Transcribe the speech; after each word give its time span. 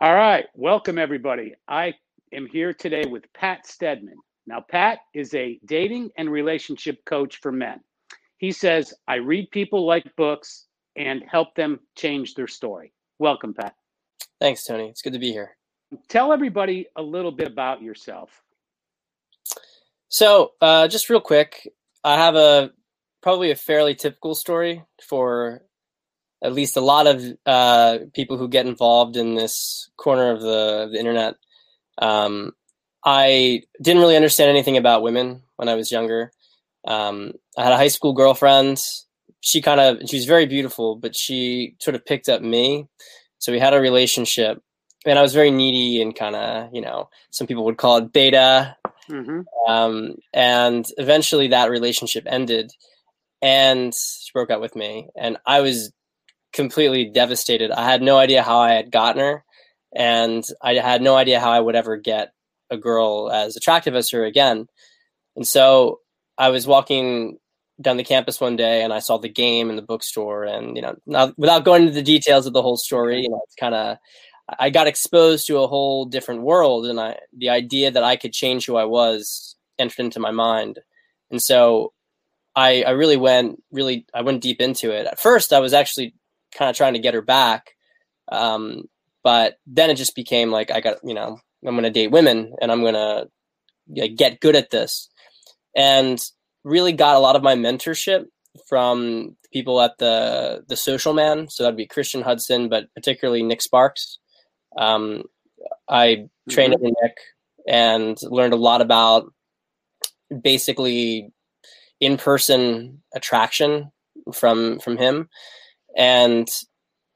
All 0.00 0.14
right, 0.14 0.44
welcome 0.54 0.96
everybody. 0.96 1.54
I 1.66 1.92
am 2.32 2.46
here 2.46 2.72
today 2.72 3.02
with 3.10 3.24
Pat 3.32 3.66
Stedman. 3.66 4.14
Now, 4.46 4.60
Pat 4.60 5.00
is 5.12 5.34
a 5.34 5.58
dating 5.64 6.10
and 6.16 6.30
relationship 6.30 7.04
coach 7.04 7.40
for 7.40 7.50
men. 7.50 7.80
He 8.36 8.52
says, 8.52 8.94
I 9.08 9.16
read 9.16 9.50
people 9.50 9.84
like 9.84 10.14
books 10.14 10.66
and 10.94 11.24
help 11.28 11.56
them 11.56 11.80
change 11.96 12.34
their 12.34 12.46
story. 12.46 12.92
Welcome, 13.18 13.54
Pat. 13.54 13.74
Thanks, 14.40 14.62
Tony. 14.62 14.88
It's 14.88 15.02
good 15.02 15.14
to 15.14 15.18
be 15.18 15.32
here. 15.32 15.56
Tell 16.08 16.32
everybody 16.32 16.86
a 16.94 17.02
little 17.02 17.32
bit 17.32 17.48
about 17.48 17.82
yourself. 17.82 18.30
So, 20.08 20.52
uh, 20.60 20.86
just 20.86 21.10
real 21.10 21.20
quick, 21.20 21.68
I 22.04 22.14
have 22.14 22.36
a 22.36 22.70
probably 23.20 23.50
a 23.50 23.56
fairly 23.56 23.96
typical 23.96 24.36
story 24.36 24.84
for 25.02 25.62
at 26.42 26.52
least 26.52 26.76
a 26.76 26.80
lot 26.80 27.06
of 27.06 27.22
uh, 27.46 27.98
people 28.14 28.36
who 28.36 28.48
get 28.48 28.66
involved 28.66 29.16
in 29.16 29.34
this 29.34 29.90
corner 29.96 30.30
of 30.30 30.40
the, 30.40 30.88
the 30.92 30.98
internet. 30.98 31.34
Um, 31.98 32.52
I 33.04 33.62
didn't 33.82 34.02
really 34.02 34.16
understand 34.16 34.50
anything 34.50 34.76
about 34.76 35.02
women 35.02 35.42
when 35.56 35.68
I 35.68 35.74
was 35.74 35.90
younger. 35.90 36.32
Um, 36.86 37.32
I 37.56 37.64
had 37.64 37.72
a 37.72 37.76
high 37.76 37.88
school 37.88 38.12
girlfriend. 38.12 38.78
She 39.40 39.62
kind 39.62 39.80
of 39.80 40.08
she 40.08 40.16
was 40.16 40.26
very 40.26 40.46
beautiful, 40.46 40.96
but 40.96 41.16
she 41.16 41.76
sort 41.80 41.94
of 41.94 42.04
picked 42.04 42.28
up 42.28 42.42
me. 42.42 42.86
So 43.38 43.52
we 43.52 43.58
had 43.60 43.74
a 43.74 43.80
relationship, 43.80 44.62
and 45.06 45.18
I 45.18 45.22
was 45.22 45.34
very 45.34 45.50
needy 45.50 46.02
and 46.02 46.14
kind 46.14 46.36
of 46.36 46.70
you 46.72 46.80
know 46.80 47.08
some 47.30 47.46
people 47.46 47.64
would 47.64 47.78
call 47.78 47.98
it 47.98 48.12
beta. 48.12 48.76
Mm-hmm. 49.08 49.40
Um, 49.70 50.16
and 50.34 50.84
eventually 50.98 51.48
that 51.48 51.70
relationship 51.70 52.24
ended, 52.26 52.72
and 53.40 53.94
she 53.94 54.30
broke 54.32 54.50
up 54.50 54.60
with 54.60 54.76
me, 54.76 55.08
and 55.16 55.38
I 55.46 55.60
was 55.60 55.92
completely 56.52 57.06
devastated. 57.06 57.70
I 57.70 57.84
had 57.84 58.02
no 58.02 58.18
idea 58.18 58.42
how 58.42 58.58
I 58.58 58.72
had 58.72 58.90
gotten 58.90 59.20
her, 59.20 59.44
and 59.94 60.44
I 60.62 60.74
had 60.74 61.02
no 61.02 61.16
idea 61.16 61.40
how 61.40 61.50
I 61.50 61.60
would 61.60 61.76
ever 61.76 61.96
get 61.96 62.32
a 62.70 62.76
girl 62.76 63.30
as 63.32 63.56
attractive 63.56 63.94
as 63.94 64.10
her 64.10 64.24
again. 64.24 64.66
And 65.36 65.46
so 65.46 66.00
I 66.36 66.50
was 66.50 66.66
walking 66.66 67.38
down 67.80 67.96
the 67.96 68.04
campus 68.04 68.40
one 68.40 68.56
day 68.56 68.82
and 68.82 68.92
I 68.92 68.98
saw 68.98 69.18
the 69.18 69.28
game 69.28 69.70
in 69.70 69.76
the 69.76 69.82
bookstore 69.82 70.44
and 70.44 70.74
you 70.74 70.82
know 70.82 70.96
not, 71.06 71.38
without 71.38 71.64
going 71.64 71.82
into 71.82 71.94
the 71.94 72.02
details 72.02 72.46
of 72.46 72.52
the 72.52 72.62
whole 72.62 72.76
story 72.76 73.20
you 73.22 73.28
know 73.28 73.40
it's 73.44 73.54
kind 73.54 73.74
of 73.74 73.98
I 74.58 74.70
got 74.70 74.86
exposed 74.86 75.46
to 75.46 75.58
a 75.58 75.68
whole 75.68 76.04
different 76.04 76.42
world 76.42 76.86
and 76.86 76.98
I 76.98 77.18
the 77.36 77.50
idea 77.50 77.90
that 77.90 78.02
I 78.02 78.16
could 78.16 78.32
change 78.32 78.66
who 78.66 78.76
I 78.76 78.84
was 78.84 79.56
entered 79.78 80.00
into 80.00 80.20
my 80.20 80.32
mind 80.32 80.80
and 81.30 81.40
so 81.40 81.92
I 82.56 82.82
I 82.82 82.90
really 82.90 83.16
went 83.16 83.62
really 83.70 84.06
I 84.12 84.22
went 84.22 84.42
deep 84.42 84.60
into 84.60 84.90
it 84.90 85.06
at 85.06 85.20
first 85.20 85.52
I 85.52 85.60
was 85.60 85.72
actually 85.72 86.14
kind 86.56 86.70
of 86.70 86.76
trying 86.76 86.94
to 86.94 86.98
get 86.98 87.14
her 87.14 87.22
back 87.22 87.74
um, 88.30 88.84
but 89.22 89.58
then 89.66 89.90
it 89.90 89.96
just 89.96 90.14
became 90.14 90.50
like 90.50 90.70
I 90.70 90.80
got 90.80 90.98
you 91.04 91.14
know 91.14 91.38
I'm 91.66 91.74
going 91.74 91.82
to 91.82 91.90
date 91.90 92.10
women 92.10 92.54
and 92.60 92.70
I'm 92.70 92.82
going 92.82 92.94
to 92.94 93.28
like, 93.94 94.16
get 94.16 94.40
good 94.40 94.56
at 94.56 94.70
this. 94.70 95.08
And 95.74 96.20
really 96.64 96.92
got 96.92 97.16
a 97.16 97.20
lot 97.20 97.36
of 97.36 97.42
my 97.42 97.54
mentorship 97.54 98.26
from 98.68 99.36
people 99.52 99.80
at 99.80 99.98
the 99.98 100.64
the 100.68 100.76
social 100.76 101.14
man. 101.14 101.48
So 101.48 101.62
that'd 101.62 101.76
be 101.76 101.86
christian 101.86 102.22
hudson 102.22 102.68
but 102.68 102.92
particularly 102.94 103.42
nick 103.42 103.62
sparks. 103.62 104.18
Um, 104.76 105.24
i 105.88 106.28
trained 106.48 106.74
mm-hmm. 106.74 106.86
under 106.86 106.96
nick 107.02 107.16
and 107.66 108.16
learned 108.22 108.52
a 108.52 108.56
lot 108.56 108.80
about 108.80 109.32
basically 110.42 111.32
in-person 112.00 113.02
attraction 113.14 113.90
from 114.32 114.78
from 114.80 114.96
him 114.96 115.28
and 115.98 116.48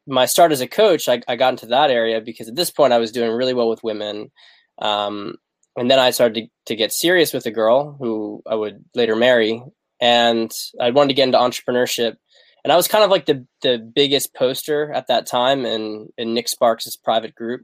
my 0.07 0.27
start 0.27 0.53
as 0.53 0.61
a 0.61 0.67
coach 0.67 1.09
I, 1.09 1.23
I 1.27 1.37
got 1.37 1.55
into 1.55 1.67
that 1.67 1.91
area 1.91 2.21
because 2.21 2.49
at 2.49 2.57
this 2.57 2.71
point 2.71 2.93
i 2.93 2.99
was 2.99 3.13
doing 3.13 3.31
really 3.31 3.55
well 3.55 3.71
with 3.71 3.85
women. 3.85 4.31
Um, 4.79 5.37
and 5.77 5.91
then 5.91 5.99
I 5.99 6.11
started 6.11 6.35
to, 6.35 6.47
to 6.67 6.77
get 6.77 6.93
serious 6.93 7.33
with 7.33 7.47
a 7.47 7.51
girl 7.51 7.97
who 7.99 8.43
I 8.47 8.55
would 8.55 8.85
later 8.95 9.17
marry, 9.17 9.63
and 10.01 10.51
I 10.81 10.91
wanted 10.91 11.09
to 11.09 11.15
get 11.15 11.25
into 11.25 11.39
entrepreneurship. 11.39 12.17
And 12.65 12.73
I 12.73 12.77
was 12.77 12.89
kind 12.89 13.05
of 13.05 13.11
like 13.11 13.27
the 13.27 13.47
the 13.63 13.79
biggest 13.79 14.35
poster 14.35 14.93
at 14.93 15.07
that 15.09 15.27
time 15.27 15.65
in 15.65 16.09
in 16.19 16.35
Nick 16.35 16.49
Sparks' 16.49 16.97
private 16.97 17.35
group, 17.35 17.63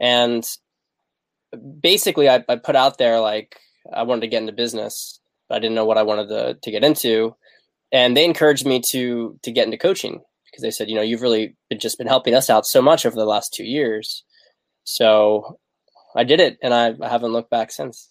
and 0.00 0.44
basically 1.80 2.28
I, 2.28 2.42
I 2.48 2.56
put 2.56 2.76
out 2.76 2.98
there 2.98 3.20
like 3.20 3.56
I 3.92 4.02
wanted 4.02 4.22
to 4.22 4.28
get 4.28 4.40
into 4.40 4.52
business, 4.52 5.20
but 5.48 5.56
I 5.56 5.58
didn't 5.58 5.74
know 5.74 5.84
what 5.84 5.98
I 5.98 6.02
wanted 6.02 6.28
to 6.28 6.58
to 6.60 6.70
get 6.70 6.84
into, 6.84 7.36
and 7.92 8.16
they 8.16 8.24
encouraged 8.24 8.66
me 8.66 8.82
to 8.92 9.38
to 9.42 9.52
get 9.52 9.66
into 9.66 9.78
coaching 9.78 10.22
because 10.56 10.62
they 10.62 10.70
said, 10.70 10.88
you 10.88 10.94
know, 10.94 11.02
you've 11.02 11.20
really 11.20 11.54
been, 11.68 11.78
just 11.78 11.98
been 11.98 12.06
helping 12.06 12.34
us 12.34 12.48
out 12.48 12.64
so 12.64 12.80
much 12.80 13.04
over 13.04 13.14
the 13.14 13.26
last 13.26 13.52
two 13.52 13.64
years. 13.64 14.24
So 14.84 15.58
I 16.16 16.24
did 16.24 16.40
it, 16.40 16.56
and 16.62 16.72
I, 16.72 16.94
I 17.02 17.08
haven't 17.10 17.32
looked 17.32 17.50
back 17.50 17.70
since. 17.70 18.08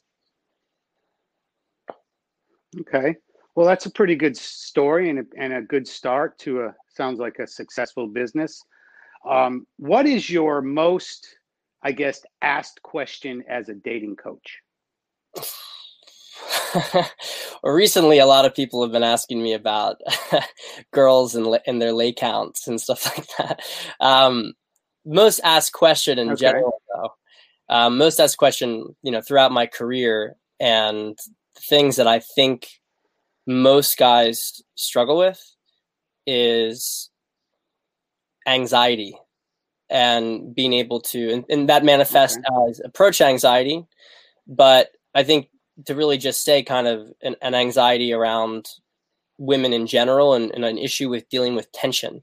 Okay. 2.81 3.15
Well, 3.55 3.65
that's 3.65 3.87
a 3.87 3.91
pretty 3.91 4.15
good 4.15 4.37
story 4.37 5.09
and 5.09 5.19
a, 5.19 5.23
and 5.39 5.53
a 5.53 5.61
good 5.61 5.87
start 5.87 6.37
to 6.39 6.65
a 6.65 6.75
sounds 6.89 7.19
like 7.19 7.39
a 7.39 7.47
successful 7.47 8.07
business. 8.07 8.61
Um, 9.27 9.65
what 9.77 10.05
is 10.05 10.29
your 10.29 10.61
most, 10.61 11.25
I 11.81 11.93
guess, 11.93 12.21
asked 12.43 12.79
question 12.83 13.43
as 13.49 13.69
a 13.69 13.73
dating 13.73 14.17
coach? 14.17 14.59
recently, 17.63 18.19
a 18.19 18.25
lot 18.25 18.45
of 18.45 18.55
people 18.55 18.81
have 18.81 18.91
been 18.91 19.03
asking 19.03 19.41
me 19.41 19.53
about 19.53 20.01
girls 20.91 21.35
and, 21.35 21.59
and 21.65 21.81
their 21.81 21.93
lay 21.93 22.11
counts 22.11 22.67
and 22.67 22.79
stuff 22.79 23.05
like 23.17 23.27
that. 23.37 23.61
Um, 23.99 24.53
most 25.05 25.39
asked 25.43 25.73
question 25.73 26.19
in 26.19 26.31
okay. 26.31 26.41
general, 26.41 26.81
though, 26.93 27.09
um, 27.69 27.97
most 27.97 28.19
asked 28.19 28.37
question, 28.37 28.95
you 29.03 29.11
know, 29.11 29.21
throughout 29.21 29.51
my 29.51 29.65
career, 29.65 30.35
and 30.59 31.17
things 31.69 31.97
that 31.97 32.07
I 32.07 32.19
think 32.19 32.67
most 33.45 33.97
guys 33.97 34.61
struggle 34.75 35.17
with 35.17 35.41
is 36.25 37.09
anxiety 38.47 39.17
and 39.89 40.55
being 40.55 40.73
able 40.73 40.99
to, 40.99 41.31
and, 41.31 41.45
and 41.49 41.69
that 41.69 41.83
manifests 41.83 42.37
okay. 42.37 42.69
as 42.69 42.81
approach 42.83 43.21
anxiety. 43.21 43.85
But 44.47 44.89
I 45.13 45.23
think 45.23 45.49
to 45.85 45.95
really 45.95 46.17
just 46.17 46.43
say 46.43 46.63
kind 46.63 46.87
of 46.87 47.07
an, 47.21 47.35
an 47.41 47.53
anxiety 47.53 48.13
around 48.13 48.67
women 49.37 49.73
in 49.73 49.87
general 49.87 50.33
and, 50.33 50.51
and, 50.51 50.63
an 50.63 50.77
issue 50.77 51.09
with 51.09 51.27
dealing 51.29 51.55
with 51.55 51.71
tension. 51.73 52.21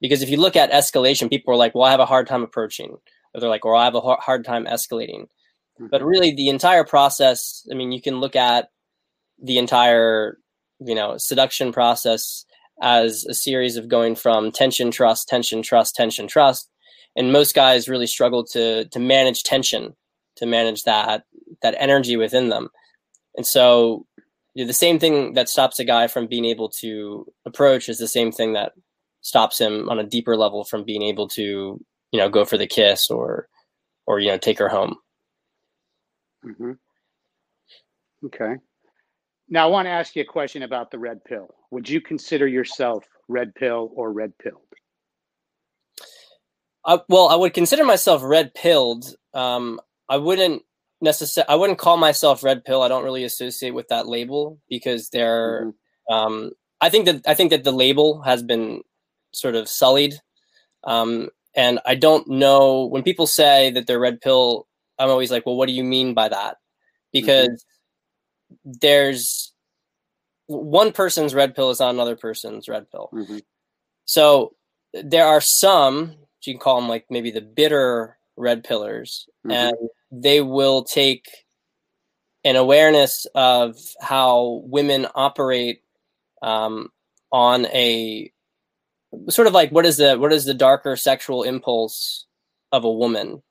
Because 0.00 0.22
if 0.22 0.28
you 0.28 0.36
look 0.36 0.56
at 0.56 0.70
escalation, 0.70 1.30
people 1.30 1.54
are 1.54 1.56
like, 1.56 1.74
well, 1.74 1.84
I 1.84 1.90
have 1.90 2.00
a 2.00 2.06
hard 2.06 2.26
time 2.26 2.42
approaching 2.42 2.98
or 3.34 3.40
they're 3.40 3.50
like, 3.50 3.64
or 3.64 3.76
I 3.76 3.84
have 3.84 3.94
a 3.94 4.00
hard 4.00 4.44
time 4.44 4.66
escalating. 4.66 5.22
Mm-hmm. 5.78 5.86
But 5.90 6.02
really, 6.02 6.34
the 6.34 6.48
entire 6.48 6.84
process. 6.84 7.66
I 7.70 7.74
mean, 7.74 7.92
you 7.92 8.00
can 8.02 8.20
look 8.20 8.36
at 8.36 8.68
the 9.42 9.58
entire, 9.58 10.38
you 10.80 10.94
know, 10.94 11.16
seduction 11.16 11.72
process 11.72 12.44
as 12.82 13.24
a 13.26 13.34
series 13.34 13.76
of 13.76 13.88
going 13.88 14.16
from 14.16 14.50
tension, 14.50 14.90
trust, 14.90 15.28
tension, 15.28 15.62
trust, 15.62 15.94
tension, 15.94 16.26
trust. 16.26 16.68
And 17.16 17.32
most 17.32 17.54
guys 17.54 17.88
really 17.88 18.06
struggle 18.06 18.44
to 18.46 18.86
to 18.86 18.98
manage 18.98 19.42
tension, 19.42 19.96
to 20.36 20.46
manage 20.46 20.84
that 20.84 21.24
that 21.62 21.74
energy 21.78 22.16
within 22.16 22.48
them. 22.48 22.70
And 23.36 23.46
so 23.46 24.06
you 24.54 24.64
know, 24.64 24.66
the 24.66 24.72
same 24.72 24.98
thing 24.98 25.34
that 25.34 25.48
stops 25.48 25.78
a 25.78 25.84
guy 25.84 26.06
from 26.06 26.26
being 26.26 26.44
able 26.44 26.68
to 26.80 27.26
approach 27.46 27.88
is 27.88 27.98
the 27.98 28.08
same 28.08 28.32
thing 28.32 28.54
that 28.54 28.72
stops 29.22 29.60
him 29.60 29.88
on 29.88 29.98
a 29.98 30.04
deeper 30.04 30.36
level 30.36 30.64
from 30.64 30.84
being 30.84 31.02
able 31.02 31.28
to 31.28 31.80
you 32.12 32.18
know 32.18 32.28
go 32.28 32.44
for 32.44 32.58
the 32.58 32.66
kiss 32.66 33.10
or 33.10 33.48
or 34.06 34.18
you 34.18 34.28
know 34.28 34.38
take 34.38 34.58
her 34.58 34.68
home. 34.68 34.96
Mm-hmm. 36.44 36.72
okay. 38.26 38.54
Now 39.48 39.66
i 39.66 39.70
want 39.70 39.86
to 39.86 39.90
ask 39.90 40.16
you 40.16 40.22
a 40.22 40.26
question 40.26 40.62
about 40.62 40.90
the 40.90 40.98
red 40.98 41.24
pill. 41.24 41.54
Would 41.70 41.88
you 41.88 42.00
consider 42.00 42.48
yourself 42.48 43.04
red 43.28 43.54
pill 43.54 43.92
or 43.94 44.12
red 44.12 44.32
pilled? 44.38 44.62
Uh, 46.84 46.98
well 47.08 47.28
i 47.28 47.36
would 47.36 47.54
consider 47.54 47.84
myself 47.84 48.22
red 48.24 48.54
pilled. 48.54 49.14
Um, 49.34 49.80
i 50.08 50.16
wouldn't 50.16 50.62
necessarily 51.00 51.48
i 51.48 51.54
wouldn't 51.54 51.78
call 51.78 51.96
myself 51.96 52.44
red 52.44 52.64
pill 52.64 52.82
i 52.82 52.88
don't 52.88 53.04
really 53.04 53.24
associate 53.24 53.74
with 53.74 53.88
that 53.88 54.06
label 54.06 54.58
because 54.68 55.08
they're 55.10 55.66
mm-hmm. 55.66 56.14
um, 56.14 56.50
i 56.80 56.88
think 56.88 57.06
that 57.06 57.22
i 57.26 57.34
think 57.34 57.50
that 57.50 57.64
the 57.64 57.72
label 57.72 58.22
has 58.22 58.42
been 58.42 58.82
sort 59.32 59.54
of 59.54 59.68
sullied 59.68 60.14
um, 60.84 61.28
and 61.54 61.80
I 61.84 61.94
don't 61.94 62.28
know 62.28 62.86
when 62.86 63.02
people 63.02 63.26
say 63.26 63.70
that 63.72 63.86
they're 63.86 63.98
red 63.98 64.20
pill, 64.20 64.66
I'm 64.98 65.10
always 65.10 65.30
like, 65.30 65.46
well, 65.46 65.56
what 65.56 65.66
do 65.66 65.72
you 65.72 65.84
mean 65.84 66.14
by 66.14 66.28
that? 66.28 66.56
Because 67.12 67.64
mm-hmm. 68.52 68.72
there's 68.80 69.52
one 70.46 70.92
person's 70.92 71.34
red 71.34 71.54
pill 71.54 71.70
is 71.70 71.80
not 71.80 71.94
another 71.94 72.16
person's 72.16 72.68
red 72.68 72.90
pill. 72.90 73.10
Mm-hmm. 73.12 73.38
So 74.04 74.54
there 74.92 75.26
are 75.26 75.40
some, 75.40 76.14
you 76.44 76.54
can 76.54 76.60
call 76.60 76.80
them 76.80 76.88
like 76.88 77.06
maybe 77.10 77.30
the 77.30 77.40
bitter 77.40 78.18
red 78.36 78.64
pillars, 78.64 79.28
mm-hmm. 79.46 79.52
and 79.52 79.76
they 80.10 80.40
will 80.40 80.84
take 80.84 81.26
an 82.44 82.56
awareness 82.56 83.26
of 83.34 83.76
how 84.00 84.62
women 84.64 85.06
operate 85.14 85.82
um, 86.42 86.88
on 87.32 87.66
a 87.66 88.32
sort 89.28 89.46
of 89.48 89.54
like 89.54 89.70
what 89.70 89.86
is 89.86 89.96
the 89.96 90.16
what 90.18 90.32
is 90.32 90.44
the 90.44 90.54
darker 90.54 90.96
sexual 90.96 91.42
impulse 91.42 92.26
of 92.72 92.84
a 92.84 92.90
woman 92.90 93.42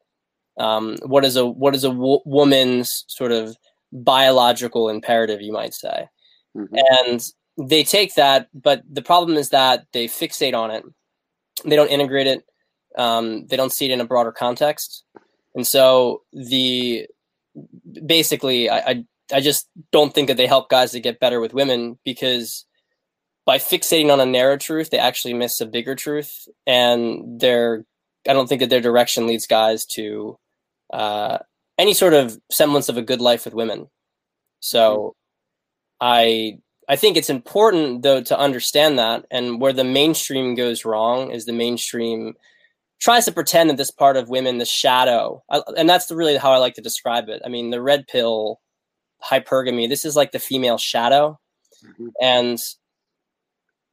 Um, 0.57 0.97
what 1.05 1.23
is 1.23 1.37
a 1.37 1.45
what 1.45 1.75
is 1.75 1.83
a 1.85 1.89
w- 1.89 2.21
woman's 2.25 3.05
sort 3.07 3.31
of 3.31 3.55
biological 3.91 4.89
imperative, 4.89 5.41
you 5.41 5.53
might 5.53 5.73
say, 5.73 6.07
mm-hmm. 6.55 6.75
and 6.75 7.21
they 7.57 7.83
take 7.83 8.15
that, 8.15 8.47
but 8.53 8.83
the 8.89 9.01
problem 9.01 9.37
is 9.37 9.49
that 9.49 9.85
they 9.93 10.07
fixate 10.07 10.53
on 10.53 10.71
it. 10.71 10.83
They 11.65 11.75
don't 11.75 11.91
integrate 11.91 12.27
it. 12.27 12.43
Um, 12.97 13.47
they 13.47 13.55
don't 13.57 13.71
see 13.71 13.85
it 13.85 13.91
in 13.91 14.01
a 14.01 14.05
broader 14.05 14.31
context, 14.31 15.05
and 15.55 15.65
so 15.65 16.23
the 16.33 17.07
basically, 18.05 18.69
I, 18.69 18.77
I 18.77 19.05
I 19.31 19.41
just 19.41 19.69
don't 19.91 20.13
think 20.13 20.27
that 20.27 20.37
they 20.37 20.47
help 20.47 20.69
guys 20.69 20.91
to 20.91 20.99
get 20.99 21.19
better 21.19 21.39
with 21.39 21.53
women 21.53 21.99
because 22.03 22.65
by 23.45 23.57
fixating 23.57 24.11
on 24.11 24.19
a 24.19 24.25
narrow 24.25 24.57
truth, 24.57 24.89
they 24.89 24.97
actually 24.97 25.33
miss 25.33 25.61
a 25.61 25.65
bigger 25.65 25.95
truth, 25.95 26.47
and 26.67 27.39
they're 27.39 27.85
I 28.27 28.33
don't 28.33 28.47
think 28.47 28.61
that 28.61 28.69
their 28.69 28.81
direction 28.81 29.27
leads 29.27 29.47
guys 29.47 29.85
to 29.93 30.37
uh, 30.93 31.39
any 31.77 31.93
sort 31.93 32.13
of 32.13 32.37
semblance 32.51 32.89
of 32.89 32.97
a 32.97 33.01
good 33.01 33.21
life 33.21 33.45
with 33.45 33.53
women. 33.53 33.87
So, 34.59 35.15
mm-hmm. 36.01 36.07
I 36.07 36.57
I 36.87 36.95
think 36.95 37.17
it's 37.17 37.29
important 37.29 38.03
though 38.03 38.21
to 38.21 38.37
understand 38.37 38.99
that, 38.99 39.25
and 39.31 39.61
where 39.61 39.73
the 39.73 39.83
mainstream 39.83 40.55
goes 40.55 40.85
wrong 40.85 41.31
is 41.31 41.45
the 41.45 41.53
mainstream 41.53 42.35
tries 42.99 43.25
to 43.25 43.31
pretend 43.31 43.69
that 43.69 43.77
this 43.77 43.91
part 43.91 44.17
of 44.17 44.29
women, 44.29 44.57
the 44.57 44.65
shadow, 44.65 45.43
and 45.49 45.89
that's 45.89 46.07
the, 46.07 46.15
really 46.15 46.37
how 46.37 46.51
I 46.51 46.57
like 46.57 46.75
to 46.75 46.81
describe 46.81 47.29
it. 47.29 47.41
I 47.45 47.49
mean, 47.49 47.69
the 47.69 47.81
red 47.81 48.07
pill, 48.07 48.59
hypergamy, 49.23 49.87
this 49.87 50.05
is 50.05 50.15
like 50.15 50.31
the 50.31 50.39
female 50.39 50.77
shadow, 50.77 51.39
mm-hmm. 51.85 52.07
and 52.21 52.57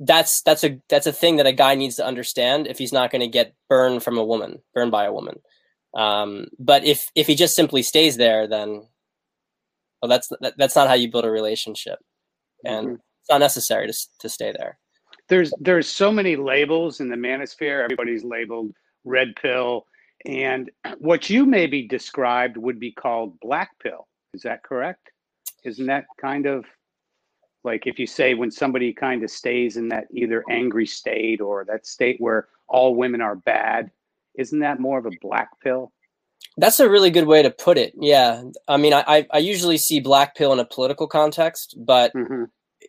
that's 0.00 0.42
that's 0.42 0.64
a 0.64 0.80
that's 0.88 1.06
a 1.06 1.12
thing 1.12 1.36
that 1.36 1.46
a 1.46 1.52
guy 1.52 1.74
needs 1.74 1.96
to 1.96 2.06
understand 2.06 2.66
if 2.66 2.78
he's 2.78 2.92
not 2.92 3.10
going 3.10 3.22
to 3.22 3.28
get 3.28 3.54
burned 3.68 4.02
from 4.02 4.18
a 4.18 4.24
woman, 4.24 4.62
burned 4.74 4.90
by 4.90 5.04
a 5.04 5.12
woman. 5.12 5.40
Um, 5.96 6.48
but 6.58 6.84
if 6.84 7.10
if 7.14 7.26
he 7.26 7.34
just 7.34 7.56
simply 7.56 7.82
stays 7.82 8.16
there, 8.16 8.46
then 8.46 8.86
well, 10.02 10.08
that's 10.08 10.28
that, 10.40 10.54
that's 10.58 10.76
not 10.76 10.88
how 10.88 10.94
you 10.94 11.10
build 11.10 11.24
a 11.24 11.30
relationship 11.30 11.98
and 12.64 12.86
mm-hmm. 12.86 12.94
it's 12.94 13.30
not 13.30 13.40
necessary 13.40 13.86
to 13.86 13.94
to 14.20 14.28
stay 14.28 14.52
there. 14.52 14.78
There's 15.28 15.52
there's 15.60 15.88
so 15.88 16.12
many 16.12 16.36
labels 16.36 17.00
in 17.00 17.08
the 17.08 17.16
manosphere. 17.16 17.82
Everybody's 17.82 18.24
labeled 18.24 18.72
red 19.06 19.34
pill, 19.36 19.86
and 20.26 20.70
what 20.98 21.30
you 21.30 21.46
maybe 21.46 21.88
described 21.88 22.58
would 22.58 22.78
be 22.78 22.92
called 22.92 23.40
black 23.40 23.70
pill. 23.82 24.06
Is 24.34 24.42
that 24.42 24.62
correct? 24.62 25.10
Isn't 25.64 25.86
that 25.86 26.04
kind 26.20 26.46
of 26.46 26.66
like 27.64 27.86
if 27.86 27.98
you 27.98 28.06
say 28.06 28.34
when 28.34 28.50
somebody 28.50 28.92
kind 28.92 29.24
of 29.24 29.30
stays 29.30 29.76
in 29.76 29.88
that 29.88 30.06
either 30.12 30.44
angry 30.50 30.86
state 30.86 31.40
or 31.40 31.64
that 31.64 31.86
state 31.86 32.16
where 32.20 32.48
all 32.68 32.94
women 32.94 33.20
are 33.20 33.36
bad, 33.36 33.90
isn't 34.36 34.60
that 34.60 34.78
more 34.78 34.98
of 34.98 35.06
a 35.06 35.10
black 35.20 35.48
pill? 35.62 35.92
That's 36.56 36.80
a 36.80 36.88
really 36.88 37.10
good 37.10 37.26
way 37.26 37.42
to 37.42 37.50
put 37.50 37.76
it. 37.76 37.92
Yeah. 38.00 38.42
I 38.68 38.76
mean, 38.76 38.94
I, 38.94 39.26
I 39.30 39.38
usually 39.38 39.78
see 39.78 40.00
black 40.00 40.36
pill 40.36 40.52
in 40.52 40.60
a 40.60 40.64
political 40.64 41.06
context, 41.06 41.76
but 41.78 42.14
mm-hmm. 42.14 42.44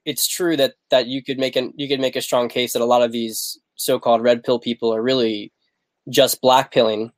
it's 0.05 0.27
true 0.27 0.55
that, 0.57 0.75
that 0.89 1.07
you 1.07 1.23
could 1.23 1.39
make 1.39 1.55
an, 1.55 1.73
you 1.75 1.87
could 1.87 1.99
make 1.99 2.15
a 2.15 2.21
strong 2.21 2.47
case 2.47 2.73
that 2.73 2.81
a 2.81 2.85
lot 2.85 3.01
of 3.01 3.11
these 3.11 3.59
so-called 3.75 4.21
red 4.21 4.43
pill 4.43 4.59
people 4.59 4.93
are 4.93 5.01
really 5.01 5.51
just 6.09 6.41
black 6.41 6.71
pilling. 6.71 7.11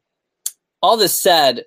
All 0.81 0.97
this 0.97 1.21
said, 1.21 1.63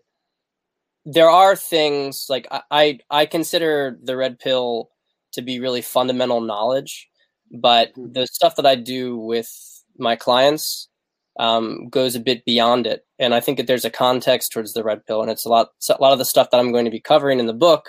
there 1.04 1.30
are 1.30 1.56
things 1.56 2.26
like 2.28 2.46
I, 2.50 2.62
I, 2.70 2.98
I 3.10 3.26
consider 3.26 3.98
the 4.02 4.16
red 4.16 4.38
pill 4.38 4.90
to 5.32 5.42
be 5.42 5.60
really 5.60 5.82
fundamental 5.82 6.40
knowledge, 6.40 7.08
but 7.50 7.90
mm-hmm. 7.90 8.12
the 8.12 8.26
stuff 8.26 8.56
that 8.56 8.66
I 8.66 8.76
do 8.76 9.16
with 9.16 9.50
my 9.98 10.16
clients 10.16 10.88
um, 11.38 11.88
goes 11.88 12.14
a 12.14 12.20
bit 12.20 12.44
beyond 12.44 12.86
it. 12.86 13.04
And 13.18 13.34
I 13.34 13.40
think 13.40 13.58
that 13.58 13.66
there's 13.66 13.84
a 13.84 13.90
context 13.90 14.52
towards 14.52 14.74
the 14.74 14.84
red 14.84 15.04
pill, 15.06 15.22
and 15.22 15.30
it's 15.30 15.46
a 15.46 15.48
lot. 15.48 15.68
a 15.88 16.00
lot 16.00 16.12
of 16.12 16.18
the 16.18 16.24
stuff 16.24 16.50
that 16.50 16.60
I'm 16.60 16.72
going 16.72 16.84
to 16.84 16.90
be 16.90 17.00
covering 17.00 17.40
in 17.40 17.46
the 17.46 17.52
book. 17.52 17.88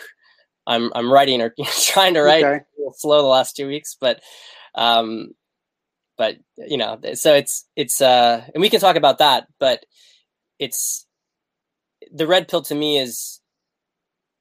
I'm 0.65 0.91
I'm 0.95 1.11
writing 1.11 1.41
or 1.41 1.53
trying 1.81 2.13
to 2.13 2.21
write 2.21 2.43
okay. 2.43 2.63
slow 2.93 3.21
the 3.21 3.27
last 3.27 3.55
two 3.55 3.67
weeks, 3.67 3.97
but 3.99 4.21
um, 4.75 5.31
but 6.17 6.37
you 6.57 6.77
know, 6.77 6.99
so 7.13 7.33
it's 7.33 7.65
it's 7.75 8.01
uh, 8.01 8.43
and 8.53 8.61
we 8.61 8.69
can 8.69 8.79
talk 8.79 8.95
about 8.95 9.17
that, 9.19 9.47
but 9.59 9.85
it's 10.59 11.05
the 12.11 12.27
red 12.27 12.47
pill 12.47 12.61
to 12.63 12.75
me 12.75 12.99
is 12.99 13.39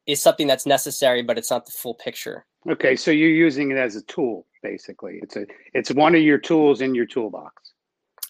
is 0.06 0.20
something 0.20 0.46
that's 0.46 0.66
necessary, 0.66 1.22
but 1.22 1.38
it's 1.38 1.50
not 1.50 1.66
the 1.66 1.72
full 1.72 1.94
picture. 1.94 2.44
Okay, 2.68 2.96
so 2.96 3.10
you're 3.10 3.28
using 3.28 3.70
it 3.70 3.76
as 3.76 3.96
a 3.96 4.02
tool, 4.02 4.46
basically. 4.62 5.20
It's 5.22 5.36
a 5.36 5.46
it's 5.74 5.90
one 5.90 6.14
of 6.14 6.22
your 6.22 6.38
tools 6.38 6.80
in 6.80 6.94
your 6.94 7.06
toolbox. 7.06 7.72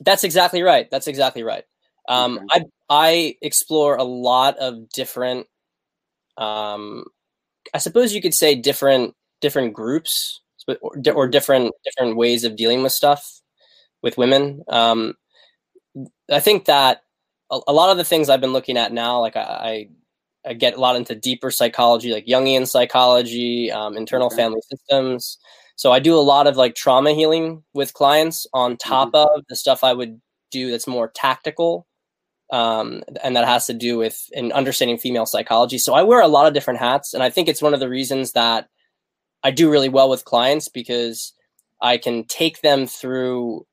That's 0.00 0.24
exactly 0.24 0.62
right. 0.62 0.90
That's 0.90 1.06
exactly 1.06 1.42
right. 1.42 1.64
Um, 2.08 2.38
okay. 2.38 2.46
I 2.50 2.64
I 2.88 3.34
explore 3.42 3.96
a 3.96 4.04
lot 4.04 4.58
of 4.58 4.88
different, 4.90 5.46
um, 6.36 7.04
I 7.72 7.78
suppose 7.78 8.12
you 8.14 8.22
could 8.22 8.34
say 8.34 8.54
different 8.54 9.14
different 9.40 9.74
groups 9.74 10.41
or, 10.68 11.12
or 11.14 11.28
different 11.28 11.72
different 11.84 12.16
ways 12.16 12.44
of 12.44 12.56
dealing 12.56 12.82
with 12.82 12.92
stuff 12.92 13.40
with 14.02 14.18
women. 14.18 14.62
Um, 14.68 15.14
I 16.30 16.40
think 16.40 16.66
that 16.66 17.02
a, 17.50 17.60
a, 17.68 17.72
lot 17.72 17.90
of 17.90 17.96
the 17.96 18.04
things 18.04 18.28
I've 18.28 18.40
been 18.40 18.52
looking 18.52 18.76
at 18.76 18.92
now, 18.92 19.20
like 19.20 19.36
I, 19.36 19.40
I, 19.40 19.88
I 20.50 20.54
get 20.54 20.74
a 20.74 20.80
lot 20.80 20.96
into 20.96 21.14
deeper 21.14 21.50
psychology, 21.50 22.12
like 22.12 22.26
Jungian 22.26 22.66
psychology, 22.66 23.70
um, 23.70 23.96
internal 23.96 24.26
okay. 24.26 24.36
family 24.36 24.60
systems. 24.70 25.38
So 25.76 25.92
I 25.92 26.00
do 26.00 26.14
a 26.16 26.20
lot 26.20 26.46
of 26.46 26.56
like 26.56 26.74
trauma 26.74 27.12
healing 27.12 27.62
with 27.74 27.94
clients 27.94 28.46
on 28.52 28.76
top 28.76 29.12
mm-hmm. 29.12 29.38
of 29.38 29.44
the 29.48 29.56
stuff 29.56 29.84
I 29.84 29.92
would 29.92 30.20
do 30.50 30.70
that's 30.70 30.86
more 30.86 31.10
tactical. 31.14 31.86
Um, 32.50 33.02
and 33.24 33.34
that 33.34 33.46
has 33.46 33.64
to 33.66 33.72
do 33.72 33.96
with 33.96 34.28
in 34.32 34.52
understanding 34.52 34.98
female 34.98 35.24
psychology. 35.24 35.78
So 35.78 35.94
I 35.94 36.02
wear 36.02 36.20
a 36.20 36.28
lot 36.28 36.46
of 36.46 36.52
different 36.52 36.80
hats, 36.80 37.14
and 37.14 37.22
I 37.22 37.30
think 37.30 37.48
it's 37.48 37.62
one 37.62 37.72
of 37.72 37.80
the 37.80 37.88
reasons 37.88 38.32
that 38.32 38.68
I 39.44 39.50
do 39.50 39.70
really 39.70 39.88
well 39.88 40.08
with 40.08 40.24
clients 40.24 40.68
because 40.68 41.32
I 41.80 41.98
can 41.98 42.24
take 42.24 42.60
them 42.60 42.86
through 42.86 43.66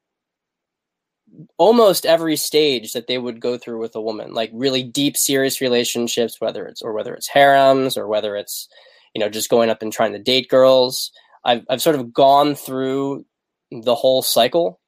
almost 1.57 2.05
every 2.05 2.35
stage 2.35 2.93
that 2.93 3.07
they 3.07 3.17
would 3.17 3.39
go 3.39 3.57
through 3.57 3.79
with 3.79 3.95
a 3.95 4.01
woman, 4.01 4.33
like 4.33 4.49
really 4.53 4.83
deep, 4.83 5.15
serious 5.15 5.61
relationships, 5.61 6.39
whether 6.39 6.65
it's 6.65 6.81
or 6.81 6.93
whether 6.93 7.13
it's 7.13 7.27
harems 7.27 7.97
or 7.97 8.07
whether 8.07 8.35
it's 8.35 8.67
you 9.13 9.19
know 9.19 9.29
just 9.29 9.49
going 9.49 9.69
up 9.69 9.81
and 9.81 9.93
trying 9.93 10.13
to 10.13 10.19
date 10.19 10.49
girls. 10.49 11.11
I've 11.43 11.63
I've 11.69 11.81
sort 11.81 11.95
of 11.95 12.13
gone 12.13 12.55
through 12.55 13.25
the 13.71 13.95
whole 13.95 14.21
cycle, 14.21 14.79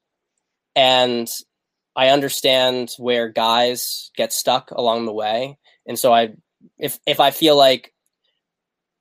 and 0.75 1.27
I 1.95 2.09
understand 2.09 2.91
where 2.97 3.29
guys 3.29 4.11
get 4.17 4.33
stuck 4.33 4.71
along 4.71 5.05
the 5.05 5.13
way, 5.13 5.57
and 5.85 5.97
so 5.97 6.13
I 6.13 6.33
if 6.77 6.99
if 7.05 7.19
I 7.19 7.31
feel 7.31 7.55
like 7.55 7.90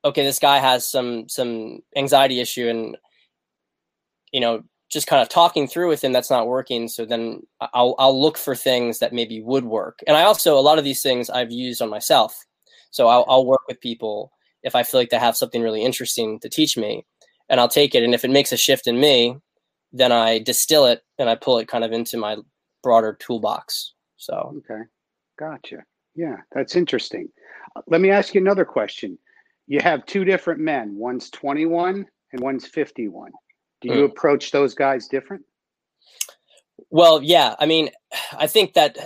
okay, 0.04 0.22
this 0.22 0.38
guy 0.38 0.58
has 0.58 0.90
some 0.90 1.28
some 1.28 1.80
anxiety 1.96 2.40
issue, 2.40 2.68
and 2.68 2.96
you 4.32 4.40
know 4.40 4.62
just 4.90 5.06
kind 5.06 5.22
of 5.22 5.28
talking 5.28 5.68
through 5.68 5.88
with 5.88 6.02
him 6.02 6.12
that's 6.12 6.30
not 6.30 6.48
working 6.48 6.88
so 6.88 7.04
then 7.04 7.40
I'll 7.60 7.94
I'll 7.98 8.20
look 8.20 8.36
for 8.36 8.56
things 8.56 8.98
that 8.98 9.12
maybe 9.12 9.40
would 9.40 9.64
work. 9.64 10.00
And 10.06 10.16
I 10.16 10.22
also 10.22 10.58
a 10.58 10.60
lot 10.60 10.78
of 10.78 10.84
these 10.84 11.00
things 11.00 11.30
I've 11.30 11.52
used 11.52 11.80
on 11.80 11.88
myself. 11.88 12.36
So 12.90 13.06
I'll 13.06 13.24
I'll 13.28 13.46
work 13.46 13.62
with 13.68 13.80
people 13.80 14.32
if 14.62 14.74
I 14.74 14.82
feel 14.82 15.00
like 15.00 15.10
they 15.10 15.18
have 15.18 15.36
something 15.36 15.62
really 15.62 15.82
interesting 15.82 16.40
to 16.40 16.48
teach 16.48 16.76
me 16.76 17.04
and 17.48 17.60
I'll 17.60 17.68
take 17.68 17.94
it. 17.94 18.02
And 18.02 18.14
if 18.14 18.24
it 18.24 18.30
makes 18.30 18.52
a 18.52 18.56
shift 18.56 18.86
in 18.86 19.00
me, 19.00 19.36
then 19.92 20.12
I 20.12 20.38
distill 20.38 20.86
it 20.86 21.02
and 21.18 21.28
I 21.28 21.34
pull 21.34 21.58
it 21.58 21.68
kind 21.68 21.84
of 21.84 21.92
into 21.92 22.16
my 22.16 22.36
broader 22.82 23.16
toolbox. 23.20 23.94
So, 24.16 24.54
okay. 24.58 24.82
Gotcha. 25.38 25.84
Yeah, 26.14 26.36
that's 26.52 26.76
interesting. 26.76 27.28
Let 27.86 28.00
me 28.00 28.10
ask 28.10 28.34
you 28.34 28.40
another 28.40 28.64
question. 28.64 29.18
You 29.70 29.78
have 29.78 30.04
two 30.04 30.24
different 30.24 30.58
men, 30.58 30.96
one's 30.96 31.30
21 31.30 32.04
and 32.32 32.40
one's 32.42 32.66
51. 32.66 33.30
Do 33.80 33.88
you 33.88 33.94
mm. 33.94 34.04
approach 34.06 34.50
those 34.50 34.74
guys 34.74 35.06
different? 35.06 35.44
Well, 36.90 37.22
yeah. 37.22 37.54
I 37.56 37.66
mean, 37.66 37.90
I 38.36 38.48
think 38.48 38.74
that 38.74 38.98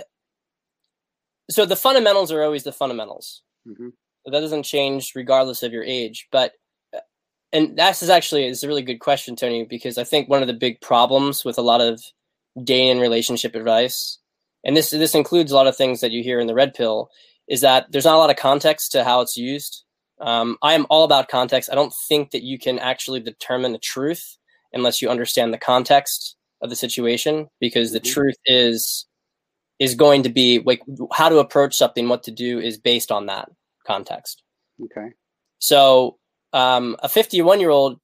so 1.51 1.67
the 1.67 1.75
fundamentals 1.75 2.31
are 2.31 2.41
always 2.41 2.63
the 2.63 2.71
fundamentals. 2.71 3.43
Mm-hmm. 3.67 3.89
That 4.25 4.39
doesn't 4.39 4.63
change 4.63 5.13
regardless 5.15 5.61
of 5.61 5.71
your 5.71 5.83
age. 5.83 6.27
But 6.31 6.53
and 7.53 7.77
that's 7.77 8.01
is 8.01 8.09
actually 8.09 8.47
is 8.47 8.63
a 8.63 8.67
really 8.67 8.81
good 8.81 8.99
question, 8.99 9.35
Tony, 9.35 9.65
because 9.65 9.99
I 9.99 10.03
think 10.03 10.27
one 10.27 10.41
of 10.41 10.47
the 10.47 10.53
big 10.55 10.81
problems 10.81 11.45
with 11.45 11.59
a 11.59 11.61
lot 11.61 11.79
of 11.79 12.01
day 12.63 12.89
in 12.89 12.99
relationship 12.99 13.53
advice, 13.53 14.17
and 14.63 14.75
this 14.75 14.89
this 14.89 15.13
includes 15.13 15.51
a 15.51 15.55
lot 15.55 15.67
of 15.67 15.77
things 15.77 16.01
that 16.01 16.09
you 16.09 16.23
hear 16.23 16.39
in 16.39 16.47
the 16.47 16.55
red 16.55 16.73
pill, 16.73 17.11
is 17.47 17.61
that 17.61 17.91
there's 17.91 18.05
not 18.05 18.15
a 18.15 18.17
lot 18.17 18.31
of 18.31 18.35
context 18.35 18.93
to 18.93 19.03
how 19.03 19.21
it's 19.21 19.37
used. 19.37 19.84
Um, 20.19 20.57
I 20.61 20.73
am 20.73 20.85
all 20.89 21.03
about 21.03 21.27
context. 21.27 21.69
I 21.71 21.75
don't 21.75 21.93
think 22.07 22.31
that 22.31 22.43
you 22.43 22.57
can 22.57 22.79
actually 22.79 23.19
determine 23.19 23.73
the 23.73 23.79
truth 23.79 24.37
unless 24.73 25.01
you 25.01 25.09
understand 25.09 25.53
the 25.53 25.57
context 25.57 26.35
of 26.61 26.69
the 26.69 26.75
situation, 26.75 27.47
because 27.59 27.91
the 27.91 27.99
mm-hmm. 27.99 28.13
truth 28.13 28.37
is 28.45 29.05
is 29.77 29.95
going 29.95 30.23
to 30.23 30.29
be 30.29 30.59
like 30.59 30.81
how 31.13 31.27
to 31.27 31.39
approach 31.39 31.75
something, 31.75 32.07
what 32.07 32.23
to 32.23 32.31
do 32.31 32.59
is 32.59 32.77
based 32.77 33.11
on 33.11 33.25
that 33.25 33.49
context. 33.85 34.41
Okay. 34.81 35.09
So 35.59 36.17
um, 36.53 36.95
a 36.99 37.09
51 37.09 37.59
year 37.59 37.69
old 37.69 37.99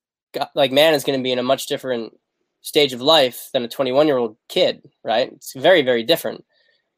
like 0.55 0.71
man 0.71 0.93
is 0.93 1.03
going 1.03 1.17
to 1.17 1.23
be 1.23 1.31
in 1.31 1.39
a 1.39 1.43
much 1.43 1.67
different 1.67 2.13
stage 2.61 2.93
of 2.93 3.01
life 3.01 3.49
than 3.53 3.63
a 3.63 3.67
21 3.67 4.07
year 4.07 4.17
old 4.17 4.37
kid, 4.49 4.81
right? 5.03 5.31
It's 5.31 5.53
very, 5.53 5.81
very 5.81 6.03
different. 6.03 6.43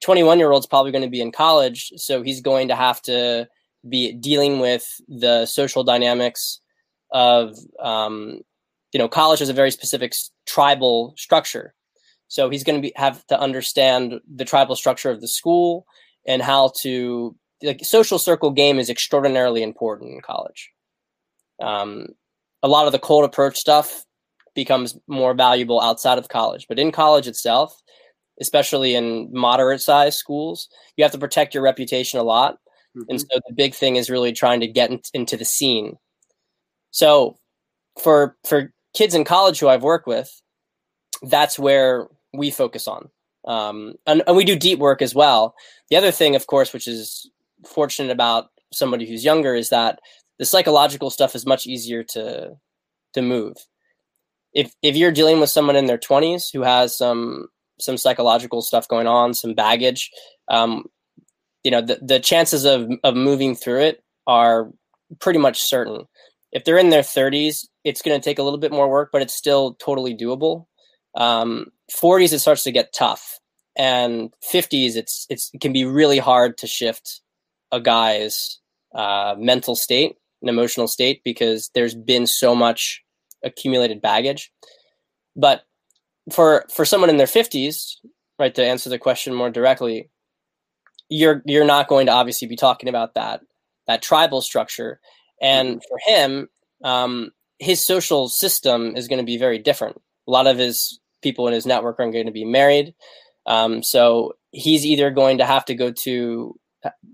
21 0.04 0.40
year 0.40 0.52
old's 0.52 0.68
probably 0.68 0.92
going 0.92 1.04
to 1.04 1.10
be 1.10 1.22
in 1.22 1.32
college, 1.32 1.94
so 1.96 2.22
he's 2.22 2.42
going 2.42 2.68
to 2.68 2.76
have 2.76 3.02
to 3.04 3.48
be 3.88 4.14
dealing 4.14 4.60
with 4.60 5.02
the 5.08 5.46
social 5.46 5.84
dynamics 5.84 6.60
of 7.12 7.56
um, 7.80 8.42
you 8.92 8.98
know 8.98 9.08
college 9.08 9.40
has 9.40 9.50
a 9.50 9.54
very 9.54 9.72
specific 9.72 10.14
tribal 10.46 11.14
structure. 11.18 11.74
So 12.28 12.50
he's 12.50 12.64
going 12.64 12.82
to 12.82 12.92
have 12.96 13.26
to 13.28 13.40
understand 13.40 14.20
the 14.34 14.46
tribal 14.46 14.76
structure 14.76 15.12
of 15.12 15.22
the 15.22 15.28
school 15.28 15.86
and 16.26 16.42
how 16.42 16.72
to 16.82 17.36
like 17.62 17.86
social 17.86 18.18
circle 18.18 18.52
game 18.52 18.80
is 18.80 18.90
extraordinarily 18.90 19.62
important 19.62 20.14
in 20.14 20.22
college. 20.22 20.72
Um, 21.62 22.08
a 22.64 22.68
lot 22.68 22.88
of 22.88 22.94
the 22.94 23.00
cold 23.00 23.26
approach 23.26 23.58
stuff 23.58 24.06
becomes 24.56 24.98
more 25.08 25.34
valuable 25.34 25.82
outside 25.82 26.18
of 26.18 26.30
college 26.30 26.66
but 26.68 26.80
in 26.80 26.92
college 26.92 27.28
itself 27.28 27.82
especially 28.40 28.96
in 28.96 29.30
moderate 29.32 29.82
sized 29.82 30.18
schools 30.18 30.70
you 30.96 31.04
have 31.04 31.12
to 31.12 31.18
protect 31.18 31.54
your 31.54 31.64
reputation 31.64 32.20
a 32.20 32.24
lot 32.24 32.58
mm-hmm. 32.96 33.10
and 33.10 33.22
so 33.22 33.40
the 33.48 33.54
big 33.54 33.74
thing 33.74 33.96
is 33.96 34.10
really 34.10 34.32
trying 34.32 34.60
to 34.60 34.68
get 34.68 34.90
in, 34.90 35.02
into 35.14 35.38
the 35.38 35.46
scene 35.46 35.98
so 36.94 37.38
for 38.00 38.38
for 38.48 38.72
kids 38.94 39.16
in 39.16 39.26
college 39.26 39.60
who 39.60 39.68
I've 39.68 39.84
worked 39.84 40.08
with, 40.08 40.30
that's 41.24 41.60
where 41.60 42.08
we 42.34 42.52
focus 42.52 42.88
on. 42.88 43.10
Um, 43.46 43.96
and, 44.08 44.24
and 44.26 44.38
we 44.38 44.46
do 44.46 44.56
deep 44.56 44.80
work 44.80 45.02
as 45.02 45.14
well. 45.14 45.56
The 45.90 45.98
other 45.98 46.12
thing, 46.12 46.36
of 46.36 46.48
course, 46.48 46.72
which 46.72 46.88
is 46.88 47.30
fortunate 47.66 48.12
about 48.12 48.46
somebody 48.72 49.06
who's 49.06 49.26
younger, 49.26 49.54
is 49.54 49.70
that 49.70 50.00
the 50.40 50.46
psychological 50.46 51.10
stuff 51.10 51.36
is 51.36 51.46
much 51.46 51.68
easier 51.68 52.04
to 52.04 52.56
to 53.14 53.22
move. 53.22 53.56
If 54.54 54.74
if 54.82 54.96
you're 54.96 55.12
dealing 55.12 55.40
with 55.40 55.50
someone 55.50 55.76
in 55.76 55.88
their 55.88 55.98
20s 55.98 56.54
who 56.54 56.62
has 56.62 56.96
some 56.96 57.48
some 57.80 57.98
psychological 57.98 58.62
stuff 58.62 58.88
going 58.88 59.08
on, 59.08 59.34
some 59.34 59.56
baggage, 59.56 60.12
um, 60.48 60.86
you 61.64 61.72
know, 61.72 61.82
the, 61.82 62.00
the 62.02 62.20
chances 62.20 62.66
of 62.66 62.90
of 63.04 63.16
moving 63.16 63.56
through 63.56 63.82
it 63.82 64.04
are 64.28 64.72
pretty 65.20 65.40
much 65.40 65.62
certain. 65.62 66.06
If 66.52 66.64
they're 66.64 66.78
in 66.78 66.90
their 66.90 67.02
30s, 67.02 67.66
it's 67.84 68.02
going 68.02 68.20
to 68.20 68.24
take 68.24 68.38
a 68.38 68.44
little 68.44 68.60
bit 68.60 68.72
more 68.72 68.90
work, 68.90 69.10
but 69.12 69.22
it's 69.22 69.34
still 69.34 69.74
totally 69.76 70.16
doable. 70.16 70.68
Um, 71.16 71.68
40s, 71.92 72.34
it 72.34 72.40
starts 72.40 72.64
to 72.64 72.72
get 72.72 72.94
tough, 72.94 73.40
and 73.76 74.32
50s, 74.52 74.96
it's 74.96 75.26
it's 75.30 75.50
it 75.54 75.62
can 75.62 75.74
be 75.74 75.86
really 75.86 76.20
hard 76.20 76.58
to 76.60 76.68
shift 76.68 77.22
a 77.72 77.80
guy's 77.80 78.60
uh, 78.94 79.36
mental 79.38 79.76
state 79.76 80.16
and 80.42 80.50
emotional 80.50 80.88
state 80.88 81.22
because 81.24 81.72
there's 81.74 81.96
been 81.96 82.28
so 82.28 82.56
much 82.56 83.02
accumulated 83.44 84.02
baggage. 84.02 84.52
But 85.36 85.64
for 86.32 86.66
for 86.74 86.86
someone 86.86 87.10
in 87.10 87.18
their 87.18 87.28
50s, 87.28 87.96
right, 88.40 88.54
to 88.56 88.66
answer 88.66 88.90
the 88.90 89.00
question 89.00 89.34
more 89.34 89.50
directly, 89.50 90.10
you're 91.10 91.42
you're 91.46 91.66
not 91.66 91.88
going 91.88 92.08
to 92.08 92.12
obviously 92.12 92.48
be 92.48 92.56
talking 92.56 92.90
about 92.90 93.16
that 93.16 93.42
that 93.88 94.02
tribal 94.02 94.42
structure, 94.42 95.00
and 95.42 95.82
for 95.88 96.00
him, 96.06 96.48
um, 96.84 97.32
his 97.60 97.86
social 97.86 98.30
system 98.30 98.96
is 98.96 99.08
going 99.08 99.20
to 99.20 99.26
be 99.26 99.38
very 99.38 99.60
different. 99.60 99.98
A 100.28 100.32
lot 100.32 100.48
of 100.48 100.58
his 100.58 101.00
people 101.22 101.48
in 101.48 101.54
his 101.54 101.66
network 101.66 102.00
are 102.00 102.12
going 102.12 102.26
to 102.26 102.32
be 102.32 102.46
married. 102.46 102.94
Um, 103.46 103.84
so 103.84 104.34
he's 104.52 104.86
either 104.86 105.10
going 105.12 105.40
to 105.40 105.46
have 105.46 105.66
to 105.66 105.76
go 105.76 105.92
to 106.04 106.56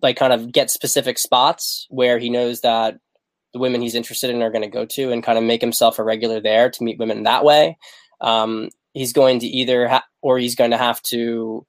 like 0.02 0.18
kind 0.18 0.34
of 0.34 0.52
get 0.52 0.70
specific 0.70 1.18
spots 1.18 1.86
where 1.90 2.20
he 2.20 2.30
knows 2.30 2.62
that 2.62 2.98
the 3.54 3.60
women 3.60 3.82
he's 3.82 3.96
interested 3.96 4.30
in 4.30 4.42
are 4.42 4.52
going 4.52 4.64
to 4.64 4.68
go 4.68 4.86
to 4.86 5.12
and 5.12 5.24
kind 5.24 5.38
of 5.38 5.44
make 5.44 5.62
himself 5.62 6.00
a 6.00 6.04
regular 6.04 6.40
there 6.40 6.70
to 6.70 6.84
meet 6.84 7.00
women 7.00 7.24
that 7.24 7.44
way. 7.44 7.78
Um, 8.22 8.70
he's 8.94 9.14
going 9.14 9.40
to 9.40 9.48
either 9.48 9.88
ha- 9.88 10.06
or 10.22 10.38
he's 10.38 10.56
going 10.56 10.72
to 10.72 10.78
have 10.78 11.02
to. 11.04 11.66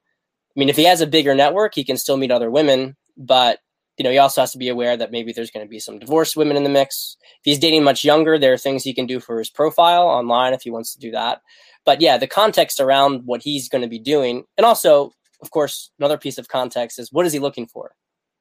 I 0.56 0.60
mean, 0.60 0.68
if 0.68 0.76
he 0.76 0.84
has 0.84 1.00
a 1.00 1.06
bigger 1.06 1.34
network, 1.34 1.74
he 1.74 1.84
can 1.84 1.96
still 1.96 2.16
meet 2.16 2.30
other 2.30 2.50
women, 2.50 2.96
but 3.16 3.60
you 4.00 4.04
know, 4.04 4.10
he 4.10 4.18
also 4.18 4.40
has 4.40 4.52
to 4.52 4.58
be 4.58 4.68
aware 4.68 4.96
that 4.96 5.12
maybe 5.12 5.30
there's 5.30 5.50
going 5.50 5.64
to 5.64 5.68
be 5.68 5.78
some 5.78 5.98
divorced 5.98 6.34
women 6.34 6.56
in 6.56 6.64
the 6.64 6.70
mix. 6.70 7.18
If 7.20 7.40
he's 7.42 7.58
dating 7.58 7.84
much 7.84 8.02
younger, 8.02 8.38
there 8.38 8.54
are 8.54 8.56
things 8.56 8.82
he 8.82 8.94
can 8.94 9.04
do 9.04 9.20
for 9.20 9.38
his 9.38 9.50
profile 9.50 10.04
online 10.04 10.54
if 10.54 10.62
he 10.62 10.70
wants 10.70 10.94
to 10.94 11.00
do 11.00 11.10
that. 11.10 11.42
But 11.84 12.00
yeah, 12.00 12.16
the 12.16 12.26
context 12.26 12.80
around 12.80 13.26
what 13.26 13.42
he's 13.42 13.68
going 13.68 13.82
to 13.82 13.88
be 13.88 13.98
doing, 13.98 14.44
and 14.56 14.64
also, 14.64 15.12
of 15.42 15.50
course, 15.50 15.90
another 15.98 16.16
piece 16.16 16.38
of 16.38 16.48
context 16.48 16.98
is 16.98 17.12
what 17.12 17.26
is 17.26 17.32
he 17.34 17.38
looking 17.38 17.66
for? 17.66 17.94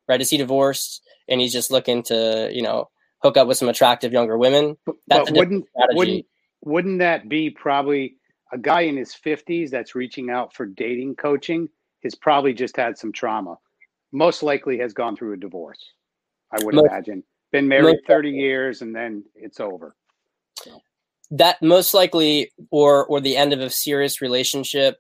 Right? 0.08 0.22
Is 0.22 0.30
he 0.30 0.38
divorced 0.38 1.02
and 1.28 1.42
he's 1.42 1.52
just 1.52 1.72
looking 1.72 2.04
to, 2.04 2.50
you 2.54 2.62
know, 2.62 2.90
hook 3.22 3.36
up 3.36 3.48
with 3.48 3.58
some 3.58 3.68
attractive 3.68 4.14
younger 4.14 4.38
women? 4.38 4.78
That's 5.08 5.30
but 5.30 5.38
wouldn't 5.38 5.66
wouldn't 5.90 6.26
wouldn't 6.64 7.00
that 7.00 7.28
be 7.28 7.50
probably 7.50 8.16
a 8.54 8.58
guy 8.58 8.82
in 8.82 8.96
his 8.96 9.14
50s 9.14 9.70
that's 9.70 9.94
reaching 9.94 10.30
out 10.30 10.54
for 10.54 10.66
dating 10.66 11.16
coaching 11.16 11.68
has 12.04 12.16
probably 12.16 12.54
just 12.54 12.78
had 12.78 12.98
some 12.98 13.12
trauma 13.12 13.58
most 14.12 14.44
likely 14.44 14.80
has 14.80 14.94
gone 14.94 15.16
through 15.16 15.34
a 15.34 15.38
divorce. 15.38 15.94
I 16.52 16.64
would 16.64 16.76
most, 16.76 16.88
imagine. 16.88 17.24
Been 17.52 17.68
married 17.68 18.00
30 18.08 18.32
years 18.32 18.82
and 18.82 18.96
then 18.96 19.24
it's 19.36 19.60
over. 19.60 19.96
So. 20.56 20.82
That 21.32 21.62
most 21.62 21.94
likely, 21.94 22.52
or 22.72 23.06
or 23.06 23.22
the 23.22 23.38
end 23.38 23.54
of 23.54 23.60
a 23.60 23.70
serious 23.70 24.20
relationship. 24.20 24.98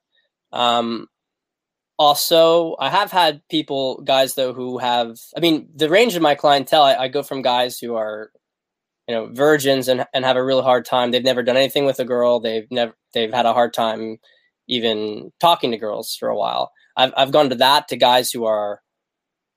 Um, 0.52 1.08
also, 1.98 2.76
I 2.80 2.90
have 2.90 3.12
had 3.12 3.42
people, 3.50 4.02
guys 4.04 4.36
though, 4.36 4.54
who 4.54 4.78
have. 4.78 5.18
I 5.36 5.40
mean, 5.40 5.70
the 5.76 5.90
range 5.90 6.16
of 6.16 6.22
my 6.22 6.36
clientele, 6.36 6.84
I, 6.84 6.96
I 6.96 7.08
go 7.08 7.24
from 7.24 7.42
guys 7.42 7.80
who 7.80 7.96
are, 7.96 8.30
you 9.08 9.16
know, 9.16 9.26
virgins 9.34 9.88
and 9.88 10.06
and 10.14 10.24
have 10.24 10.38
a 10.38 10.46
real 10.46 10.62
hard 10.62 10.86
time. 10.86 11.10
They've 11.10 11.24
never 11.24 11.42
done 11.42 11.58
anything 11.58 11.86
with 11.86 12.00
a 12.00 12.06
girl. 12.06 12.40
They've 12.40 12.70
never. 12.70 12.96
They've 13.16 13.34
had 13.34 13.48
a 13.48 13.54
hard 13.54 13.74
time 13.74 14.20
even 14.68 15.32
talking 15.40 15.72
to 15.72 15.78
girls 15.78 16.16
for 16.16 16.30
a 16.30 16.38
while. 16.38 16.72
I've 17.00 17.14
I've 17.16 17.32
gone 17.32 17.50
to 17.50 17.56
that 17.56 17.88
to 17.88 17.98
guys 17.98 18.32
who 18.32 18.46
are 18.46 18.82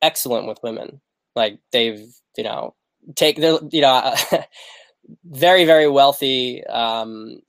excellent 0.00 0.46
with 0.46 0.62
women. 0.62 1.00
Like 1.34 1.58
they've, 1.72 2.06
you 2.36 2.44
know, 2.44 2.74
take 3.16 3.36
their, 3.36 3.58
you 3.70 3.80
know, 3.80 4.14
very 5.24 5.64
very 5.64 5.88
wealthy. 5.88 6.64
Um, 6.64 7.40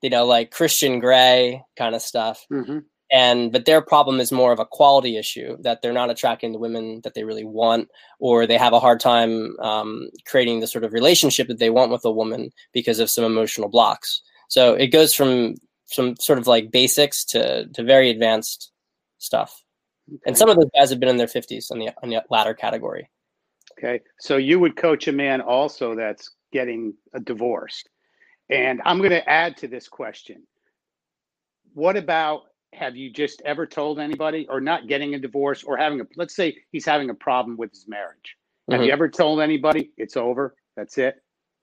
you 0.00 0.10
know, 0.10 0.24
like 0.24 0.50
Christian 0.52 1.00
Grey 1.00 1.62
kind 1.76 1.94
of 1.94 2.02
stuff. 2.02 2.46
Mm-hmm. 2.50 2.78
And 3.12 3.50
but 3.50 3.64
their 3.64 3.80
problem 3.80 4.20
is 4.20 4.30
more 4.30 4.52
of 4.52 4.60
a 4.60 4.64
quality 4.64 5.16
issue 5.16 5.56
that 5.62 5.82
they're 5.82 5.92
not 5.92 6.10
attracting 6.10 6.52
the 6.52 6.60
women 6.60 7.00
that 7.02 7.14
they 7.14 7.24
really 7.24 7.44
want, 7.44 7.88
or 8.20 8.46
they 8.46 8.56
have 8.56 8.72
a 8.72 8.80
hard 8.80 9.00
time 9.00 9.58
um, 9.58 10.10
creating 10.26 10.60
the 10.60 10.68
sort 10.68 10.84
of 10.84 10.92
relationship 10.92 11.48
that 11.48 11.58
they 11.58 11.70
want 11.70 11.90
with 11.90 12.04
a 12.04 12.12
woman 12.12 12.50
because 12.72 13.00
of 13.00 13.10
some 13.10 13.24
emotional 13.24 13.68
blocks. 13.68 14.22
So 14.48 14.74
it 14.74 14.88
goes 14.88 15.12
from 15.12 15.56
some 15.86 16.14
sort 16.20 16.38
of 16.38 16.46
like 16.46 16.70
basics 16.70 17.24
to 17.26 17.66
to 17.74 17.82
very 17.82 18.10
advanced 18.10 18.70
stuff. 19.20 19.62
Okay. 20.08 20.18
And 20.26 20.36
some 20.36 20.48
of 20.48 20.56
those 20.56 20.70
guys 20.74 20.90
have 20.90 21.00
been 21.00 21.08
in 21.08 21.16
their 21.16 21.26
50s 21.26 21.70
on 21.70 21.78
the 21.78 21.92
on 22.02 22.10
the 22.10 22.22
latter 22.30 22.54
category. 22.54 23.08
Okay. 23.78 24.00
So 24.18 24.36
you 24.36 24.58
would 24.58 24.76
coach 24.76 25.08
a 25.08 25.12
man 25.12 25.40
also 25.40 25.94
that's 25.94 26.30
getting 26.52 26.94
a 27.14 27.20
divorce. 27.20 27.84
And 28.48 28.82
I'm 28.84 28.98
going 28.98 29.10
to 29.10 29.28
add 29.30 29.56
to 29.58 29.68
this 29.68 29.88
question. 29.88 30.42
What 31.72 31.96
about 31.96 32.42
have 32.72 32.96
you 32.96 33.10
just 33.12 33.42
ever 33.44 33.66
told 33.66 33.98
anybody 33.98 34.46
or 34.48 34.60
not 34.60 34.86
getting 34.86 35.14
a 35.14 35.18
divorce 35.18 35.64
or 35.64 35.76
having 35.76 36.00
a 36.00 36.04
let's 36.16 36.36
say 36.36 36.56
he's 36.70 36.86
having 36.86 37.10
a 37.10 37.14
problem 37.14 37.56
with 37.56 37.70
his 37.70 37.86
marriage. 37.88 38.36
Have 38.70 38.78
mm-hmm. 38.78 38.86
you 38.86 38.92
ever 38.92 39.08
told 39.08 39.40
anybody 39.40 39.90
it's 39.96 40.16
over? 40.16 40.54
That's 40.76 40.96
it? 40.98 41.16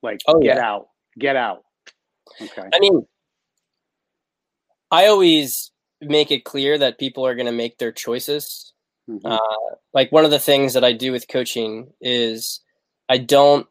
Like 0.04 0.22
oh, 0.28 0.40
get 0.40 0.58
yeah. 0.58 0.66
out. 0.66 0.88
Get 1.18 1.36
out. 1.36 1.64
Okay. 2.42 2.68
I 2.74 2.80
mean 2.80 3.06
I 4.92 5.08
always 5.08 5.72
make 6.02 6.32
it 6.32 6.46
clear 6.46 6.78
that 6.78 7.00
people 7.00 7.26
are 7.26 7.36
going 7.36 7.48
to 7.48 7.52
make 7.52 7.78
their 7.78 7.92
choices. 7.92 8.74
Mm-hmm. 9.10 9.26
Uh, 9.26 9.76
like 9.94 10.12
one 10.12 10.26
of 10.26 10.32
the 10.32 10.40
things 10.40 10.74
that 10.74 10.84
I 10.84 10.92
do 10.92 11.12
with 11.12 11.28
coaching 11.28 11.92
is 12.02 12.62
I 13.10 13.18
don't 13.18 13.68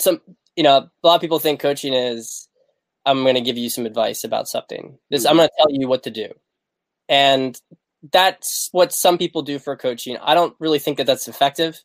some 0.00 0.20
you 0.56 0.62
know 0.62 0.76
a 0.78 1.06
lot 1.06 1.14
of 1.16 1.20
people 1.20 1.38
think 1.38 1.60
coaching 1.60 1.94
is 1.94 2.48
I'm 3.06 3.22
going 3.22 3.34
to 3.34 3.40
give 3.40 3.58
you 3.58 3.68
some 3.68 3.86
advice 3.86 4.24
about 4.24 4.48
something. 4.48 4.98
This 5.10 5.22
mm-hmm. 5.22 5.30
I'm 5.30 5.36
going 5.36 5.48
to 5.48 5.54
tell 5.58 5.70
you 5.70 5.88
what 5.88 6.04
to 6.04 6.10
do, 6.10 6.28
and 7.08 7.58
that's 8.12 8.68
what 8.72 8.92
some 8.92 9.18
people 9.18 9.42
do 9.42 9.58
for 9.58 9.76
coaching. 9.76 10.16
I 10.22 10.34
don't 10.34 10.54
really 10.58 10.78
think 10.78 10.98
that 10.98 11.06
that's 11.06 11.28
effective, 11.28 11.78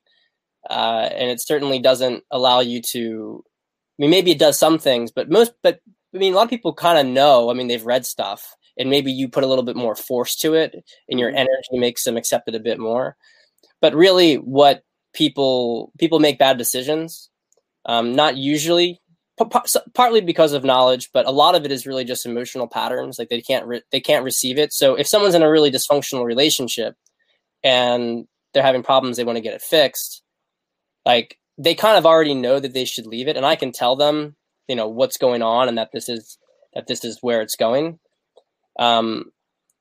uh, 0.70 1.10
and 1.12 1.30
it 1.30 1.42
certainly 1.42 1.80
doesn't 1.80 2.24
allow 2.32 2.62
you 2.62 2.82
to. 2.92 3.44
I 3.46 4.04
mean, 4.04 4.12
maybe 4.12 4.32
it 4.32 4.40
does 4.40 4.58
some 4.58 4.80
things, 4.80 5.12
but 5.12 5.30
most, 5.30 5.52
but 5.62 5.82
I 6.16 6.18
mean, 6.18 6.34
a 6.34 6.36
lot 6.38 6.44
of 6.44 6.50
people 6.50 6.74
kind 6.74 6.98
of 6.98 7.14
know. 7.14 7.50
I 7.50 7.54
mean, 7.54 7.68
they've 7.68 7.86
read 7.86 8.06
stuff, 8.06 8.56
and 8.80 8.90
maybe 8.90 9.12
you 9.12 9.28
put 9.28 9.44
a 9.44 9.48
little 9.48 9.64
bit 9.64 9.76
more 9.76 9.96
force 9.96 10.36
to 10.38 10.56
it 10.56 10.74
and 11.10 11.20
your 11.20 11.30
mm-hmm. 11.30 11.38
energy 11.38 11.78
makes 11.78 12.04
them 12.04 12.18
accept 12.18 12.48
it 12.48 12.56
a 12.56 12.60
bit 12.60 12.80
more. 12.80 13.16
But 13.82 13.94
really 13.94 14.36
what 14.36 14.84
people 15.14 15.92
people 15.98 16.20
make 16.20 16.40
bad 16.40 16.58
decisions 16.58 17.30
um, 17.86 18.16
not 18.16 18.38
usually 18.38 19.02
p- 19.40 19.80
partly 19.94 20.22
because 20.22 20.54
of 20.54 20.64
knowledge 20.64 21.10
but 21.14 21.26
a 21.26 21.32
lot 21.32 21.56
of 21.56 21.66
it 21.66 21.72
is 21.72 21.88
really 21.88 22.06
just 22.06 22.26
emotional 22.26 22.68
patterns 22.68 23.18
like 23.18 23.30
they 23.30 23.42
can't 23.42 23.66
re- 23.66 23.84
they 23.92 24.00
can't 24.00 24.24
receive 24.24 24.58
it. 24.58 24.72
So 24.74 24.96
if 24.96 25.08
someone's 25.08 25.36
in 25.36 25.44
a 25.44 25.50
really 25.50 25.72
dysfunctional 25.72 26.26
relationship 26.26 26.96
and 27.64 28.26
they're 28.54 28.64
having 28.64 28.84
problems 28.84 29.18
they 29.18 29.24
want 29.24 29.36
to 29.36 29.42
get 29.42 29.54
it 29.54 29.62
fixed 29.62 30.24
like 31.06 31.38
they 31.58 31.76
kind 31.76 31.98
of 31.98 32.06
already 32.06 32.34
know 32.34 32.60
that 32.60 32.74
they 32.74 32.86
should 32.86 33.06
leave 33.06 33.28
it 33.28 33.38
and 33.38 33.46
i 33.46 33.56
can 33.56 33.72
tell 33.72 33.96
them 33.96 34.36
you 34.68 34.76
know 34.76 34.88
what's 34.88 35.18
going 35.18 35.42
on 35.42 35.68
and 35.68 35.78
that 35.78 35.90
this 35.92 36.10
is 36.10 36.38
that 36.74 36.88
this 36.88 37.04
is 37.04 37.20
where 37.22 37.42
it's 37.42 37.56
going 37.56 38.00
um, 38.80 39.26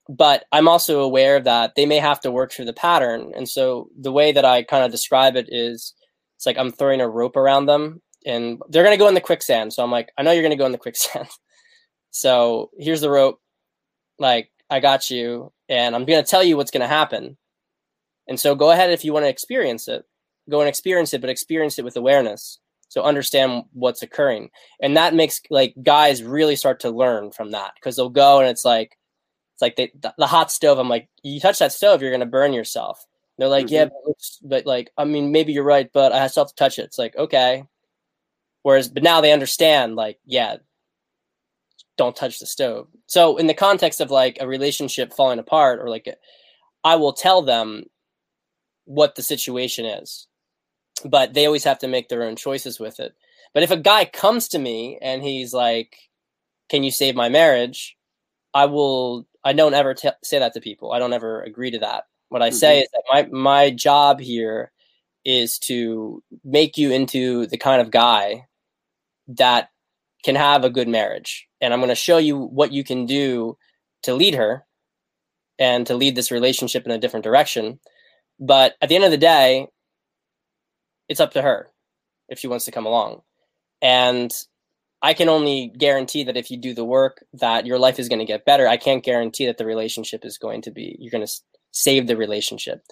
but 0.09 0.45
I'm 0.53 0.69
also 0.69 1.01
aware 1.01 1.41
that 1.41 1.75
they 1.77 1.87
may 1.87 1.99
have 1.99 2.21
to 2.21 2.31
work 2.31 2.53
through 2.53 2.65
the 2.65 2.73
pattern. 2.73 3.33
And 3.35 3.49
so 3.49 3.89
the 3.99 4.13
way 4.13 4.33
that 4.33 4.45
I 4.45 4.63
kind 4.65 4.85
of 4.85 4.91
describe 4.91 5.37
it 5.37 5.47
is 5.49 5.95
it's 6.37 6.47
like 6.47 6.59
I'm 6.59 6.73
throwing 6.73 7.01
a 7.01 7.09
rope 7.09 7.37
around 7.37 7.67
them 7.67 8.03
and 8.27 8.61
they're 8.69 8.83
going 8.83 8.95
to 8.95 9.03
go 9.03 9.09
in 9.09 9.15
the 9.15 9.21
quicksand. 9.21 9.73
So 9.73 9.83
I'm 9.83 9.91
like, 9.91 10.11
I 10.19 10.23
know 10.23 10.33
you're 10.33 10.43
going 10.43 10.51
to 10.51 10.57
go 10.57 10.67
in 10.67 10.73
the 10.73 10.79
quicksand. 10.87 11.29
so 12.11 12.71
here's 12.79 13.01
the 13.01 13.11
rope. 13.11 13.41
Like, 14.19 14.51
I 14.69 14.81
got 14.81 15.11
you. 15.11 15.53
And 15.69 15.95
I'm 15.95 16.05
going 16.05 16.23
to 16.23 16.29
tell 16.29 16.43
you 16.43 16.57
what's 16.57 16.71
going 16.71 16.81
to 16.81 16.87
happen. 16.89 17.37
And 18.27 18.41
so 18.41 18.55
go 18.55 18.71
ahead 18.71 18.91
if 18.91 19.05
you 19.05 19.13
want 19.13 19.27
to 19.27 19.31
experience 19.31 19.89
it. 19.89 20.05
Go 20.51 20.61
and 20.61 20.69
experience 20.69 21.13
it, 21.13 21.21
but 21.21 21.31
experience 21.31 21.79
it 21.79 21.85
with 21.85 21.97
awareness. 21.97 22.59
So 22.89 23.03
understand 23.03 23.65
what's 23.73 24.03
occurring. 24.03 24.51
And 24.81 24.97
that 24.97 25.15
makes 25.15 25.41
like 25.51 25.75
guys 25.83 26.23
really 26.23 26.57
start 26.57 26.81
to 26.81 26.91
learn 26.91 27.31
from 27.31 27.51
that 27.51 27.73
because 27.75 27.97
they'll 27.97 28.09
go 28.09 28.41
and 28.41 28.49
it's 28.49 28.65
like, 28.65 28.97
it's 29.55 29.63
like 29.63 29.77
they, 29.77 29.93
the, 30.01 30.15
the 30.17 30.27
hot 30.27 30.51
stove. 30.51 30.79
I'm 30.79 30.89
like, 30.89 31.09
you 31.23 31.41
touch 31.41 31.59
that 31.59 31.73
stove, 31.73 32.01
you're 32.01 32.11
going 32.11 32.21
to 32.21 32.27
burn 32.27 32.53
yourself. 32.53 33.05
And 33.37 33.43
they're 33.43 33.49
like, 33.51 33.67
mm-hmm. 33.67 33.75
yeah, 33.75 33.85
but, 33.85 34.17
but, 34.43 34.67
like, 34.67 34.91
I 34.97 35.05
mean, 35.05 35.33
maybe 35.33 35.53
you're 35.53 35.65
right, 35.65 35.91
but 35.93 36.13
I 36.13 36.27
still 36.29 36.45
have 36.45 36.51
to 36.51 36.55
touch 36.55 36.79
it. 36.79 36.83
It's 36.83 36.99
like, 36.99 37.17
okay. 37.17 37.65
Whereas, 38.63 38.89
but 38.89 39.03
now 39.03 39.21
they 39.21 39.33
understand, 39.33 39.97
like, 39.97 40.19
yeah, 40.25 40.57
don't 41.97 42.17
touch 42.17 42.39
the 42.39 42.47
stove. 42.47 42.87
So 43.07 43.37
in 43.37 43.49
the 43.49 43.55
context 43.55 44.01
of 44.01 44.11
like 44.11 44.39
a 44.41 44.47
relationship 44.47 45.13
falling 45.13 45.41
apart 45.41 45.81
or 45.81 45.91
like, 45.91 46.09
I 46.85 46.97
will 46.97 47.13
tell 47.13 47.43
them 47.43 47.85
what 48.85 49.17
the 49.17 49.23
situation 49.23 49.85
is 49.85 50.28
but 51.05 51.35
they 51.35 51.47
always 51.47 51.65
have 51.65 51.79
to 51.81 51.89
make 51.89 52.09
their 52.09 52.23
own 52.23 52.37
choices 52.37 52.79
with 52.79 53.01
it. 53.01 53.15
But 53.55 53.63
if 53.63 53.71
a 53.71 53.77
guy 53.77 54.05
comes 54.05 54.49
to 54.49 54.59
me 54.59 54.99
and 55.01 55.23
he's 55.23 55.53
like, 55.53 55.97
"Can 56.69 56.83
you 56.83 56.91
save 56.91 57.15
my 57.15 57.29
marriage?" 57.29 57.97
I 58.55 58.67
will. 58.67 59.27
I 59.45 59.53
don't 59.53 59.75
ever 59.75 59.95
t- 59.95 60.11
say 60.23 60.39
that 60.39 60.55
to 60.55 60.61
people. 60.61 60.93
I 60.93 60.99
don't 60.99 61.13
ever 61.13 61.43
agree 61.43 61.71
to 61.71 61.79
that. 61.81 62.05
What 62.29 62.43
I 62.43 62.49
mm-hmm. 62.49 62.57
say 62.57 62.81
is 62.81 62.89
that 62.93 63.05
my 63.11 63.27
my 63.31 63.71
job 63.71 64.21
here 64.21 64.73
is 65.25 65.59
to 65.59 66.23
make 66.45 66.79
you 66.79 66.91
into 66.93 67.47
the 67.47 67.59
kind 67.59 67.81
of 67.81 67.91
guy 67.91 68.47
that 69.29 69.71
can 70.25 70.35
have 70.35 70.65
a 70.65 70.71
good 70.71 70.89
marriage, 70.89 71.47
and 71.61 71.73
I'm 71.73 71.81
going 71.81 71.89
to 71.91 71.95
show 71.95 72.19
you 72.19 72.39
what 72.39 72.73
you 72.73 72.85
can 72.85 73.07
do 73.07 73.57
to 74.03 74.15
lead 74.15 74.35
her 74.35 74.65
and 75.59 75.87
to 75.87 75.95
lead 75.95 76.15
this 76.15 76.31
relationship 76.31 76.85
in 76.87 76.93
a 76.93 76.99
different 76.99 77.25
direction. 77.25 77.81
But 78.39 78.77
at 78.81 78.89
the 78.89 78.95
end 78.95 79.05
of 79.05 79.11
the 79.11 79.17
day, 79.17 79.69
it's 81.09 81.21
up 81.21 81.33
to 81.33 81.43
her 81.43 81.71
if 82.29 82.39
she 82.39 82.49
wants 82.49 82.65
to 82.67 82.73
come 82.73 82.87
along. 82.87 83.23
And 83.81 84.33
I 85.01 85.15
can 85.15 85.29
only 85.29 85.73
guarantee 85.77 86.25
that 86.25 86.37
if 86.37 86.51
you 86.51 86.57
do 86.57 86.75
the 86.75 86.85
work, 86.85 87.25
that 87.35 87.67
your 87.67 87.79
life 87.79 87.99
is 87.99 88.09
going 88.09 88.19
to 88.19 88.25
get 88.25 88.45
better. 88.45 88.67
I 88.67 88.77
can't 88.77 89.05
guarantee 89.05 89.47
that 89.47 89.57
the 89.57 89.67
relationship 89.67 90.25
is 90.25 90.39
going 90.39 90.63
to 90.63 90.71
be, 90.71 90.97
you're 90.99 91.13
going 91.13 91.27
to 91.27 91.33
save 91.71 92.07
the 92.07 92.17
relationship. 92.17 92.83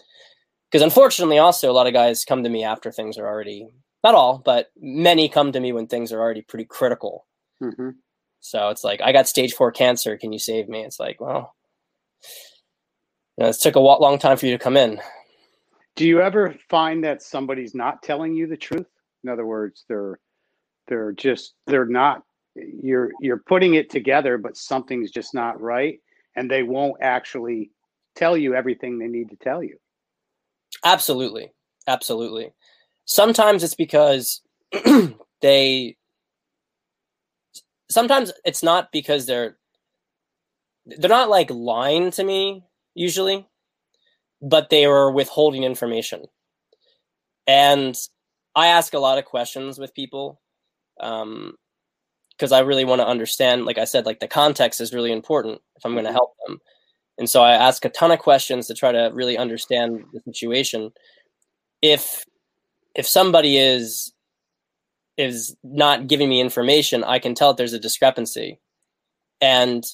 Because 0.70 0.82
unfortunately, 0.82 1.38
also, 1.38 1.70
a 1.70 1.74
lot 1.74 1.86
of 1.86 1.92
guys 1.92 2.24
come 2.24 2.44
to 2.44 2.48
me 2.48 2.64
after 2.64 2.90
things 2.90 3.18
are 3.18 3.26
already, 3.26 3.68
not 4.04 4.14
all, 4.14 4.38
but 4.38 4.70
many 4.76 5.28
come 5.28 5.52
to 5.52 5.60
me 5.60 5.72
when 5.72 5.86
things 5.86 6.12
are 6.12 6.20
already 6.20 6.42
pretty 6.42 6.64
critical. 6.64 7.26
Mm-hmm. 7.62 7.90
So 8.40 8.68
it's 8.68 8.84
like, 8.84 9.00
I 9.00 9.12
got 9.12 9.28
stage 9.28 9.54
four 9.54 9.72
cancer. 9.72 10.16
Can 10.16 10.32
you 10.32 10.38
save 10.38 10.68
me? 10.68 10.84
It's 10.84 11.00
like, 11.00 11.20
well, 11.20 11.54
you 13.36 13.44
know, 13.44 13.50
it 13.50 13.56
took 13.60 13.74
a 13.74 13.80
long 13.80 14.18
time 14.18 14.36
for 14.36 14.46
you 14.46 14.52
to 14.52 14.62
come 14.62 14.76
in. 14.76 15.00
Do 15.96 16.06
you 16.06 16.20
ever 16.20 16.54
find 16.68 17.02
that 17.04 17.22
somebody's 17.22 17.74
not 17.74 18.02
telling 18.02 18.34
you 18.34 18.46
the 18.46 18.56
truth? 18.56 18.86
In 19.24 19.30
other 19.30 19.46
words, 19.46 19.84
they're 19.88 20.18
they're 20.88 21.12
just 21.12 21.54
they're 21.66 21.86
not 21.86 22.22
you're 22.54 23.10
you're 23.20 23.42
putting 23.46 23.74
it 23.74 23.90
together, 23.90 24.38
but 24.38 24.56
something's 24.56 25.10
just 25.10 25.34
not 25.34 25.60
right, 25.60 25.98
and 26.36 26.50
they 26.50 26.62
won't 26.62 26.96
actually 27.00 27.70
tell 28.14 28.36
you 28.36 28.54
everything 28.54 28.98
they 28.98 29.08
need 29.08 29.30
to 29.30 29.36
tell 29.36 29.62
you. 29.62 29.78
Absolutely, 30.84 31.52
absolutely. 31.86 32.52
Sometimes 33.06 33.64
it's 33.64 33.74
because 33.74 34.42
they. 35.40 35.96
Sometimes 37.88 38.32
it's 38.44 38.62
not 38.62 38.90
because 38.92 39.26
they're 39.26 39.56
they're 40.86 41.08
not 41.08 41.30
like 41.30 41.50
lying 41.50 42.10
to 42.12 42.24
me 42.24 42.64
usually 42.94 43.46
but 44.46 44.70
they 44.70 44.86
were 44.86 45.10
withholding 45.10 45.64
information. 45.64 46.24
And 47.46 47.96
I 48.54 48.68
ask 48.68 48.94
a 48.94 49.00
lot 49.00 49.18
of 49.18 49.24
questions 49.24 49.78
with 49.78 49.94
people 49.94 50.40
because 50.96 51.22
um, 51.22 52.52
I 52.52 52.60
really 52.60 52.84
want 52.84 53.00
to 53.00 53.06
understand. 53.06 53.64
Like 53.64 53.78
I 53.78 53.84
said, 53.84 54.06
like 54.06 54.20
the 54.20 54.28
context 54.28 54.80
is 54.80 54.94
really 54.94 55.12
important 55.12 55.60
if 55.76 55.84
I'm 55.84 55.92
going 55.92 56.04
to 56.04 56.10
mm-hmm. 56.10 56.16
help 56.16 56.34
them. 56.46 56.60
And 57.18 57.28
so 57.28 57.42
I 57.42 57.52
ask 57.52 57.84
a 57.84 57.88
ton 57.88 58.12
of 58.12 58.20
questions 58.20 58.66
to 58.68 58.74
try 58.74 58.92
to 58.92 59.10
really 59.12 59.36
understand 59.36 60.04
the 60.12 60.20
situation. 60.20 60.92
If 61.82 62.24
if 62.94 63.06
somebody 63.06 63.58
is 63.58 64.12
is 65.16 65.56
not 65.64 66.06
giving 66.06 66.28
me 66.28 66.40
information, 66.40 67.02
I 67.02 67.18
can 67.18 67.34
tell 67.34 67.52
that 67.52 67.56
there's 67.56 67.72
a 67.72 67.80
discrepancy. 67.80 68.60
And 69.40 69.84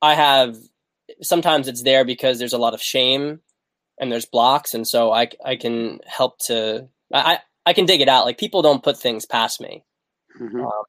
I 0.00 0.14
have 0.14 0.56
sometimes 1.22 1.66
it's 1.66 1.82
there 1.82 2.04
because 2.04 2.38
there's 2.38 2.52
a 2.52 2.58
lot 2.58 2.74
of 2.74 2.82
shame 2.82 3.40
and 4.00 4.10
there's 4.10 4.26
blocks 4.26 4.74
and 4.74 4.86
so 4.86 5.12
i 5.12 5.28
i 5.44 5.54
can 5.56 6.00
help 6.06 6.38
to 6.38 6.88
i 7.12 7.38
i 7.66 7.72
can 7.72 7.86
dig 7.86 8.00
it 8.00 8.08
out. 8.08 8.24
Like 8.24 8.38
people 8.38 8.62
don't 8.62 8.82
put 8.82 8.98
things 8.98 9.26
past 9.26 9.60
me. 9.60 9.84
Mm-hmm. 10.40 10.60
um, 10.60 10.82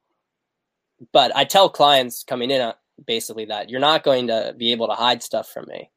but 1.12 1.36
i 1.36 1.44
tell 1.44 1.70
clients 1.70 2.24
coming 2.24 2.52
in 2.52 2.62
uh, 2.62 2.74
basically 3.06 3.46
that 3.46 3.70
you're 3.70 3.80
not 3.80 4.04
going 4.04 4.28
to 4.28 4.56
be 4.58 4.72
able 4.72 4.88
to 4.88 4.94
hide 4.94 5.24
stuff 5.24 5.50
from 5.50 5.66
me. 5.68 5.90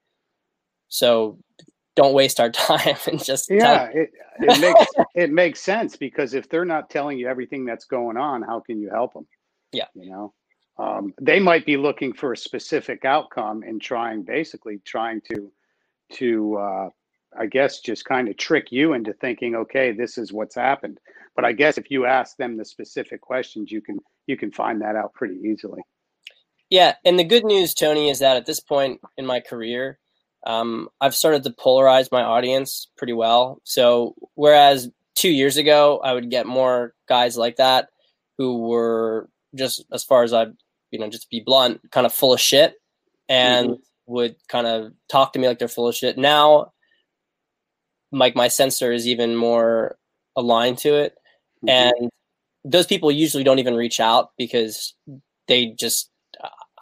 So 0.88 1.38
don't 1.94 2.14
waste 2.14 2.40
our 2.40 2.50
time 2.68 2.96
and 3.06 3.22
just 3.22 3.50
yeah 3.50 3.88
it, 3.94 4.10
it 4.40 4.60
makes 4.60 4.86
it 5.14 5.30
makes 5.30 5.60
sense 5.60 5.96
because 5.96 6.34
if 6.34 6.48
they're 6.48 6.64
not 6.64 6.90
telling 6.90 7.18
you 7.18 7.28
everything 7.28 7.64
that's 7.64 7.84
going 7.84 8.16
on 8.16 8.42
how 8.42 8.60
can 8.60 8.80
you 8.80 8.90
help 8.90 9.12
them 9.14 9.26
yeah. 9.74 9.86
You 9.94 10.10
know? 10.10 10.34
Um, 10.78 11.14
they 11.20 11.38
might 11.38 11.66
be 11.66 11.76
looking 11.76 12.12
for 12.12 12.32
a 12.32 12.36
specific 12.36 13.04
outcome 13.04 13.62
and 13.62 13.80
trying 13.80 14.22
basically 14.22 14.80
trying 14.84 15.20
to 15.32 15.52
to 16.14 16.56
uh, 16.56 16.88
I 17.38 17.46
guess, 17.46 17.80
just 17.80 18.04
kind 18.04 18.28
of 18.28 18.36
trick 18.36 18.70
you 18.70 18.92
into 18.92 19.12
thinking, 19.12 19.54
okay, 19.54 19.92
this 19.92 20.18
is 20.18 20.32
what's 20.32 20.54
happened. 20.54 20.98
But 21.34 21.44
I 21.44 21.52
guess 21.52 21.78
if 21.78 21.90
you 21.90 22.06
ask 22.06 22.36
them 22.36 22.56
the 22.56 22.64
specific 22.64 23.20
questions, 23.20 23.72
you 23.72 23.80
can 23.80 23.98
you 24.26 24.36
can 24.36 24.52
find 24.52 24.80
that 24.82 24.96
out 24.96 25.14
pretty 25.14 25.36
easily. 25.36 25.82
Yeah, 26.70 26.94
and 27.04 27.18
the 27.18 27.24
good 27.24 27.44
news, 27.44 27.74
Tony, 27.74 28.08
is 28.08 28.20
that 28.20 28.36
at 28.36 28.46
this 28.46 28.60
point 28.60 29.00
in 29.16 29.26
my 29.26 29.40
career, 29.40 29.98
um, 30.46 30.88
I've 31.00 31.14
started 31.14 31.42
to 31.44 31.50
polarize 31.50 32.10
my 32.10 32.22
audience 32.22 32.88
pretty 32.96 33.12
well. 33.12 33.60
So 33.64 34.14
whereas 34.34 34.90
two 35.14 35.30
years 35.30 35.56
ago, 35.56 36.00
I 36.02 36.12
would 36.12 36.30
get 36.30 36.46
more 36.46 36.94
guys 37.08 37.36
like 37.36 37.56
that 37.56 37.88
who 38.38 38.62
were 38.62 39.28
just, 39.54 39.84
as 39.92 40.04
far 40.04 40.24
as 40.24 40.32
I, 40.32 40.46
you 40.90 40.98
know, 40.98 41.08
just 41.08 41.30
be 41.30 41.40
blunt, 41.40 41.80
kind 41.90 42.06
of 42.06 42.12
full 42.12 42.32
of 42.32 42.40
shit, 42.40 42.74
and 43.28 43.70
mm-hmm. 43.70 43.82
would 44.06 44.36
kind 44.48 44.66
of 44.66 44.92
talk 45.08 45.32
to 45.34 45.38
me 45.38 45.46
like 45.46 45.58
they're 45.58 45.68
full 45.68 45.88
of 45.88 45.94
shit. 45.94 46.18
Now 46.18 46.72
like 48.18 48.36
my 48.36 48.48
sensor 48.48 48.92
is 48.92 49.06
even 49.06 49.36
more 49.36 49.96
aligned 50.36 50.78
to 50.78 50.94
it. 50.94 51.14
Mm-hmm. 51.64 51.68
and 51.68 52.10
those 52.64 52.86
people 52.86 53.10
usually 53.10 53.44
don't 53.44 53.58
even 53.58 53.74
reach 53.74 54.00
out 54.00 54.32
because 54.36 54.94
they 55.48 55.66
just 55.66 56.10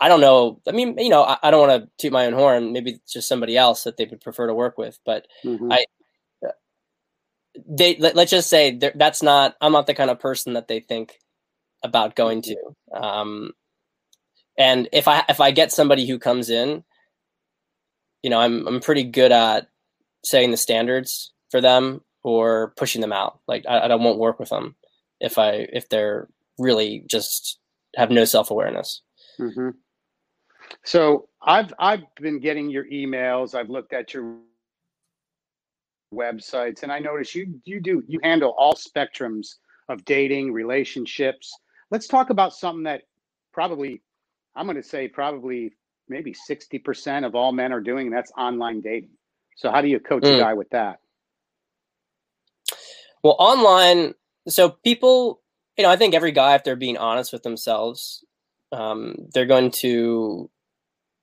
i 0.00 0.08
don't 0.08 0.20
know. 0.20 0.60
I 0.66 0.72
mean 0.72 0.98
you 0.98 1.08
know 1.08 1.22
i, 1.22 1.38
I 1.42 1.50
don't 1.50 1.68
want 1.68 1.82
to 1.82 1.90
toot 1.98 2.12
my 2.12 2.26
own 2.26 2.32
horn. 2.32 2.72
Maybe 2.72 2.92
it's 2.92 3.12
just 3.12 3.28
somebody 3.28 3.56
else 3.56 3.84
that 3.84 3.96
they 3.96 4.06
would 4.06 4.20
prefer 4.20 4.46
to 4.46 4.54
work 4.54 4.78
with 4.78 4.98
but 5.04 5.26
mm-hmm. 5.44 5.72
i 5.72 5.84
they 7.68 7.96
let, 7.96 8.16
us 8.16 8.30
just 8.30 8.48
say 8.48 8.78
that's 8.94 9.22
not 9.22 9.56
i'm 9.60 9.72
not 9.72 9.86
the 9.86 9.94
kind 9.94 10.10
of 10.10 10.18
person 10.18 10.54
that 10.54 10.68
they 10.68 10.80
think 10.80 11.18
about 11.84 12.16
going 12.16 12.42
to. 12.42 12.56
Um 12.94 13.52
and 14.58 14.88
if 14.92 15.08
i 15.08 15.24
if 15.28 15.40
i 15.40 15.50
get 15.50 15.72
somebody 15.72 16.06
who 16.06 16.18
comes 16.18 16.50
in 16.50 16.84
you 18.22 18.30
know 18.30 18.38
i'm 18.38 18.66
i'm 18.66 18.80
pretty 18.80 19.04
good 19.04 19.32
at 19.32 19.68
setting 20.24 20.50
the 20.50 20.56
standards 20.56 21.32
for 21.50 21.60
them 21.60 22.00
or 22.22 22.72
pushing 22.76 23.00
them 23.00 23.12
out. 23.12 23.40
Like 23.48 23.64
I, 23.68 23.78
I 23.78 23.94
won't 23.94 24.18
work 24.18 24.38
with 24.38 24.50
them 24.50 24.76
if 25.20 25.38
I 25.38 25.66
if 25.72 25.88
they're 25.88 26.28
really 26.58 27.04
just 27.06 27.58
have 27.96 28.10
no 28.10 28.24
self 28.24 28.50
awareness. 28.50 29.02
Mm-hmm. 29.38 29.70
So 30.84 31.28
I've 31.42 31.72
I've 31.78 32.02
been 32.20 32.40
getting 32.40 32.70
your 32.70 32.84
emails. 32.86 33.54
I've 33.54 33.70
looked 33.70 33.92
at 33.92 34.14
your 34.14 34.36
websites, 36.14 36.82
and 36.82 36.92
I 36.92 36.98
notice 36.98 37.34
you 37.34 37.60
you 37.64 37.80
do 37.80 38.02
you 38.06 38.20
handle 38.22 38.54
all 38.56 38.74
spectrums 38.74 39.56
of 39.88 40.04
dating 40.04 40.52
relationships. 40.52 41.52
Let's 41.90 42.06
talk 42.06 42.30
about 42.30 42.54
something 42.54 42.84
that 42.84 43.02
probably 43.52 44.02
I'm 44.54 44.66
going 44.66 44.76
to 44.76 44.82
say 44.82 45.08
probably 45.08 45.72
maybe 46.08 46.34
60% 46.34 47.24
of 47.24 47.34
all 47.34 47.52
men 47.52 47.72
are 47.72 47.80
doing, 47.80 48.10
that's 48.10 48.32
online 48.36 48.80
dating. 48.80 49.10
So 49.56 49.70
how 49.70 49.80
do 49.80 49.88
you 49.88 50.00
coach 50.00 50.22
mm. 50.22 50.36
a 50.36 50.38
guy 50.38 50.54
with 50.54 50.70
that? 50.70 51.00
Well, 53.22 53.36
online, 53.38 54.14
so 54.48 54.70
people, 54.70 55.40
you 55.76 55.84
know, 55.84 55.90
I 55.90 55.96
think 55.96 56.14
every 56.14 56.32
guy, 56.32 56.54
if 56.54 56.64
they're 56.64 56.76
being 56.76 56.98
honest 56.98 57.32
with 57.32 57.42
themselves, 57.42 58.24
um, 58.72 59.14
they're 59.32 59.46
going 59.46 59.70
to 59.82 60.50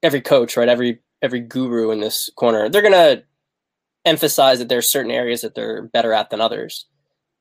every 0.01 0.21
coach, 0.21 0.55
right? 0.55 0.69
Every 0.69 1.01
every 1.21 1.41
guru 1.41 1.91
in 1.91 1.99
this 1.99 2.29
corner. 2.35 2.69
They're 2.69 2.81
gonna 2.81 3.23
emphasize 4.05 4.59
that 4.59 4.69
there's 4.69 4.89
certain 4.89 5.11
areas 5.11 5.41
that 5.41 5.55
they're 5.55 5.83
better 5.83 6.13
at 6.13 6.29
than 6.29 6.41
others. 6.41 6.85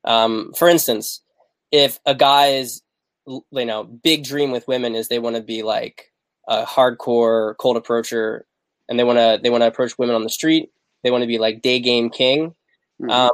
Um, 0.04 0.52
for 0.56 0.68
instance, 0.68 1.22
if 1.70 2.00
a 2.04 2.14
guy's 2.14 2.82
you 3.26 3.44
know 3.52 3.84
big 3.84 4.24
dream 4.24 4.50
with 4.50 4.68
women 4.68 4.94
is 4.94 5.08
they 5.08 5.18
want 5.18 5.36
to 5.36 5.42
be 5.42 5.62
like 5.62 6.12
a 6.48 6.64
hardcore 6.64 7.54
cold 7.58 7.76
approacher 7.76 8.46
and 8.88 8.98
they 8.98 9.04
want 9.04 9.18
to 9.18 9.38
they 9.42 9.50
want 9.50 9.62
to 9.62 9.66
approach 9.66 9.98
women 9.98 10.14
on 10.14 10.22
the 10.22 10.30
street 10.30 10.70
they 11.02 11.10
want 11.10 11.22
to 11.22 11.28
be 11.28 11.38
like 11.38 11.62
day 11.62 11.80
game 11.80 12.10
king. 12.10 12.54
Mm-hmm. 13.00 13.10
um, 13.10 13.30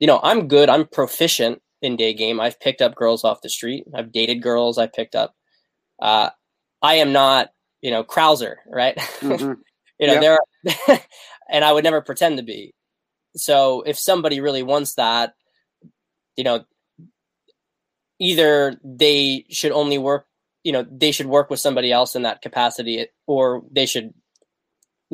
you 0.00 0.08
know 0.08 0.18
i'm 0.24 0.48
good 0.48 0.68
i'm 0.68 0.84
proficient 0.84 1.62
in 1.80 1.96
day 1.96 2.14
game. 2.14 2.40
I've 2.40 2.58
picked 2.58 2.80
up 2.80 2.94
girls 2.94 3.24
off 3.24 3.42
the 3.42 3.50
street. 3.50 3.84
I've 3.94 4.10
dated 4.10 4.42
girls 4.42 4.78
i 4.78 4.86
picked 4.86 5.14
up. 5.14 5.34
Uh, 6.00 6.30
i 6.82 6.94
am 6.94 7.12
not 7.12 7.50
you 7.82 7.90
know 7.90 8.04
krauser 8.04 8.56
right? 8.66 8.96
Mm-hmm. 9.20 9.52
you 9.98 10.06
know 10.06 10.20
there 10.20 10.38
and 11.50 11.64
i 11.64 11.72
would 11.72 11.84
never 11.84 12.00
pretend 12.00 12.38
to 12.38 12.42
be. 12.42 12.74
So 13.36 13.82
if 13.82 13.98
somebody 13.98 14.40
really 14.40 14.62
wants 14.62 14.94
that 14.94 15.34
you 16.36 16.44
know 16.44 16.64
either 18.18 18.80
they 18.82 19.44
should 19.50 19.72
only 19.72 19.98
work 19.98 20.26
you 20.62 20.72
know 20.72 20.84
they 20.90 21.12
should 21.12 21.26
work 21.26 21.50
with 21.50 21.60
somebody 21.60 21.92
else 21.92 22.16
in 22.16 22.22
that 22.22 22.42
capacity 22.42 23.06
or 23.26 23.62
they 23.70 23.86
should 23.86 24.14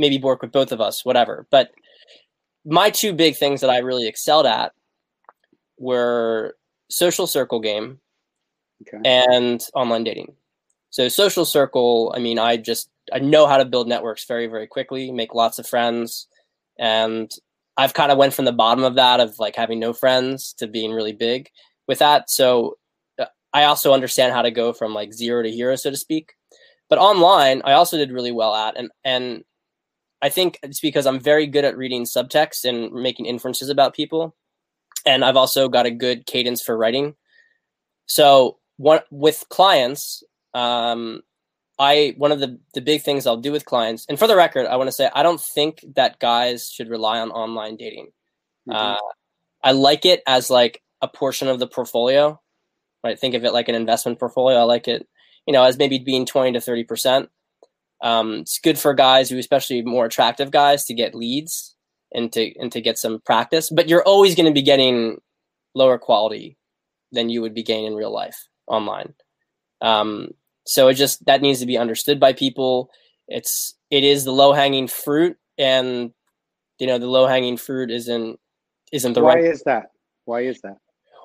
maybe 0.01 0.19
work 0.19 0.43
with 0.43 0.53
both 0.53 0.73
of 0.73 0.81
us 0.81 1.05
whatever 1.05 1.47
but 1.51 1.71
my 2.65 2.91
two 2.91 3.13
big 3.13 3.37
things 3.37 3.61
that 3.61 3.71
i 3.71 3.79
really 3.79 4.09
excelled 4.09 4.47
at 4.47 4.73
were 5.79 6.57
social 6.89 7.27
circle 7.27 7.61
game 7.61 8.01
okay. 8.83 9.01
and 9.05 9.67
online 9.75 10.05
dating 10.05 10.33
so 10.91 11.09
social 11.09 11.45
circle 11.45 12.13
i 12.17 12.19
mean 12.19 12.39
i 12.39 12.57
just 12.57 12.91
i 13.13 13.19
know 13.19 13.47
how 13.47 13.57
to 13.57 13.65
build 13.65 13.89
networks 13.89 14.25
very 14.25 14.47
very 14.47 14.67
quickly 14.67 15.11
make 15.11 15.35
lots 15.35 15.59
of 15.59 15.67
friends 15.67 16.27
and 16.79 17.33
i've 17.77 17.95
kind 17.95 18.11
of 18.11 18.19
went 18.19 18.35
from 18.35 18.45
the 18.45 18.53
bottom 18.53 18.85
of 18.85 18.95
that 18.97 19.21
of 19.21 19.39
like 19.39 19.57
having 19.57 19.79
no 19.79 19.93
friends 19.93 20.53
to 20.53 20.67
being 20.67 20.93
really 20.93 21.13
big 21.13 21.49
with 21.87 21.99
that 21.99 22.29
so 22.31 22.77
uh, 23.19 23.27
I 23.53 23.65
also 23.65 23.93
understand 23.93 24.33
how 24.33 24.43
to 24.43 24.51
go 24.51 24.73
from 24.73 24.95
like 24.95 25.13
zero 25.13 25.43
to 25.43 25.51
hero, 25.51 25.77
so 25.77 25.91
to 25.91 25.97
speak. 25.97 26.35
But 26.89 26.99
online, 26.99 27.63
I 27.65 27.73
also 27.73 27.97
did 27.97 28.13
really 28.13 28.33
well 28.33 28.55
at, 28.55 28.77
and 28.77 28.91
and 29.05 29.45
I 30.23 30.29
think 30.29 30.59
it's 30.63 30.81
because 30.81 31.07
I'm 31.07 31.21
very 31.21 31.47
good 31.47 31.65
at 31.65 31.77
reading 31.77 32.05
subtext 32.05 32.65
and 32.65 32.93
making 32.93 33.27
inferences 33.27 33.69
about 33.69 33.95
people, 33.95 34.37
and 35.07 35.25
I've 35.25 35.37
also 35.37 35.69
got 35.69 35.87
a 35.87 35.91
good 35.91 36.27
cadence 36.27 36.63
for 36.63 36.77
writing. 36.77 37.15
So 38.07 38.59
one 38.77 39.01
with 39.11 39.45
clients, 39.49 40.23
um, 40.55 41.23
I 41.79 42.15
one 42.17 42.33
of 42.33 42.41
the 42.41 42.59
the 42.75 42.81
big 42.81 43.03
things 43.03 43.27
I'll 43.27 43.37
do 43.37 43.53
with 43.53 43.65
clients, 43.65 44.07
and 44.09 44.19
for 44.19 44.27
the 44.27 44.37
record, 44.37 44.67
I 44.67 44.77
want 44.77 44.89
to 44.89 44.93
say 44.93 45.11
I 45.15 45.23
don't 45.23 45.41
think 45.41 45.85
that 45.97 46.19
guys 46.21 46.71
should 46.71 46.89
rely 46.89 47.21
on 47.21 47.31
online 47.31 47.77
dating. 47.77 48.09
Mm-hmm. 48.69 48.77
Uh, 48.77 48.97
I 49.63 49.73
like 49.73 50.05
it 50.05 50.23
as 50.27 50.51
like 50.51 50.83
a 51.03 51.09
portion 51.09 51.49
of 51.49 51.59
the 51.59 51.67
portfolio 51.67 52.41
right? 53.05 53.19
Think 53.19 53.35
of 53.35 53.45
it 53.45 53.53
like 53.53 53.69
an 53.69 53.75
investment 53.75 54.19
portfolio. 54.19 54.59
I 54.59 54.65
like 54.65 54.89
it, 54.89 55.07
you 55.47 55.53
know, 55.53 55.63
as 55.65 55.79
maybe 55.79 55.99
being 55.99 56.27
20 56.27 56.53
to 56.53 56.59
30%. 56.59 57.29
Um, 58.03 58.35
it's 58.35 58.59
good 58.59 58.79
for 58.79 58.95
guys 58.95 59.29
who, 59.29 59.39
especially 59.39 59.83
more 59.83 60.07
attractive 60.07 60.51
guys, 60.51 60.85
to 60.87 60.95
get 60.95 61.15
leads 61.15 61.75
and 62.13 62.33
to 62.33 62.53
and 62.59 62.73
to 62.73 62.81
get 62.81 62.99
some 62.99 63.21
practice. 63.21 63.71
But 63.71 63.89
you're 63.89 64.03
always 64.03 64.35
going 64.35 64.47
to 64.47 64.53
be 64.53 64.63
getting 64.63 65.19
lower 65.75 65.99
quality 65.99 66.57
than 67.13 67.29
you 67.29 67.43
would 67.43 67.55
be 67.55 67.63
getting 67.63 67.87
in 67.87 67.95
real 67.95 68.13
life 68.13 68.49
online. 68.67 69.15
Um, 69.81 70.29
so 70.67 70.89
it 70.89 70.95
just 70.95 71.25
that 71.27 71.43
needs 71.43 71.61
to 71.61 71.67
be 71.67 71.79
understood 71.79 72.21
by 72.21 72.33
people. 72.33 72.91
It's 73.29 73.75
it 73.91 74.05
is 74.05 74.25
the 74.25 74.33
low 74.33 74.53
hanging 74.53 74.89
fruit, 74.89 75.37
and 75.59 76.13
you 76.79 76.87
know 76.87 76.99
the 76.99 77.07
low 77.07 77.27
hanging 77.27 77.57
fruit 77.57 77.91
isn't 77.91 78.39
isn't 78.93 79.13
the 79.13 79.23
Why 79.23 79.35
right. 79.35 79.45
Why 79.45 79.51
is 79.51 79.63
that? 79.65 79.91
Why 80.25 80.41
is 80.43 80.61
that? 80.63 80.77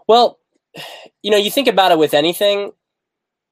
Well, 0.07 0.39
you 1.23 1.31
know, 1.31 1.37
you 1.37 1.51
think 1.51 1.67
about 1.67 1.91
it 1.91 1.97
with 1.97 2.13
anything, 2.13 2.71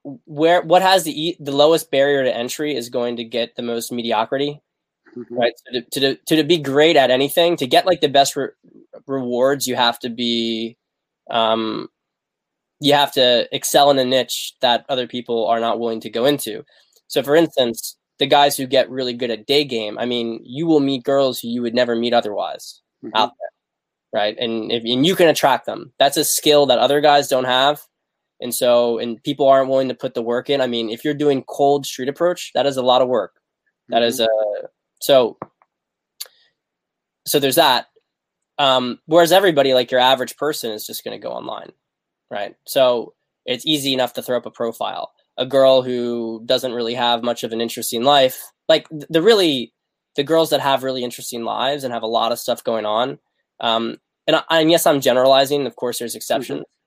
where 0.03 0.61
what 0.61 0.81
has 0.81 1.03
the 1.03 1.35
the 1.39 1.51
lowest 1.51 1.91
barrier 1.91 2.23
to 2.23 2.35
entry 2.35 2.75
is 2.75 2.89
going 2.89 3.17
to 3.17 3.23
get 3.23 3.55
the 3.55 3.61
most 3.61 3.91
mediocrity, 3.91 4.61
mm-hmm. 5.15 5.35
right? 5.35 5.53
So 5.65 5.79
to, 5.79 5.99
to, 5.99 6.15
to 6.15 6.35
to 6.37 6.43
be 6.43 6.57
great 6.57 6.95
at 6.95 7.11
anything, 7.11 7.57
to 7.57 7.67
get 7.67 7.85
like 7.85 8.01
the 8.01 8.09
best 8.09 8.35
re- 8.35 8.49
rewards, 9.07 9.67
you 9.67 9.75
have 9.75 9.99
to 9.99 10.09
be, 10.09 10.77
um, 11.29 11.89
you 12.79 12.93
have 12.93 13.13
to 13.13 13.47
excel 13.55 13.91
in 13.91 13.99
a 13.99 14.05
niche 14.05 14.55
that 14.61 14.85
other 14.89 15.07
people 15.07 15.47
are 15.47 15.59
not 15.59 15.79
willing 15.79 16.01
to 16.01 16.09
go 16.09 16.25
into. 16.25 16.63
So, 17.07 17.23
for 17.23 17.35
instance, 17.35 17.97
the 18.19 18.27
guys 18.27 18.57
who 18.57 18.67
get 18.67 18.89
really 18.89 19.13
good 19.13 19.31
at 19.31 19.45
day 19.45 19.63
game, 19.63 19.97
I 19.97 20.05
mean, 20.05 20.41
you 20.43 20.67
will 20.67 20.79
meet 20.79 21.03
girls 21.03 21.39
who 21.39 21.47
you 21.47 21.61
would 21.61 21.75
never 21.75 21.95
meet 21.95 22.13
otherwise 22.13 22.81
mm-hmm. 23.03 23.15
out 23.15 23.31
there 23.39 23.49
right? 24.13 24.37
And 24.37 24.71
if 24.71 24.83
and 24.85 25.05
you 25.05 25.15
can 25.15 25.27
attract 25.27 25.65
them. 25.65 25.91
That's 25.99 26.17
a 26.17 26.23
skill 26.23 26.67
that 26.67 26.79
other 26.79 27.01
guys 27.01 27.27
don't 27.27 27.45
have. 27.45 27.81
And 28.41 28.53
so 28.53 28.97
and 28.99 29.23
people 29.23 29.47
aren't 29.47 29.69
willing 29.69 29.87
to 29.87 29.95
put 29.95 30.13
the 30.13 30.21
work 30.21 30.49
in. 30.49 30.61
I 30.61 30.67
mean, 30.67 30.89
if 30.89 31.05
you're 31.05 31.13
doing 31.13 31.43
cold 31.47 31.85
street 31.85 32.09
approach, 32.09 32.51
that 32.55 32.65
is 32.65 32.77
a 32.77 32.81
lot 32.81 33.01
of 33.01 33.07
work. 33.07 33.33
That 33.89 33.97
mm-hmm. 33.97 34.07
is 34.07 34.19
a 34.19 34.29
so 35.01 35.37
so 37.25 37.39
there's 37.39 37.55
that. 37.55 37.87
Um, 38.57 38.99
whereas 39.05 39.31
everybody, 39.31 39.73
like 39.73 39.91
your 39.91 39.99
average 39.99 40.37
person, 40.37 40.71
is 40.71 40.85
just 40.85 41.03
going 41.03 41.19
to 41.19 41.25
go 41.25 41.33
online, 41.33 41.71
right? 42.29 42.55
So 42.67 43.13
it's 43.45 43.65
easy 43.65 43.93
enough 43.93 44.13
to 44.13 44.21
throw 44.21 44.37
up 44.37 44.45
a 44.45 44.51
profile. 44.51 45.11
A 45.37 45.45
girl 45.45 45.81
who 45.81 46.43
doesn't 46.45 46.73
really 46.73 46.93
have 46.93 47.23
much 47.23 47.43
of 47.43 47.51
an 47.51 47.61
interesting 47.61 48.03
life, 48.03 48.39
like 48.69 48.87
the 48.91 49.21
really 49.21 49.73
the 50.15 50.23
girls 50.23 50.51
that 50.51 50.59
have 50.59 50.83
really 50.83 51.03
interesting 51.03 51.43
lives 51.43 51.83
and 51.83 51.91
have 51.91 52.03
a 52.03 52.07
lot 52.07 52.31
of 52.31 52.37
stuff 52.37 52.63
going 52.63 52.85
on, 52.85 53.17
um, 53.59 53.97
and, 54.27 54.35
I, 54.35 54.43
and 54.51 54.69
yes, 54.69 54.85
I'm 54.85 55.01
generalizing. 55.01 55.65
Of 55.65 55.75
course, 55.75 55.97
there's 55.97 56.15
exceptions, 56.15 56.59
mm-hmm. 56.59 56.82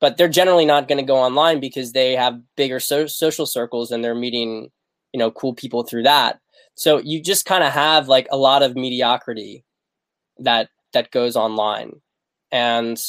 But 0.00 0.16
they're 0.16 0.28
generally 0.28 0.66
not 0.66 0.88
going 0.88 0.98
to 0.98 1.04
go 1.04 1.16
online 1.16 1.60
because 1.60 1.92
they 1.92 2.14
have 2.14 2.40
bigger 2.56 2.80
so- 2.80 3.06
social 3.06 3.46
circles 3.46 3.90
and 3.90 4.04
they're 4.04 4.14
meeting, 4.14 4.70
you 5.12 5.18
know, 5.18 5.30
cool 5.30 5.54
people 5.54 5.82
through 5.82 6.02
that. 6.02 6.40
So 6.74 6.98
you 6.98 7.22
just 7.22 7.46
kind 7.46 7.64
of 7.64 7.72
have 7.72 8.08
like 8.08 8.28
a 8.30 8.36
lot 8.36 8.62
of 8.62 8.76
mediocrity 8.76 9.64
that 10.38 10.68
that 10.92 11.10
goes 11.10 11.36
online, 11.36 12.00
and 12.52 13.00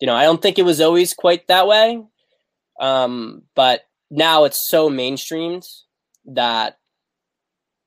you 0.00 0.06
know, 0.06 0.14
I 0.14 0.24
don't 0.24 0.42
think 0.42 0.58
it 0.58 0.64
was 0.64 0.80
always 0.80 1.14
quite 1.14 1.46
that 1.46 1.68
way, 1.68 2.02
um, 2.80 3.42
but 3.54 3.82
now 4.10 4.44
it's 4.44 4.68
so 4.68 4.90
mainstreamed 4.90 5.66
that 6.26 6.78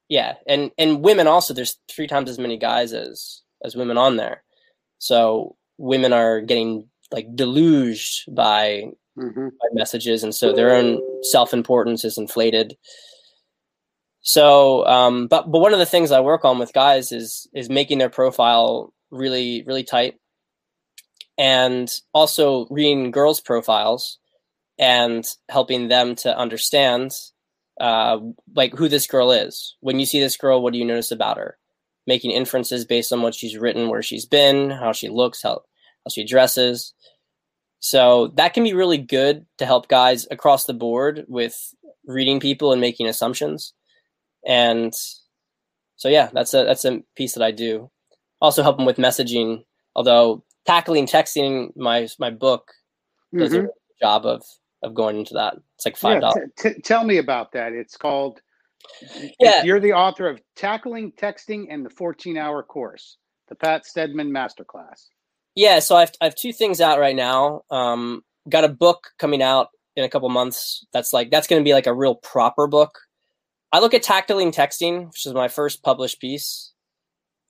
yeah 0.10 0.36
and 0.48 0.72
and 0.78 1.02
women 1.02 1.28
also 1.28 1.54
there's 1.54 1.78
three 1.90 2.08
times 2.08 2.30
as 2.30 2.38
many 2.38 2.56
guys 2.56 2.94
as 2.94 3.42
as 3.64 3.76
women 3.76 3.98
on 3.98 4.16
there. 4.16 4.44
So 5.00 5.58
women 5.78 6.14
are 6.14 6.42
getting 6.42 6.88
like 7.12 7.36
deluged 7.36 8.34
by, 8.34 8.84
mm-hmm. 9.18 9.48
by 9.48 9.68
messages, 9.74 10.24
and 10.24 10.34
so 10.34 10.54
their 10.54 10.76
own 10.76 11.02
self 11.24 11.54
importance 11.54 12.04
is 12.06 12.18
inflated. 12.18 12.78
So, 14.22 14.86
um, 14.86 15.28
but 15.28 15.52
but 15.52 15.60
one 15.60 15.74
of 15.74 15.80
the 15.80 15.86
things 15.86 16.12
I 16.12 16.20
work 16.20 16.46
on 16.46 16.60
with 16.60 16.74
guys 16.74 17.12
is 17.12 17.48
is 17.54 17.70
making 17.70 18.00
their 18.00 18.10
profile 18.10 18.94
really 19.10 19.64
really 19.66 19.84
tight, 19.84 20.16
and 21.38 21.90
also 22.14 22.68
reading 22.70 23.12
girls' 23.12 23.42
profiles 23.42 24.20
and 24.80 25.26
helping 25.50 25.88
them 25.88 26.16
to 26.16 26.38
understand 26.38 27.12
uh, 27.80 28.20
like 28.56 28.74
who 28.74 28.88
this 28.90 29.08
girl 29.08 29.32
is. 29.32 29.76
When 29.80 30.00
you 30.00 30.06
see 30.06 30.20
this 30.20 30.38
girl, 30.38 30.62
what 30.62 30.74
do 30.74 30.80
you 30.80 30.86
notice 30.86 31.12
about 31.12 31.38
her? 31.38 31.58
making 32.08 32.32
inferences 32.32 32.86
based 32.86 33.12
on 33.14 33.22
what 33.22 33.36
she's 33.36 33.58
written, 33.58 33.90
where 33.90 34.02
she's 34.02 34.26
been, 34.26 34.72
how 34.72 34.94
she 34.94 35.10
looks, 35.10 35.44
how, 35.44 35.62
how 36.08 36.10
she 36.10 36.26
dresses. 36.26 36.94
So 37.80 38.32
that 38.36 38.54
can 38.54 38.64
be 38.64 38.74
really 38.74 38.98
good 38.98 39.46
to 39.58 39.66
help 39.66 39.88
guys 39.88 40.26
across 40.32 40.66
the 40.66 40.74
board 40.74 41.26
with 41.28 41.56
reading 42.06 42.40
people 42.40 42.72
and 42.72 42.82
making 42.82 43.08
assumptions. 43.08 43.74
And 44.48 44.94
so 45.96 46.10
yeah, 46.10 46.30
that's 46.34 46.54
a 46.54 46.64
that's 46.64 46.86
a 46.86 47.02
piece 47.16 47.34
that 47.34 47.44
I 47.44 47.52
do. 47.52 47.92
Also 48.40 48.64
help 48.64 48.78
them 48.78 48.86
with 48.86 48.98
messaging, 48.98 49.64
although 49.96 50.44
tackling 50.66 51.08
texting 51.08 51.70
my 51.76 52.08
my 52.20 52.30
book 52.30 52.72
does 53.36 53.52
mm-hmm. 53.52 53.66
a 53.66 53.70
job 54.02 54.26
of 54.26 54.44
of 54.84 54.94
going 54.94 55.18
into 55.18 55.34
that. 55.34 55.56
It's 55.76 55.86
like 55.86 55.98
five 55.98 56.22
dollars. 56.22 56.38
Yeah, 56.38 56.70
t- 56.72 56.76
t- 56.76 56.82
tell 56.82 57.04
me 57.04 57.18
about 57.18 57.52
that. 57.52 57.74
It's 57.74 57.98
called 57.98 58.42
yeah. 59.40 59.64
You're 59.64 59.80
the 59.80 59.94
author 59.94 60.28
of 60.28 60.40
Tackling 60.56 61.14
Texting 61.14 61.66
and 61.70 61.86
the 61.86 61.90
14 61.90 62.38
Hour 62.38 62.64
Course, 62.64 63.18
the 63.48 63.56
Pat 63.56 63.86
Stedman 63.86 64.32
Masterclass. 64.32 65.10
Yeah, 65.58 65.80
so 65.80 65.96
I 65.96 66.02
have, 66.02 66.12
I 66.22 66.26
have 66.26 66.36
two 66.36 66.54
things 66.54 66.80
out 66.80 67.00
right 67.00 67.16
now. 67.16 67.64
Um, 67.72 68.24
got 68.48 68.64
a 68.64 68.70
book 68.70 69.08
coming 69.18 69.42
out 69.42 69.70
in 69.96 70.04
a 70.04 70.10
couple 70.10 70.30
months. 70.30 70.86
That's 70.94 71.12
like 71.12 71.32
that's 71.32 71.48
going 71.48 71.60
to 71.60 71.68
be 71.68 71.74
like 71.74 71.88
a 71.88 71.94
real 71.96 72.14
proper 72.14 72.68
book. 72.68 73.00
I 73.72 73.80
look 73.80 73.96
at 73.96 74.04
Tackling 74.04 74.52
Texting, 74.52 75.08
which 75.08 75.26
is 75.26 75.34
my 75.34 75.48
first 75.48 75.82
published 75.82 76.22
piece. 76.22 76.74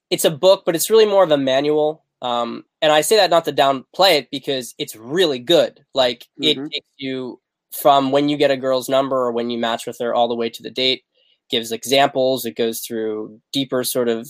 It's 0.09 0.23
a 0.23 0.31
book, 0.31 0.63
but 0.65 0.73
it's 0.73 0.89
really 0.89 1.05
more 1.05 1.25
of 1.25 1.31
a 1.31 1.37
manual. 1.37 2.05
Um, 2.21 2.63
and 2.81 2.93
I 2.93 3.01
say 3.01 3.17
that 3.17 3.29
not 3.29 3.43
to 3.43 3.51
downplay 3.51 4.19
it 4.19 4.29
because 4.31 4.73
it's 4.77 4.95
really 4.95 5.39
good. 5.39 5.85
Like 5.93 6.27
mm-hmm. 6.41 6.65
it 6.65 6.71
takes 6.71 6.89
you 6.95 7.41
from 7.73 8.13
when 8.13 8.29
you 8.29 8.37
get 8.37 8.51
a 8.51 8.57
girl's 8.57 8.87
number 8.87 9.17
or 9.17 9.33
when 9.33 9.49
you 9.49 9.57
match 9.57 9.85
with 9.85 9.97
her 9.99 10.15
all 10.15 10.29
the 10.29 10.35
way 10.35 10.49
to 10.49 10.63
the 10.63 10.71
date 10.71 11.03
gives 11.49 11.73
examples. 11.73 12.45
It 12.45 12.55
goes 12.55 12.79
through 12.79 13.41
deeper 13.51 13.83
sort 13.83 14.07
of 14.07 14.29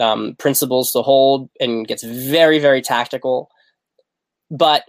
um, 0.00 0.34
principles 0.38 0.92
to 0.92 1.02
hold 1.02 1.50
and 1.60 1.86
gets 1.86 2.02
very 2.02 2.58
very 2.58 2.82
tactical. 2.82 3.50
But 4.50 4.84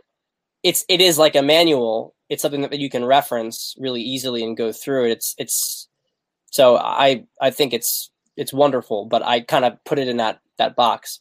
it's 0.64 0.86
it 0.90 1.02
is 1.02 1.18
like 1.18 1.36
a 1.36 1.42
manual. 1.42 2.16
It's 2.30 2.42
something 2.42 2.62
that 2.62 2.80
you 2.80 2.90
can 2.90 3.06
reference 3.06 3.76
really 3.78 4.02
easily 4.02 4.44
and 4.44 4.56
go 4.56 4.72
through 4.72 5.06
it. 5.06 5.12
It's 5.12 5.36
it's 5.38 5.88
so 6.52 6.78
I 6.78 7.26
I 7.42 7.50
think 7.50 7.74
it's 7.74 8.12
it's 8.38 8.54
wonderful, 8.54 9.06
but 9.06 9.24
I 9.24 9.42
kind 9.42 9.66
of 9.66 9.84
put 9.86 10.00
it 10.00 10.08
in 10.08 10.18
that 10.18 10.40
that 10.58 10.76
box. 10.76 11.20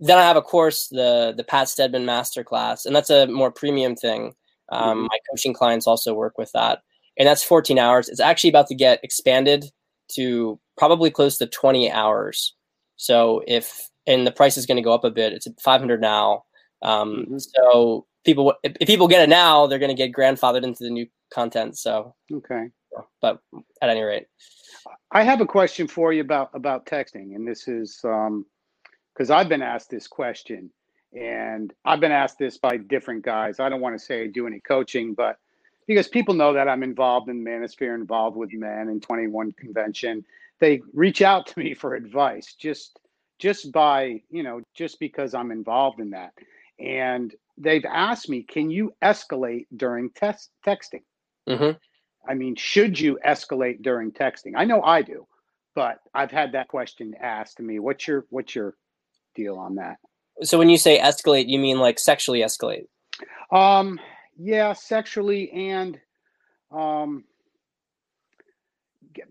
Then 0.00 0.18
I 0.18 0.22
have 0.22 0.36
a 0.36 0.42
course, 0.42 0.88
the 0.88 1.32
the 1.36 1.44
Pat 1.44 1.68
Stedman 1.68 2.04
Masterclass, 2.04 2.84
and 2.84 2.94
that's 2.94 3.10
a 3.10 3.26
more 3.26 3.52
premium 3.52 3.94
thing. 3.94 4.34
Um, 4.70 4.98
mm-hmm. 4.98 5.02
My 5.06 5.18
coaching 5.30 5.54
clients 5.54 5.86
also 5.86 6.14
work 6.14 6.36
with 6.36 6.50
that, 6.52 6.82
and 7.16 7.28
that's 7.28 7.44
14 7.44 7.78
hours. 7.78 8.08
It's 8.08 8.20
actually 8.20 8.50
about 8.50 8.66
to 8.68 8.74
get 8.74 9.02
expanded 9.02 9.64
to 10.12 10.58
probably 10.76 11.10
close 11.10 11.38
to 11.38 11.46
20 11.46 11.90
hours. 11.90 12.54
So 12.98 13.42
if 13.46 13.88
and 14.08 14.26
the 14.26 14.32
price 14.32 14.56
is 14.56 14.66
going 14.66 14.76
to 14.76 14.82
go 14.82 14.92
up 14.92 15.04
a 15.04 15.10
bit. 15.10 15.34
It's 15.34 15.46
500 15.62 16.00
now. 16.00 16.44
Um, 16.82 17.26
mm-hmm. 17.28 17.36
So 17.38 18.06
people, 18.24 18.54
if, 18.64 18.72
if 18.80 18.88
people 18.88 19.06
get 19.06 19.22
it 19.22 19.28
now, 19.28 19.66
they're 19.66 19.78
going 19.78 19.94
to 19.94 20.02
get 20.02 20.12
grandfathered 20.12 20.64
into 20.64 20.82
the 20.82 20.90
new 20.90 21.06
content. 21.30 21.76
So 21.76 22.14
okay, 22.32 22.70
but 23.20 23.40
at 23.82 23.90
any 23.90 24.02
rate, 24.02 24.26
I 25.12 25.22
have 25.22 25.40
a 25.40 25.46
question 25.46 25.86
for 25.86 26.12
you 26.12 26.22
about 26.22 26.50
about 26.54 26.86
texting, 26.86 27.34
and 27.34 27.46
this 27.46 27.68
is 27.68 28.00
because 28.02 29.30
um, 29.30 29.36
I've 29.36 29.48
been 29.48 29.62
asked 29.62 29.90
this 29.90 30.08
question, 30.08 30.70
and 31.12 31.72
I've 31.84 32.00
been 32.00 32.12
asked 32.12 32.38
this 32.38 32.56
by 32.56 32.78
different 32.78 33.24
guys. 33.24 33.60
I 33.60 33.68
don't 33.68 33.82
want 33.82 33.98
to 33.98 34.04
say 34.04 34.22
I 34.22 34.26
do 34.28 34.46
any 34.46 34.60
coaching, 34.60 35.12
but 35.12 35.38
because 35.86 36.08
people 36.08 36.34
know 36.34 36.52
that 36.54 36.68
I'm 36.68 36.82
involved 36.82 37.28
in 37.28 37.44
Manosphere, 37.44 37.94
involved 37.94 38.36
with 38.36 38.52
men 38.52 38.88
in 38.88 39.00
21 39.00 39.52
convention, 39.52 40.24
they 40.60 40.80
reach 40.92 41.22
out 41.22 41.46
to 41.48 41.58
me 41.58 41.74
for 41.74 41.94
advice 41.94 42.54
just 42.54 42.98
just 43.38 43.72
by 43.72 44.20
you 44.30 44.42
know 44.42 44.60
just 44.74 44.98
because 45.00 45.34
I'm 45.34 45.50
involved 45.50 46.00
in 46.00 46.10
that, 46.10 46.32
and 46.78 47.34
they've 47.56 47.84
asked 47.84 48.28
me, 48.28 48.42
can 48.42 48.70
you 48.70 48.92
escalate 49.02 49.66
during 49.76 50.10
test 50.10 50.50
texting? 50.66 51.02
Mm-hmm. 51.48 51.76
I 52.28 52.34
mean, 52.34 52.56
should 52.56 52.98
you 52.98 53.18
escalate 53.26 53.82
during 53.82 54.12
texting? 54.12 54.52
I 54.56 54.64
know 54.64 54.82
I 54.82 55.02
do, 55.02 55.26
but 55.74 55.98
I've 56.14 56.30
had 56.30 56.52
that 56.52 56.68
question 56.68 57.14
asked 57.20 57.56
to 57.56 57.62
me. 57.62 57.78
What's 57.78 58.06
your 58.06 58.26
what's 58.30 58.54
your 58.54 58.74
deal 59.34 59.56
on 59.56 59.76
that? 59.76 59.96
So 60.42 60.58
when 60.58 60.68
you 60.68 60.78
say 60.78 61.00
escalate, 61.00 61.48
you 61.48 61.58
mean 61.58 61.78
like 61.78 61.98
sexually 61.98 62.40
escalate? 62.40 62.86
Um, 63.50 63.98
yeah, 64.36 64.72
sexually 64.72 65.50
and 65.50 65.98
um, 66.70 67.24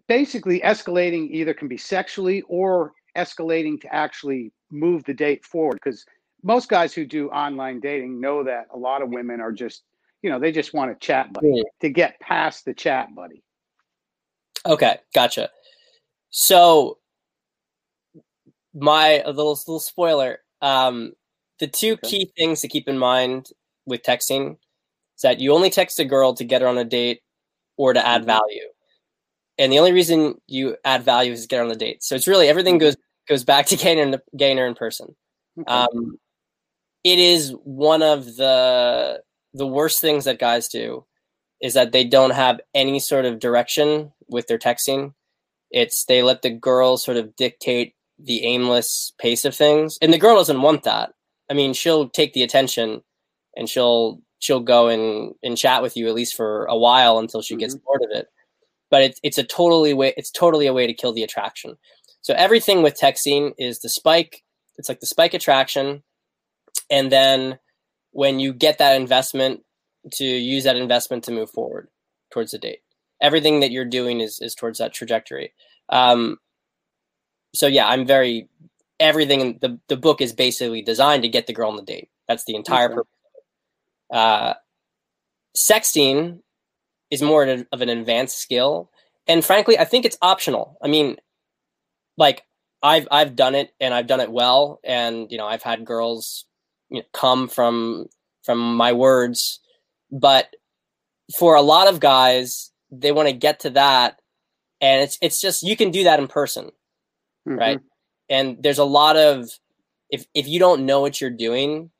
basically 0.08 0.60
escalating 0.62 1.30
either 1.32 1.54
can 1.54 1.68
be 1.68 1.78
sexually 1.78 2.42
or 2.48 2.94
escalating 3.18 3.80
to 3.82 3.94
actually 3.94 4.52
move 4.72 5.04
the 5.06 5.14
date 5.14 5.46
forward 5.46 5.80
because 5.84 6.06
most 6.44 6.70
guys 6.70 6.94
who 6.94 7.06
do 7.06 7.30
online 7.30 7.80
dating 7.80 8.22
know 8.22 8.44
that 8.44 8.68
a 8.74 8.78
lot 8.78 9.02
of 9.02 9.10
women 9.10 9.42
are 9.42 9.52
just 9.52 9.84
you 10.22 10.30
know, 10.30 10.40
they 10.40 10.52
just 10.52 10.74
want 10.74 10.92
a 10.92 10.96
chat 10.96 11.32
buddy 11.32 11.48
mm. 11.48 11.64
to 11.82 11.90
get 11.90 12.20
past 12.20 12.66
the 12.66 12.74
chat 12.74 13.14
buddy. 13.16 13.44
Okay, 14.66 14.98
gotcha. 15.14 15.50
So 16.30 16.98
my 18.74 19.22
a 19.26 19.30
little 19.30 19.54
little 19.54 19.80
spoiler. 19.80 20.40
Um, 20.62 21.14
the 21.60 21.68
two 21.68 21.94
okay. 21.94 22.10
key 22.10 22.32
things 22.38 22.62
to 22.62 22.68
keep 22.68 22.88
in 22.88 22.98
mind 22.98 23.50
with 23.86 24.04
texting 24.04 24.58
is 25.16 25.22
that 25.24 25.40
you 25.40 25.54
only 25.54 25.70
text 25.70 26.00
a 26.00 26.06
girl 26.06 26.34
to 26.34 26.44
get 26.44 26.62
her 26.62 26.68
on 26.68 26.78
a 26.78 26.84
date 26.84 27.22
or 27.78 27.94
to 27.94 28.06
add 28.06 28.22
mm-hmm. 28.22 28.28
value. 28.28 28.68
And 29.58 29.72
the 29.72 29.80
only 29.80 29.92
reason 29.92 30.36
you 30.48 30.78
add 30.86 31.04
value 31.04 31.32
is 31.32 31.42
to 31.42 31.48
get 31.48 31.62
on 31.62 31.68
the 31.68 31.76
date. 31.76 32.04
So 32.04 32.16
it's 32.16 32.28
really 32.28 32.48
everything 32.48 32.76
mm-hmm. 32.76 32.88
goes 32.88 32.98
goes 33.28 33.44
back 33.44 33.66
to 33.68 33.76
getting 33.78 34.14
her, 34.14 34.22
getting 34.36 34.58
her 34.58 34.68
in 34.68 34.76
person. 34.76 35.16
Okay. 35.60 35.72
Um, 35.72 36.18
it 37.04 37.20
is 37.20 37.54
one 37.64 38.02
of 38.02 38.26
the 38.36 39.22
the 39.54 39.68
worst 39.68 40.02
things 40.02 40.26
that 40.26 40.40
guys 40.40 40.68
do 40.68 41.06
is 41.62 41.74
that 41.74 41.92
they 41.92 42.04
don't 42.04 42.32
have 42.32 42.60
any 42.76 43.00
sort 43.00 43.26
of 43.26 43.40
direction 43.40 44.12
with 44.28 44.48
their 44.48 44.60
texting. 44.60 45.14
It's 45.72 46.06
they 46.06 46.22
let 46.22 46.42
the 46.42 46.52
girl 46.52 46.98
sort 46.98 47.18
of 47.18 47.36
dictate 47.36 47.96
the 48.20 48.46
aimless 48.46 49.14
pace 49.20 49.46
of 49.46 49.56
things. 49.56 49.98
And 50.02 50.14
the 50.14 50.18
girl 50.18 50.36
doesn't 50.36 50.62
want 50.62 50.84
that. 50.84 51.14
I 51.50 51.54
mean, 51.54 51.74
she'll 51.74 52.10
take 52.10 52.34
the 52.34 52.44
attention 52.44 53.02
and 53.56 53.68
she'll 53.68 54.22
she'll 54.40 54.60
go 54.60 54.88
and, 54.88 55.34
and 55.42 55.58
chat 55.58 55.82
with 55.82 55.98
you 55.98 56.08
at 56.08 56.14
least 56.14 56.36
for 56.36 56.66
a 56.66 56.78
while 56.78 57.18
until 57.18 57.42
she 57.42 57.56
mm-hmm. 57.56 57.62
gets 57.62 57.76
bored 57.76 58.04
of 58.04 58.12
it. 58.12 58.28
But 58.90 59.02
it's 59.02 59.20
it's 59.24 59.38
a 59.38 59.44
totally 59.44 59.94
way 59.94 60.14
it's 60.18 60.32
totally 60.32 60.68
a 60.68 60.74
way 60.74 60.88
to 60.88 60.94
kill 60.94 61.14
the 61.14 61.24
attraction. 61.24 61.78
So 62.22 62.34
everything 62.34 62.82
with 62.84 63.00
texting 63.00 63.54
is 63.58 63.80
the 63.80 63.90
spike, 63.90 64.44
it's 64.78 64.90
like 64.90 65.00
the 65.00 65.06
spike 65.06 65.34
attraction, 65.34 66.04
and 66.90 67.12
then 67.12 67.60
when 68.12 68.40
you 68.40 68.54
get 68.54 68.78
that 68.80 69.00
investment 69.00 69.62
to 70.14 70.26
use 70.26 70.64
that 70.64 70.76
investment 70.76 71.24
to 71.26 71.32
move 71.32 71.50
forward 71.50 71.90
towards 72.32 72.52
the 72.52 72.58
date. 72.58 72.80
Everything 73.22 73.62
that 73.62 73.72
you're 73.72 73.86
doing 73.86 74.22
is 74.22 74.40
is 74.42 74.56
towards 74.56 74.80
that 74.80 74.94
trajectory. 74.94 75.54
Um, 75.90 76.38
so 77.54 77.68
yeah, 77.68 77.88
I'm 77.88 78.06
very 78.06 78.48
everything. 79.00 79.58
The 79.60 79.80
the 79.88 79.98
book 79.98 80.22
is 80.22 80.34
basically 80.34 80.82
designed 80.82 81.24
to 81.24 81.30
get 81.30 81.48
the 81.48 81.54
girl 81.54 81.70
on 81.70 81.76
the 81.78 81.82
date. 81.82 82.10
That's 82.28 82.46
the 82.46 82.56
entire 82.56 82.86
okay. 82.86 82.96
purpose. 82.96 83.14
Uh, 84.12 84.54
sexting 85.56 86.42
is 87.10 87.22
more 87.22 87.44
of 87.44 87.82
an 87.82 87.90
advanced 87.90 88.38
skill, 88.38 88.92
and 89.28 89.44
frankly, 89.44 89.78
I 89.78 89.86
think 89.86 90.06
it's 90.06 90.18
optional. 90.22 90.78
I 90.82 90.88
mean, 90.88 91.18
like 92.18 92.44
I've 92.82 93.08
I've 93.12 93.36
done 93.36 93.56
it 93.56 93.72
and 93.80 93.94
I've 93.94 94.08
done 94.08 94.20
it 94.20 94.32
well, 94.32 94.80
and 94.84 95.32
you 95.32 95.38
know 95.38 95.48
I've 95.48 95.64
had 95.64 95.86
girls 95.86 96.46
you 96.90 97.00
know, 97.00 97.06
come 97.14 97.48
from 97.48 98.08
from 98.44 98.76
my 98.76 98.94
words. 98.94 99.60
But 100.10 100.48
for 101.38 101.56
a 101.56 101.62
lot 101.62 101.90
of 101.90 102.00
guys 102.00 102.72
they 102.92 103.12
want 103.12 103.28
to 103.28 103.34
get 103.34 103.60
to 103.62 103.72
that. 103.72 104.20
And 104.80 105.02
it's 105.02 105.18
it's 105.22 105.42
just 105.42 105.64
you 105.64 105.76
can 105.76 105.92
do 105.92 106.04
that 106.06 106.20
in 106.20 106.28
person 106.28 106.72
mm-hmm. 107.48 107.58
right? 107.58 107.80
And 108.30 108.58
there's 108.62 108.78
a 108.78 108.84
lot 108.84 109.18
of 109.18 109.50
if 110.10 110.26
if 110.34 110.48
you 110.48 110.60
don't 110.60 110.86
know 110.86 111.02
what 111.02 111.20
you're 111.20 111.30
doing 111.30 111.92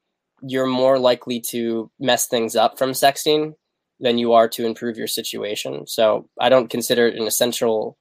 you're 0.44 0.68
more 0.68 1.00
likely 1.00 1.40
to 1.40 1.90
mess 2.00 2.28
things 2.28 2.56
up 2.56 2.78
from 2.78 2.92
sexting 2.92 3.56
than 4.00 4.18
you 4.18 4.34
are 4.34 4.48
to 4.48 4.66
improve 4.66 4.98
your 4.98 5.08
situation 5.08 5.86
so 5.88 6.28
i 6.40 6.50
don't 6.50 6.70
consider 6.70 7.08
it 7.08 7.16
an 7.16 7.28
essential 7.28 7.98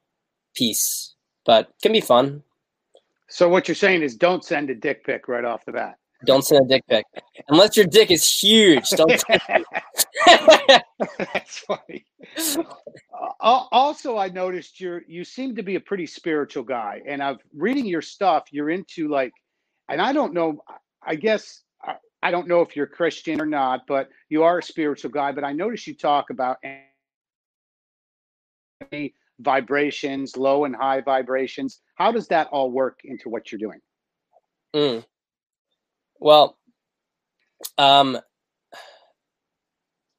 piece 0.55 1.15
but 1.45 1.69
can 1.83 1.93
be 1.93 2.01
fun 2.01 2.43
so 3.29 3.49
what 3.49 3.67
you're 3.67 3.75
saying 3.75 4.03
is 4.03 4.15
don't 4.15 4.45
send 4.45 4.71
a 4.71 4.75
dick 4.75 5.05
pic 5.05 5.29
right 5.29 5.45
off 5.45 5.65
the 5.65 5.73
bat 5.73 5.97
don't 6.25 6.45
send 6.45 6.65
a 6.67 6.69
dick 6.69 6.85
pic 6.89 7.05
unless 7.49 7.77
your 7.77 7.87
dick 7.87 8.11
is 8.11 8.29
huge. 8.29 8.89
Don't. 8.91 9.23
That's 11.19 11.59
funny. 11.59 12.05
Uh, 13.41 13.65
also, 13.71 14.17
I 14.17 14.29
noticed 14.29 14.81
you're 14.81 15.03
you 15.07 15.25
seem 15.25 15.55
to 15.57 15.63
be 15.63 15.77
a 15.77 15.81
pretty 15.81 16.07
spiritual 16.07 16.63
guy, 16.63 17.03
and 17.07 17.23
I've 17.23 17.39
reading 17.55 17.87
your 17.87 18.03
stuff. 18.03 18.45
You're 18.51 18.71
into 18.71 19.09
like, 19.09 19.33
and 19.89 20.01
I 20.01 20.13
don't 20.13 20.33
know. 20.33 20.63
I 21.05 21.15
guess 21.15 21.63
I, 22.27 22.31
don't 22.31 22.49
know 22.49 22.61
if 22.61 22.75
you're 22.75 22.87
Christian 22.87 23.41
or 23.41 23.47
not, 23.47 23.87
but 23.87 24.09
you 24.29 24.43
are 24.43 24.59
a 24.59 24.63
spiritual 24.63 25.11
guy. 25.11 25.33
But 25.33 25.45
I 25.45 25.53
notice 25.53 25.87
you 25.87 25.95
talk 25.95 26.31
about 26.31 26.59
vibrations, 29.39 30.37
low 30.37 30.65
and 30.65 30.75
high 30.75 31.01
vibrations. 31.01 31.81
How 31.95 32.13
does 32.13 32.29
that 32.29 32.49
all 32.49 32.71
work 32.71 33.01
into 33.05 33.29
what 33.29 33.51
you're 33.51 33.59
doing? 33.59 33.81
Mm. 34.75 35.05
Well, 36.19 36.57
um, 37.79 38.19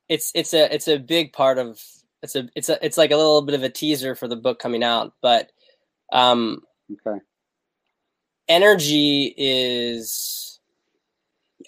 it's 0.10 0.32
it's 0.34 0.54
a 0.54 0.74
it's 0.74 0.88
a 0.88 0.98
big 0.98 1.34
part 1.34 1.58
of 1.58 1.80
it's 2.24 2.36
a 2.36 2.50
it's 2.56 2.70
a 2.70 2.84
it's 2.86 2.98
like 2.98 3.12
a 3.12 3.18
little 3.18 3.42
bit 3.42 3.56
of 3.56 3.64
a 3.64 3.70
teaser 3.70 4.16
for 4.16 4.28
the 4.28 4.36
book 4.36 4.60
coming 4.60 4.84
out, 4.84 5.14
but 5.22 5.52
um, 6.12 6.62
okay. 7.06 7.20
Energy 8.48 9.34
is 9.38 10.47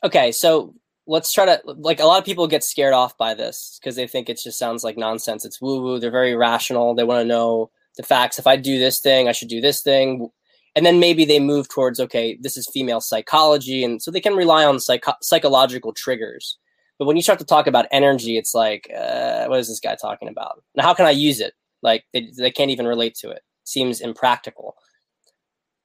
okay. 0.03 0.31
So 0.31 0.73
let's 1.07 1.31
try 1.31 1.45
to 1.45 1.61
like 1.65 1.99
a 1.99 2.05
lot 2.05 2.19
of 2.19 2.25
people 2.25 2.47
get 2.47 2.63
scared 2.63 2.93
off 2.93 3.17
by 3.17 3.33
this 3.33 3.79
because 3.81 3.95
they 3.95 4.07
think 4.07 4.29
it 4.29 4.39
just 4.41 4.59
sounds 4.59 4.83
like 4.83 4.97
nonsense. 4.97 5.45
It's 5.45 5.61
woo 5.61 5.81
woo. 5.81 5.99
They're 5.99 6.11
very 6.11 6.35
rational. 6.35 6.95
They 6.95 7.03
want 7.03 7.21
to 7.21 7.27
know 7.27 7.71
the 7.97 8.03
facts. 8.03 8.39
If 8.39 8.47
I 8.47 8.55
do 8.55 8.79
this 8.79 9.01
thing, 9.01 9.27
I 9.27 9.31
should 9.31 9.49
do 9.49 9.61
this 9.61 9.81
thing 9.81 10.29
and 10.75 10.85
then 10.85 10.99
maybe 10.99 11.25
they 11.25 11.39
move 11.39 11.67
towards 11.69 11.99
okay 11.99 12.37
this 12.41 12.57
is 12.57 12.69
female 12.69 13.01
psychology 13.01 13.83
and 13.83 14.01
so 14.01 14.11
they 14.11 14.21
can 14.21 14.35
rely 14.35 14.65
on 14.65 14.79
psycho- 14.79 15.13
psychological 15.21 15.93
triggers 15.93 16.57
but 16.97 17.05
when 17.05 17.15
you 17.15 17.23
start 17.23 17.39
to 17.39 17.45
talk 17.45 17.67
about 17.67 17.85
energy 17.91 18.37
it's 18.37 18.53
like 18.53 18.89
uh, 18.97 19.45
what 19.47 19.59
is 19.59 19.67
this 19.67 19.79
guy 19.79 19.95
talking 19.95 20.27
about 20.29 20.63
now 20.75 20.83
how 20.83 20.93
can 20.93 21.05
i 21.05 21.11
use 21.11 21.39
it 21.39 21.53
like 21.81 22.05
they, 22.13 22.31
they 22.37 22.51
can't 22.51 22.71
even 22.71 22.85
relate 22.85 23.15
to 23.15 23.29
it 23.29 23.41
seems 23.63 24.01
impractical 24.01 24.75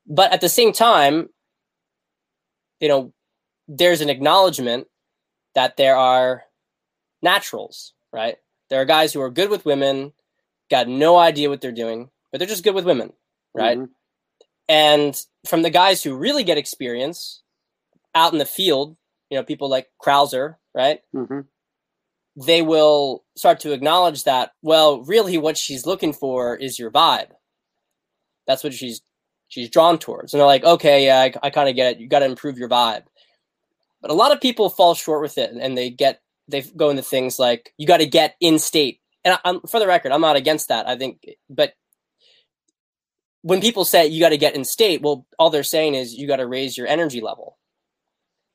but 0.06 0.32
at 0.32 0.40
the 0.40 0.48
same 0.48 0.72
time 0.72 1.28
you 2.80 2.88
know 2.88 3.12
there's 3.68 4.00
an 4.00 4.10
acknowledgement 4.10 4.86
that 5.54 5.76
there 5.76 5.96
are 5.96 6.44
naturals 7.22 7.94
right 8.12 8.36
there 8.70 8.80
are 8.80 8.84
guys 8.84 9.12
who 9.12 9.20
are 9.20 9.30
good 9.30 9.50
with 9.50 9.64
women 9.64 10.12
got 10.70 10.88
no 10.88 11.16
idea 11.16 11.48
what 11.48 11.60
they're 11.60 11.72
doing 11.72 12.10
but 12.34 12.40
they're 12.40 12.48
just 12.48 12.64
good 12.64 12.74
with 12.74 12.84
women, 12.84 13.12
right? 13.54 13.78
Mm-hmm. 13.78 13.92
And 14.68 15.16
from 15.46 15.62
the 15.62 15.70
guys 15.70 16.02
who 16.02 16.16
really 16.16 16.42
get 16.42 16.58
experience 16.58 17.44
out 18.12 18.32
in 18.32 18.40
the 18.40 18.44
field, 18.44 18.96
you 19.30 19.38
know, 19.38 19.44
people 19.44 19.68
like 19.68 19.86
Krauser, 20.04 20.56
right? 20.74 20.98
Mm-hmm. 21.14 21.42
They 22.44 22.60
will 22.60 23.22
start 23.36 23.60
to 23.60 23.70
acknowledge 23.70 24.24
that, 24.24 24.50
well, 24.62 25.02
really 25.02 25.38
what 25.38 25.56
she's 25.56 25.86
looking 25.86 26.12
for 26.12 26.56
is 26.56 26.76
your 26.76 26.90
vibe. 26.90 27.28
That's 28.48 28.64
what 28.64 28.74
she's 28.74 29.00
she's 29.46 29.70
drawn 29.70 29.96
towards. 29.96 30.34
And 30.34 30.40
they're 30.40 30.48
like, 30.48 30.64
okay, 30.64 31.06
yeah, 31.06 31.20
I, 31.20 31.34
I 31.40 31.50
kind 31.50 31.68
of 31.68 31.76
get 31.76 31.92
it. 31.92 32.00
You 32.00 32.08
got 32.08 32.18
to 32.18 32.26
improve 32.26 32.58
your 32.58 32.68
vibe. 32.68 33.04
But 34.04 34.10
a 34.10 34.14
lot 34.14 34.32
of 34.32 34.40
people 34.42 34.68
fall 34.68 34.94
short 34.94 35.22
with 35.22 35.38
it 35.38 35.50
and 35.52 35.78
they 35.78 35.88
get, 35.88 36.20
they 36.46 36.60
go 36.60 36.90
into 36.90 37.00
things 37.02 37.38
like, 37.38 37.72
you 37.78 37.86
got 37.86 38.00
to 38.00 38.06
get 38.06 38.36
in 38.38 38.58
state. 38.58 39.00
And 39.24 39.38
I'm, 39.46 39.62
for 39.62 39.80
the 39.80 39.86
record, 39.86 40.12
I'm 40.12 40.20
not 40.20 40.36
against 40.36 40.68
that. 40.68 40.86
I 40.86 40.94
think, 40.94 41.24
but 41.48 41.72
when 43.40 43.62
people 43.62 43.86
say 43.86 44.06
you 44.06 44.20
got 44.20 44.28
to 44.28 44.36
get 44.36 44.54
in 44.54 44.66
state, 44.66 45.00
well, 45.00 45.24
all 45.38 45.48
they're 45.48 45.62
saying 45.62 45.94
is 45.94 46.12
you 46.12 46.26
got 46.26 46.36
to 46.36 46.46
raise 46.46 46.76
your 46.76 46.86
energy 46.86 47.22
level. 47.22 47.56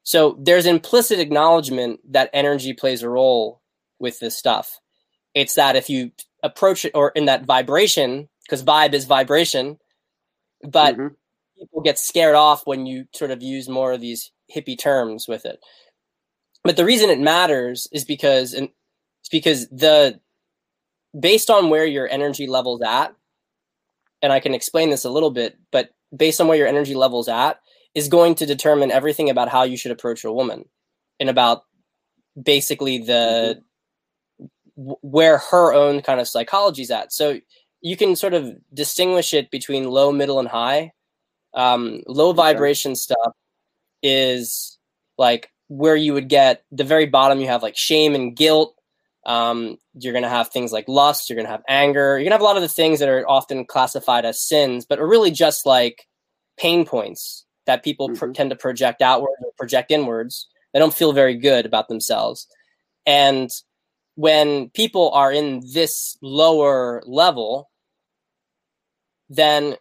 So 0.04 0.38
there's 0.40 0.68
implicit 0.68 1.18
acknowledgement 1.18 2.00
that 2.12 2.30
energy 2.32 2.74
plays 2.74 3.02
a 3.02 3.10
role 3.10 3.64
with 3.98 4.20
this 4.20 4.38
stuff. 4.38 4.80
It's 5.34 5.56
that 5.56 5.76
if 5.76 5.90
you 5.90 6.12
approach 6.44 6.86
it 6.86 6.92
or 6.94 7.10
in 7.10 7.26
that 7.26 7.46
vibration, 7.46 8.30
because 8.44 8.64
vibe 8.64 8.94
is 8.94 9.06
vibration, 9.06 9.80
but 10.62 10.96
mm-hmm. 10.96 11.08
people 11.58 11.82
get 11.82 11.98
scared 11.98 12.36
off 12.36 12.68
when 12.68 12.86
you 12.86 13.06
sort 13.16 13.32
of 13.32 13.42
use 13.42 13.68
more 13.68 13.94
of 13.94 14.00
these 14.00 14.32
hippie 14.54 14.78
terms 14.78 15.28
with 15.28 15.46
it. 15.46 15.60
But 16.64 16.78
the 16.78 16.86
reason 16.86 17.10
it 17.10 17.20
matters 17.20 17.88
is 17.92 18.04
because 18.04 18.54
and 18.54 18.70
it's 19.22 19.30
because 19.30 19.68
the 19.70 20.20
based 21.18 21.50
on 21.50 21.70
where 21.70 21.86
your 21.86 22.08
energy 22.10 22.48
level's 22.48 22.82
at, 22.82 23.16
and 24.22 24.34
I 24.34 24.40
can 24.40 24.54
explain 24.54 24.90
this 24.90 25.06
a 25.06 25.10
little 25.10 25.32
bit, 25.32 25.58
but 25.72 25.90
based 26.16 26.42
on 26.42 26.48
where 26.48 26.58
your 26.58 26.68
energy 26.68 26.96
level's 26.96 27.30
at 27.30 27.60
is 27.96 28.08
going 28.08 28.36
to 28.36 28.46
determine 28.46 28.92
everything 28.92 29.30
about 29.30 29.50
how 29.50 29.64
you 29.64 29.78
should 29.78 29.92
approach 29.92 30.24
a 30.24 30.32
woman 30.32 30.66
and 31.20 31.30
about 31.30 31.64
basically 32.42 33.00
the 33.00 33.62
mm-hmm. 34.40 34.92
where 35.02 35.38
her 35.38 35.74
own 35.74 36.02
kind 36.02 36.20
of 36.20 36.28
psychology's 36.28 36.92
at. 36.92 37.12
So 37.12 37.40
you 37.82 37.96
can 37.98 38.16
sort 38.16 38.34
of 38.34 38.56
distinguish 38.74 39.34
it 39.34 39.50
between 39.50 39.90
low, 39.90 40.12
middle, 40.12 40.40
and 40.40 40.48
high. 40.48 40.92
Um, 41.54 42.04
low 42.06 42.32
vibration 42.32 42.96
stuff 42.96 43.34
is 44.02 44.78
like 45.18 45.52
where 45.68 45.96
you 45.96 46.14
would 46.14 46.30
get 46.30 46.64
the 46.72 46.84
very 46.84 47.06
bottom. 47.06 47.40
You 47.40 47.48
have 47.48 47.64
like 47.64 47.78
shame 47.78 48.16
and 48.16 48.36
guilt. 48.36 48.76
Um, 49.26 49.78
you're 49.94 50.14
going 50.14 50.24
to 50.24 50.30
have 50.30 50.50
things 50.50 50.72
like 50.72 50.88
lust. 50.88 51.30
You're 51.30 51.36
going 51.36 51.46
to 51.46 51.52
have 51.52 51.64
anger. 51.68 52.18
You're 52.18 52.30
going 52.30 52.32
to 52.32 52.36
have 52.36 52.42
a 52.42 52.46
lot 52.46 52.56
of 52.56 52.62
the 52.62 52.70
things 52.70 53.00
that 53.00 53.10
are 53.10 53.28
often 53.30 53.66
classified 53.66 54.26
as 54.26 54.42
sins, 54.42 54.86
but 54.86 55.00
are 55.00 55.08
really 55.08 55.32
just 55.32 55.66
like 55.66 56.08
pain 56.58 56.86
points 56.86 57.46
that 57.66 57.84
people 57.84 58.10
mm-hmm. 58.10 58.32
tend 58.32 58.50
to 58.50 58.56
project 58.56 59.02
outward 59.02 59.38
or 59.44 59.52
project 59.58 59.92
inwards. 59.92 60.48
They 60.74 60.80
don't 60.80 60.94
feel 60.94 61.14
very 61.14 61.36
good 61.36 61.66
about 61.66 61.88
themselves. 61.88 62.48
And 63.06 63.50
when 64.16 64.70
people 64.72 65.12
are 65.12 65.32
in 65.32 65.62
this 65.74 66.18
lower 66.22 67.02
level, 67.06 67.70
then 69.30 69.76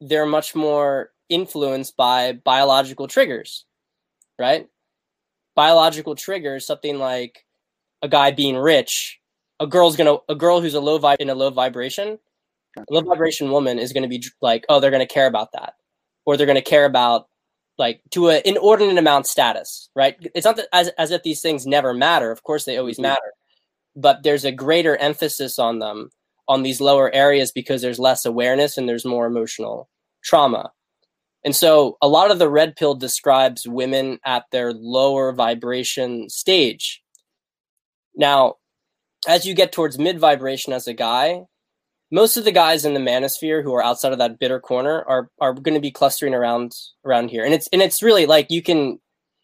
they're 0.00 0.26
much 0.26 0.54
more 0.54 1.10
influenced 1.28 1.96
by 1.96 2.32
biological 2.32 3.08
triggers, 3.08 3.64
right? 4.38 4.68
Biological 5.54 6.14
triggers, 6.14 6.66
something 6.66 6.98
like 6.98 7.44
a 8.02 8.08
guy 8.08 8.30
being 8.30 8.56
rich, 8.56 9.20
a 9.58 9.66
girl's 9.66 9.96
gonna, 9.96 10.16
a 10.28 10.34
girl 10.34 10.60
who's 10.60 10.74
a 10.74 10.80
low 10.80 10.98
vibe 10.98 11.16
in 11.20 11.30
a 11.30 11.34
low 11.34 11.50
vibration, 11.50 12.18
a 12.76 12.84
low 12.90 13.00
vibration 13.00 13.50
woman 13.50 13.78
is 13.78 13.92
gonna 13.92 14.08
be 14.08 14.22
like, 14.42 14.64
oh, 14.68 14.80
they're 14.80 14.90
gonna 14.90 15.06
care 15.06 15.26
about 15.26 15.52
that, 15.52 15.74
or 16.24 16.36
they're 16.36 16.46
gonna 16.46 16.62
care 16.62 16.84
about 16.84 17.28
like 17.78 18.00
to 18.10 18.28
an 18.30 18.42
inordinate 18.44 18.98
amount 18.98 19.26
status, 19.26 19.90
right? 19.94 20.16
It's 20.34 20.44
not 20.44 20.56
that 20.56 20.68
as 20.72 20.88
as 20.98 21.10
if 21.10 21.22
these 21.22 21.40
things 21.40 21.66
never 21.66 21.92
matter. 21.94 22.30
Of 22.30 22.42
course, 22.42 22.64
they 22.64 22.76
always 22.76 22.96
mm-hmm. 22.96 23.02
matter, 23.02 23.32
but 23.94 24.22
there's 24.22 24.44
a 24.44 24.52
greater 24.52 24.96
emphasis 24.96 25.58
on 25.58 25.78
them 25.78 26.10
on 26.48 26.62
these 26.62 26.80
lower 26.80 27.12
areas 27.12 27.50
because 27.50 27.82
there's 27.82 27.98
less 27.98 28.24
awareness 28.24 28.76
and 28.76 28.88
there's 28.88 29.04
more 29.04 29.26
emotional 29.26 29.88
trauma. 30.22 30.70
And 31.46 31.56
so 31.56 31.96
a 32.02 32.08
lot 32.08 32.30
of 32.30 32.38
the 32.38 32.50
red 32.50 32.76
pill 32.76 32.94
describes 32.94 33.66
women 33.66 34.18
at 34.24 34.44
their 34.52 34.72
lower 34.74 35.32
vibration 35.32 36.28
stage. 36.28 37.02
Now, 38.16 38.56
as 39.28 39.46
you 39.46 39.54
get 39.54 39.72
towards 39.72 39.98
mid 39.98 40.18
vibration 40.18 40.72
as 40.72 40.86
a 40.86 40.92
guy, 40.92 41.44
most 42.10 42.36
of 42.36 42.44
the 42.44 42.52
guys 42.52 42.84
in 42.84 42.94
the 42.94 43.00
manosphere 43.00 43.62
who 43.62 43.72
are 43.74 43.82
outside 43.82 44.12
of 44.12 44.18
that 44.18 44.38
bitter 44.38 44.60
corner 44.60 45.04
are 45.08 45.30
are 45.40 45.54
going 45.54 45.74
to 45.74 45.80
be 45.80 45.90
clustering 45.90 46.34
around 46.34 46.72
around 47.04 47.30
here. 47.30 47.44
And 47.44 47.54
it's 47.54 47.68
and 47.72 47.80
it's 47.80 48.02
really 48.02 48.26
like 48.26 48.50
you 48.50 48.62
can 48.62 48.98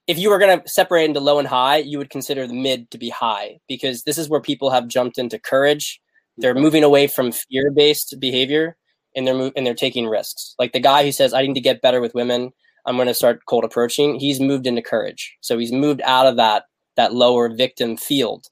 if 0.06 0.18
you 0.18 0.28
were 0.28 0.38
going 0.38 0.60
to 0.60 0.68
separate 0.68 1.04
into 1.04 1.20
low 1.20 1.38
and 1.38 1.48
high, 1.48 1.78
you 1.78 1.98
would 1.98 2.10
consider 2.10 2.46
the 2.46 2.54
mid 2.54 2.90
to 2.90 2.98
be 2.98 3.08
high 3.08 3.58
because 3.68 4.02
this 4.02 4.18
is 4.18 4.28
where 4.28 4.40
people 4.40 4.70
have 4.70 4.88
jumped 4.88 5.18
into 5.18 5.38
courage 5.38 6.02
they're 6.38 6.54
moving 6.54 6.82
away 6.82 7.06
from 7.06 7.32
fear-based 7.32 8.16
behavior 8.18 8.76
and 9.14 9.26
they're 9.26 9.34
mo- 9.34 9.52
and 9.56 9.66
they're 9.66 9.74
taking 9.74 10.06
risks. 10.06 10.54
Like 10.58 10.72
the 10.72 10.80
guy 10.80 11.04
who 11.04 11.12
says, 11.12 11.34
"I 11.34 11.46
need 11.46 11.54
to 11.54 11.60
get 11.60 11.82
better 11.82 12.00
with 12.00 12.14
women. 12.14 12.52
I'm 12.86 12.96
going 12.96 13.08
to 13.08 13.14
start 13.14 13.46
cold 13.46 13.64
approaching." 13.64 14.18
He's 14.18 14.40
moved 14.40 14.66
into 14.66 14.82
courage. 14.82 15.36
So 15.40 15.58
he's 15.58 15.72
moved 15.72 16.00
out 16.02 16.26
of 16.26 16.36
that 16.36 16.64
that 16.96 17.14
lower 17.14 17.48
victim 17.48 17.96
field. 17.96 18.48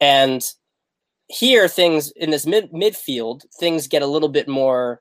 And 0.00 0.42
here 1.28 1.68
things 1.68 2.10
in 2.12 2.30
this 2.30 2.46
mid 2.46 2.70
midfield, 2.72 3.42
things 3.58 3.88
get 3.88 4.02
a 4.02 4.06
little 4.06 4.28
bit 4.28 4.48
more 4.48 5.00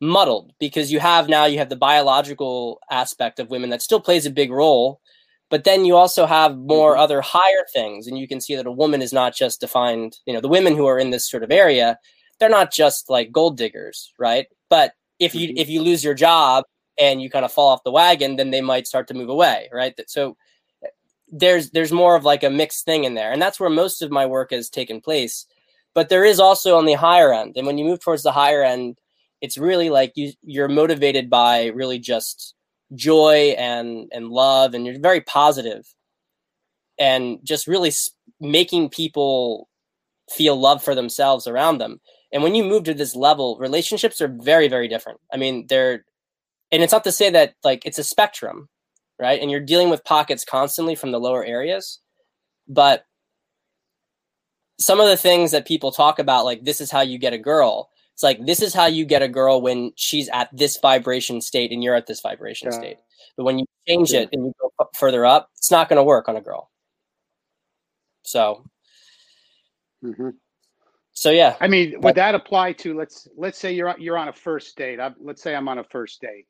muddled 0.00 0.52
because 0.60 0.92
you 0.92 1.00
have 1.00 1.28
now 1.28 1.46
you 1.46 1.58
have 1.58 1.68
the 1.70 1.76
biological 1.76 2.80
aspect 2.90 3.40
of 3.40 3.50
women 3.50 3.70
that 3.70 3.82
still 3.82 4.00
plays 4.00 4.26
a 4.26 4.30
big 4.30 4.50
role 4.50 5.00
but 5.48 5.64
then 5.64 5.84
you 5.84 5.96
also 5.96 6.26
have 6.26 6.56
more 6.56 6.92
mm-hmm. 6.92 7.02
other 7.02 7.22
higher 7.22 7.64
things 7.72 8.06
and 8.06 8.18
you 8.18 8.28
can 8.28 8.40
see 8.40 8.54
that 8.54 8.66
a 8.66 8.72
woman 8.72 9.00
is 9.00 9.12
not 9.12 9.34
just 9.34 9.60
defined 9.60 10.18
you 10.26 10.34
know 10.34 10.40
the 10.40 10.48
women 10.48 10.76
who 10.76 10.86
are 10.86 10.98
in 10.98 11.10
this 11.10 11.30
sort 11.30 11.42
of 11.42 11.50
area 11.50 11.98
they're 12.38 12.48
not 12.48 12.72
just 12.72 13.08
like 13.10 13.32
gold 13.32 13.56
diggers 13.56 14.12
right? 14.18 14.46
But 14.68 14.92
if 15.18 15.34
you 15.34 15.48
mm-hmm. 15.48 15.58
if 15.58 15.68
you 15.68 15.82
lose 15.82 16.04
your 16.04 16.14
job 16.14 16.64
and 16.98 17.20
you 17.20 17.30
kind 17.30 17.44
of 17.44 17.52
fall 17.52 17.68
off 17.68 17.84
the 17.84 17.90
wagon 17.90 18.36
then 18.36 18.50
they 18.50 18.60
might 18.60 18.86
start 18.86 19.08
to 19.08 19.14
move 19.14 19.28
away 19.28 19.68
right? 19.72 19.94
So 20.06 20.36
there's 21.28 21.70
there's 21.70 21.92
more 21.92 22.16
of 22.16 22.24
like 22.24 22.44
a 22.44 22.50
mixed 22.50 22.84
thing 22.84 23.04
in 23.04 23.14
there 23.14 23.32
and 23.32 23.40
that's 23.42 23.58
where 23.58 23.70
most 23.70 24.02
of 24.02 24.10
my 24.10 24.26
work 24.26 24.50
has 24.52 24.70
taken 24.70 25.00
place. 25.00 25.46
But 25.94 26.10
there 26.10 26.24
is 26.24 26.38
also 26.38 26.76
on 26.76 26.86
the 26.86 26.94
higher 26.94 27.32
end 27.32 27.56
and 27.56 27.66
when 27.66 27.78
you 27.78 27.84
move 27.84 28.00
towards 28.00 28.22
the 28.22 28.32
higher 28.32 28.62
end 28.62 28.98
it's 29.40 29.58
really 29.58 29.90
like 29.90 30.12
you 30.14 30.32
you're 30.42 30.68
motivated 30.68 31.28
by 31.28 31.66
really 31.66 31.98
just 31.98 32.54
joy 32.94 33.54
and 33.58 34.08
and 34.12 34.28
love 34.28 34.74
and 34.74 34.86
you're 34.86 34.98
very 34.98 35.20
positive. 35.20 35.86
And 36.98 37.40
just 37.44 37.66
really 37.66 37.92
making 38.40 38.88
people 38.88 39.68
feel 40.30 40.56
love 40.56 40.82
for 40.82 40.94
themselves 40.94 41.46
around 41.46 41.78
them 41.78 42.00
and 42.36 42.42
when 42.42 42.54
you 42.54 42.62
move 42.62 42.84
to 42.84 42.92
this 42.92 43.16
level 43.16 43.56
relationships 43.58 44.20
are 44.20 44.28
very 44.28 44.68
very 44.68 44.88
different 44.88 45.18
i 45.32 45.36
mean 45.38 45.66
they're 45.68 46.04
and 46.70 46.82
it's 46.82 46.92
not 46.92 47.04
to 47.04 47.10
say 47.12 47.30
that 47.30 47.54
like 47.64 47.84
it's 47.86 47.98
a 47.98 48.04
spectrum 48.04 48.68
right 49.18 49.40
and 49.40 49.50
you're 49.50 49.60
dealing 49.60 49.88
with 49.88 50.04
pockets 50.04 50.44
constantly 50.44 50.94
from 50.94 51.12
the 51.12 51.18
lower 51.20 51.44
areas 51.44 52.00
but 52.68 53.06
some 54.78 55.00
of 55.00 55.08
the 55.08 55.16
things 55.16 55.52
that 55.52 55.66
people 55.66 55.90
talk 55.90 56.18
about 56.18 56.44
like 56.44 56.62
this 56.64 56.80
is 56.80 56.90
how 56.90 57.00
you 57.00 57.18
get 57.18 57.32
a 57.32 57.38
girl 57.38 57.88
it's 58.16 58.22
like 58.22 58.46
this 58.46 58.62
is 58.62 58.72
how 58.72 58.86
you 58.86 59.04
get 59.04 59.20
a 59.20 59.28
girl 59.28 59.60
when 59.60 59.92
she's 59.94 60.30
at 60.30 60.48
this 60.50 60.78
vibration 60.78 61.42
state 61.42 61.70
and 61.70 61.84
you're 61.84 61.94
at 61.94 62.06
this 62.06 62.22
vibration 62.22 62.70
yeah. 62.72 62.78
state. 62.78 62.96
But 63.36 63.44
when 63.44 63.58
you 63.58 63.66
change 63.86 64.14
it 64.14 64.30
and 64.32 64.46
you 64.46 64.54
go 64.58 64.70
further 64.94 65.26
up, 65.26 65.50
it's 65.58 65.70
not 65.70 65.90
going 65.90 65.98
to 65.98 66.02
work 66.02 66.26
on 66.26 66.34
a 66.34 66.40
girl. 66.40 66.70
So, 68.22 68.64
mm-hmm. 70.02 70.30
So 71.16 71.30
yeah. 71.30 71.56
I 71.60 71.66
mean, 71.66 71.98
would 72.02 72.14
that 72.16 72.34
apply 72.34 72.74
to 72.74 72.94
let's 72.94 73.26
let's 73.36 73.58
say 73.58 73.72
you're 73.72 73.94
you're 73.98 74.18
on 74.18 74.28
a 74.28 74.32
first 74.32 74.76
date. 74.76 75.00
I, 75.00 75.12
let's 75.18 75.42
say 75.42 75.54
I'm 75.54 75.66
on 75.66 75.78
a 75.78 75.84
first 75.84 76.20
date, 76.20 76.46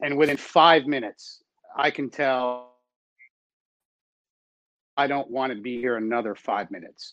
and 0.00 0.16
within 0.16 0.38
five 0.38 0.86
minutes, 0.86 1.42
I 1.76 1.90
can 1.90 2.08
tell 2.08 2.72
I 4.96 5.06
don't 5.06 5.30
want 5.30 5.52
to 5.52 5.60
be 5.60 5.78
here 5.78 5.96
another 5.96 6.34
five 6.34 6.70
minutes. 6.70 7.12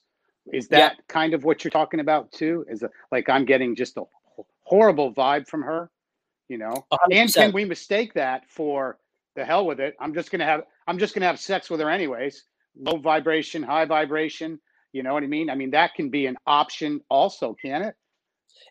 Is 0.54 0.70
that 0.70 0.94
yeah. 0.96 1.02
kind 1.10 1.34
of 1.34 1.44
what 1.44 1.64
you're 1.64 1.72
talking 1.72 2.00
about 2.00 2.32
too? 2.32 2.66
Is 2.70 2.84
it 2.84 2.92
like 3.12 3.28
I'm 3.28 3.44
getting 3.44 3.76
just 3.76 3.98
a 3.98 4.04
horrible 4.64 5.14
vibe 5.14 5.48
from 5.48 5.62
her, 5.64 5.92
you 6.48 6.58
know? 6.58 6.86
100%. 6.92 6.98
And 7.12 7.34
can 7.34 7.52
we 7.52 7.66
mistake 7.66 8.14
that 8.14 8.50
for 8.50 8.98
the 9.36 9.44
hell 9.44 9.66
with 9.66 9.82
it? 9.82 9.96
I'm 10.00 10.14
just 10.14 10.32
gonna 10.32 10.46
have 10.46 10.64
I'm 10.88 11.00
just 11.00 11.14
gonna 11.14 11.28
have 11.28 11.40
sex 11.40 11.70
with 11.70 11.82
her 11.82 11.90
anyways. 11.90 12.46
Low 12.78 12.98
vibration, 12.98 13.62
high 13.62 13.86
vibration. 13.86 14.60
You 14.94 15.04
know 15.04 15.14
what 15.14 15.24
I 15.24 15.28
mean? 15.28 15.50
I 15.50 15.56
mean 15.56 15.72
that 15.72 15.96
can 15.96 16.10
be 16.10 16.28
an 16.28 16.38
option 16.48 17.02
also, 17.10 17.56
can 17.62 17.82
it? 17.82 17.96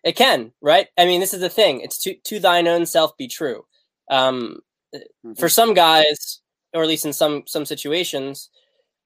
It 0.04 0.16
can, 0.16 0.52
right? 0.60 0.88
I 0.96 1.04
mean, 1.04 1.20
this 1.20 1.34
is 1.34 1.40
the 1.40 1.48
thing. 1.48 1.80
It's 1.80 1.98
to 2.04 2.14
to 2.14 2.40
thine 2.40 2.66
own 2.66 2.86
self 2.86 3.16
be 3.16 3.28
true. 3.28 3.64
Um, 4.10 4.60
mm-hmm. 4.94 5.34
For 5.34 5.48
some 5.48 5.74
guys, 5.74 6.40
or 6.72 6.82
at 6.82 6.88
least 6.88 7.04
in 7.04 7.12
some 7.12 7.44
some 7.46 7.66
situations, 7.66 8.50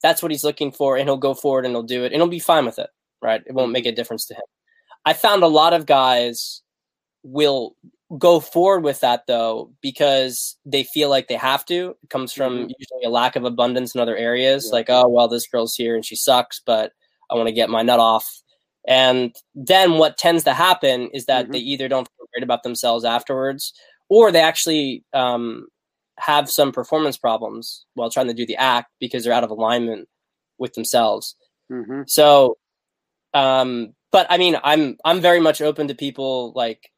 that's 0.02 0.22
what 0.22 0.30
he's 0.30 0.44
looking 0.44 0.72
for, 0.72 0.96
and 0.96 1.08
he'll 1.08 1.16
go 1.16 1.34
forward 1.34 1.64
and 1.64 1.74
he'll 1.74 1.82
do 1.82 2.04
it, 2.04 2.12
and 2.12 2.20
he'll 2.20 2.28
be 2.28 2.38
fine 2.38 2.64
with 2.64 2.78
it, 2.78 2.90
right? 3.22 3.42
It 3.46 3.54
won't 3.54 3.72
make 3.72 3.86
a 3.86 3.92
difference 3.92 4.26
to 4.26 4.34
him. 4.34 4.44
I 5.04 5.12
found 5.12 5.42
a 5.42 5.48
lot 5.48 5.72
of 5.72 5.86
guys 5.86 6.62
will 7.22 7.76
go 8.18 8.38
forward 8.38 8.84
with 8.84 9.00
that 9.00 9.26
though 9.26 9.72
because 9.82 10.56
they 10.64 10.84
feel 10.84 11.10
like 11.10 11.28
they 11.28 11.34
have 11.34 11.64
to. 11.66 11.96
It 12.02 12.10
comes 12.10 12.32
from 12.32 12.52
mm-hmm. 12.52 12.70
usually 12.78 13.04
a 13.04 13.10
lack 13.10 13.36
of 13.36 13.44
abundance 13.44 13.94
in 13.94 14.00
other 14.00 14.16
areas. 14.16 14.66
Yeah. 14.66 14.76
Like, 14.76 14.86
oh 14.88 15.08
well, 15.08 15.28
this 15.28 15.46
girl's 15.46 15.74
here 15.74 15.96
and 15.96 16.04
she 16.04 16.16
sucks, 16.16 16.60
but 16.64 16.92
I 17.30 17.34
want 17.34 17.48
to 17.48 17.52
get 17.52 17.70
my 17.70 17.82
nut 17.82 18.00
off. 18.00 18.42
And 18.86 19.34
then 19.54 19.98
what 19.98 20.16
tends 20.16 20.44
to 20.44 20.52
happen 20.52 21.10
is 21.12 21.26
that 21.26 21.44
mm-hmm. 21.44 21.52
they 21.52 21.58
either 21.58 21.88
don't 21.88 22.06
feel 22.06 22.26
great 22.32 22.44
about 22.44 22.62
themselves 22.62 23.04
afterwards, 23.04 23.72
or 24.08 24.30
they 24.30 24.40
actually 24.40 25.04
um, 25.12 25.66
have 26.18 26.48
some 26.50 26.72
performance 26.72 27.16
problems 27.16 27.84
while 27.94 28.10
trying 28.10 28.28
to 28.28 28.34
do 28.34 28.46
the 28.46 28.56
act 28.56 28.90
because 29.00 29.24
they're 29.24 29.32
out 29.32 29.44
of 29.44 29.50
alignment 29.50 30.08
with 30.58 30.74
themselves. 30.74 31.34
Mm-hmm. 31.70 32.02
So, 32.06 32.58
um, 33.34 33.94
but 34.12 34.26
I 34.30 34.38
mean, 34.38 34.56
I'm 34.62 34.96
I'm 35.04 35.20
very 35.20 35.40
much 35.40 35.60
open 35.60 35.88
to 35.88 35.94
people 35.94 36.52
like 36.54 36.90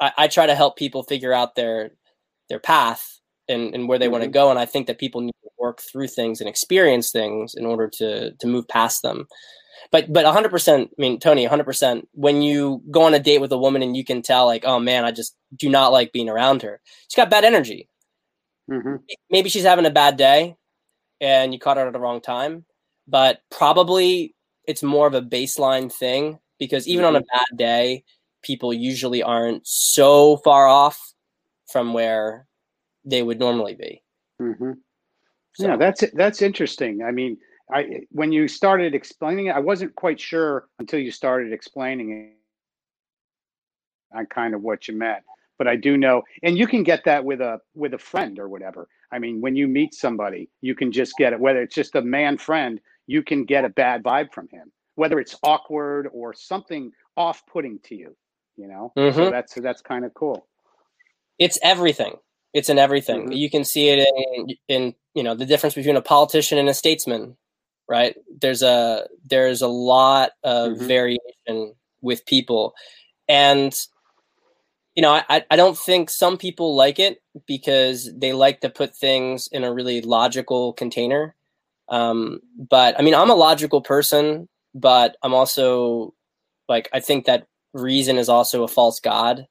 I, 0.00 0.12
I 0.16 0.28
try 0.28 0.46
to 0.46 0.54
help 0.54 0.76
people 0.76 1.02
figure 1.02 1.32
out 1.32 1.54
their 1.54 1.90
their 2.48 2.58
path 2.58 3.20
and, 3.48 3.74
and 3.74 3.88
where 3.88 3.98
they 3.98 4.06
mm-hmm. 4.06 4.12
want 4.12 4.24
to 4.24 4.30
go. 4.30 4.50
And 4.50 4.58
I 4.58 4.66
think 4.66 4.86
that 4.86 4.98
people 4.98 5.20
need 5.20 5.34
work 5.66 5.80
through 5.80 6.08
things 6.08 6.40
and 6.40 6.48
experience 6.48 7.10
things 7.10 7.54
in 7.54 7.66
order 7.66 7.88
to 7.98 8.32
to 8.32 8.46
move 8.46 8.66
past 8.68 9.02
them. 9.02 9.26
But 9.92 10.12
but 10.12 10.24
100%, 10.24 10.84
I 10.84 10.88
mean, 10.98 11.20
Tony, 11.20 11.46
100%, 11.46 12.02
when 12.12 12.42
you 12.42 12.82
go 12.90 13.02
on 13.02 13.14
a 13.14 13.18
date 13.18 13.40
with 13.40 13.52
a 13.52 13.58
woman 13.58 13.82
and 13.82 13.96
you 13.96 14.04
can 14.04 14.22
tell, 14.22 14.46
like, 14.46 14.64
oh 14.64 14.80
man, 14.80 15.04
I 15.04 15.12
just 15.12 15.36
do 15.54 15.68
not 15.68 15.92
like 15.92 16.12
being 16.12 16.28
around 16.28 16.62
her. 16.62 16.80
She's 17.08 17.16
got 17.16 17.30
bad 17.30 17.44
energy. 17.44 17.88
Mm-hmm. 18.70 18.96
Maybe 19.30 19.48
she's 19.48 19.64
having 19.64 19.86
a 19.86 19.90
bad 19.90 20.16
day 20.16 20.56
and 21.20 21.52
you 21.52 21.58
caught 21.58 21.76
her 21.76 21.86
at 21.86 21.92
the 21.92 22.00
wrong 22.00 22.20
time. 22.20 22.64
But 23.06 23.40
probably 23.50 24.34
it's 24.66 24.82
more 24.82 25.06
of 25.06 25.14
a 25.14 25.22
baseline 25.22 25.92
thing 25.92 26.40
because 26.58 26.88
even 26.88 27.04
mm-hmm. 27.04 27.16
on 27.16 27.22
a 27.22 27.24
mm-hmm. 27.24 27.36
bad 27.36 27.58
day, 27.58 28.04
people 28.42 28.72
usually 28.72 29.22
aren't 29.22 29.66
so 29.66 30.38
far 30.38 30.66
off 30.66 30.98
from 31.70 31.92
where 31.92 32.46
they 33.04 33.22
would 33.22 33.38
normally 33.38 33.74
be. 33.74 34.02
Mm-hmm. 34.40 34.72
So. 35.56 35.68
Yeah, 35.68 35.76
that's 35.76 36.04
that's 36.12 36.42
interesting. 36.42 37.02
I 37.02 37.12
mean, 37.12 37.38
I 37.72 38.02
when 38.10 38.30
you 38.30 38.46
started 38.46 38.94
explaining 38.94 39.46
it, 39.46 39.56
I 39.56 39.60
wasn't 39.60 39.94
quite 39.94 40.20
sure 40.20 40.68
until 40.78 41.00
you 41.00 41.10
started 41.10 41.52
explaining 41.52 42.12
it 42.12 44.16
on 44.16 44.26
kind 44.26 44.54
of 44.54 44.62
what 44.62 44.86
you 44.86 44.94
meant. 44.94 45.22
But 45.56 45.66
I 45.66 45.76
do 45.76 45.96
know, 45.96 46.22
and 46.42 46.58
you 46.58 46.66
can 46.66 46.82
get 46.82 47.04
that 47.04 47.24
with 47.24 47.40
a 47.40 47.58
with 47.74 47.94
a 47.94 47.98
friend 47.98 48.38
or 48.38 48.50
whatever. 48.50 48.86
I 49.10 49.18
mean, 49.18 49.40
when 49.40 49.56
you 49.56 49.66
meet 49.66 49.94
somebody, 49.94 50.50
you 50.60 50.74
can 50.74 50.92
just 50.92 51.14
get 51.16 51.32
it. 51.32 51.40
Whether 51.40 51.62
it's 51.62 51.74
just 51.74 51.94
a 51.94 52.02
man 52.02 52.36
friend, 52.36 52.78
you 53.06 53.22
can 53.22 53.46
get 53.46 53.64
a 53.64 53.70
bad 53.70 54.02
vibe 54.02 54.34
from 54.34 54.48
him. 54.48 54.70
Whether 54.96 55.18
it's 55.18 55.36
awkward 55.42 56.10
or 56.12 56.34
something 56.34 56.92
off-putting 57.16 57.78
to 57.84 57.94
you, 57.94 58.14
you 58.56 58.68
know. 58.68 58.92
Mm-hmm. 58.98 59.16
So 59.16 59.30
that's 59.30 59.54
that's 59.54 59.80
kind 59.80 60.04
of 60.04 60.12
cool. 60.12 60.46
It's 61.38 61.58
everything. 61.62 62.16
It's 62.52 62.68
in 62.68 62.78
everything. 62.78 63.24
Mm-hmm. 63.24 63.32
You 63.32 63.50
can 63.50 63.64
see 63.64 63.88
it 63.88 64.08
in 64.08 64.56
in 64.68 64.94
you 65.14 65.22
know 65.22 65.34
the 65.34 65.46
difference 65.46 65.74
between 65.74 65.96
a 65.96 66.02
politician 66.02 66.58
and 66.58 66.68
a 66.68 66.74
statesman, 66.74 67.36
right? 67.88 68.16
There's 68.40 68.62
a 68.62 69.06
there's 69.28 69.62
a 69.62 69.68
lot 69.68 70.32
of 70.42 70.72
mm-hmm. 70.72 70.86
variation 70.86 71.74
with 72.00 72.24
people, 72.26 72.74
and 73.28 73.74
you 74.94 75.02
know 75.02 75.20
I 75.28 75.44
I 75.50 75.56
don't 75.56 75.76
think 75.76 76.10
some 76.10 76.38
people 76.38 76.74
like 76.74 76.98
it 76.98 77.22
because 77.46 78.10
they 78.16 78.32
like 78.32 78.60
to 78.60 78.70
put 78.70 78.96
things 78.96 79.48
in 79.52 79.64
a 79.64 79.72
really 79.72 80.00
logical 80.00 80.72
container. 80.72 81.34
Um, 81.88 82.40
but 82.56 82.98
I 82.98 83.02
mean, 83.02 83.14
I'm 83.14 83.30
a 83.30 83.34
logical 83.34 83.80
person, 83.80 84.48
but 84.74 85.16
I'm 85.22 85.34
also 85.34 86.14
like 86.68 86.88
I 86.92 87.00
think 87.00 87.26
that 87.26 87.46
reason 87.72 88.18
is 88.18 88.28
also 88.28 88.64
a 88.64 88.68
false 88.68 89.00
god, 89.00 89.46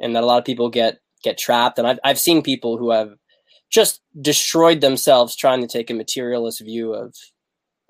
and 0.00 0.14
that 0.16 0.22
a 0.22 0.26
lot 0.26 0.38
of 0.38 0.44
people 0.44 0.70
get 0.70 0.98
get 1.22 1.38
trapped. 1.38 1.78
And 1.78 1.86
I've 1.86 1.98
I've 2.04 2.18
seen 2.18 2.42
people 2.42 2.76
who 2.76 2.90
have 2.90 3.14
just 3.70 4.00
destroyed 4.20 4.80
themselves 4.80 5.36
trying 5.36 5.60
to 5.60 5.66
take 5.66 5.90
a 5.90 5.94
materialist 5.94 6.60
view 6.60 6.94
of 6.94 7.14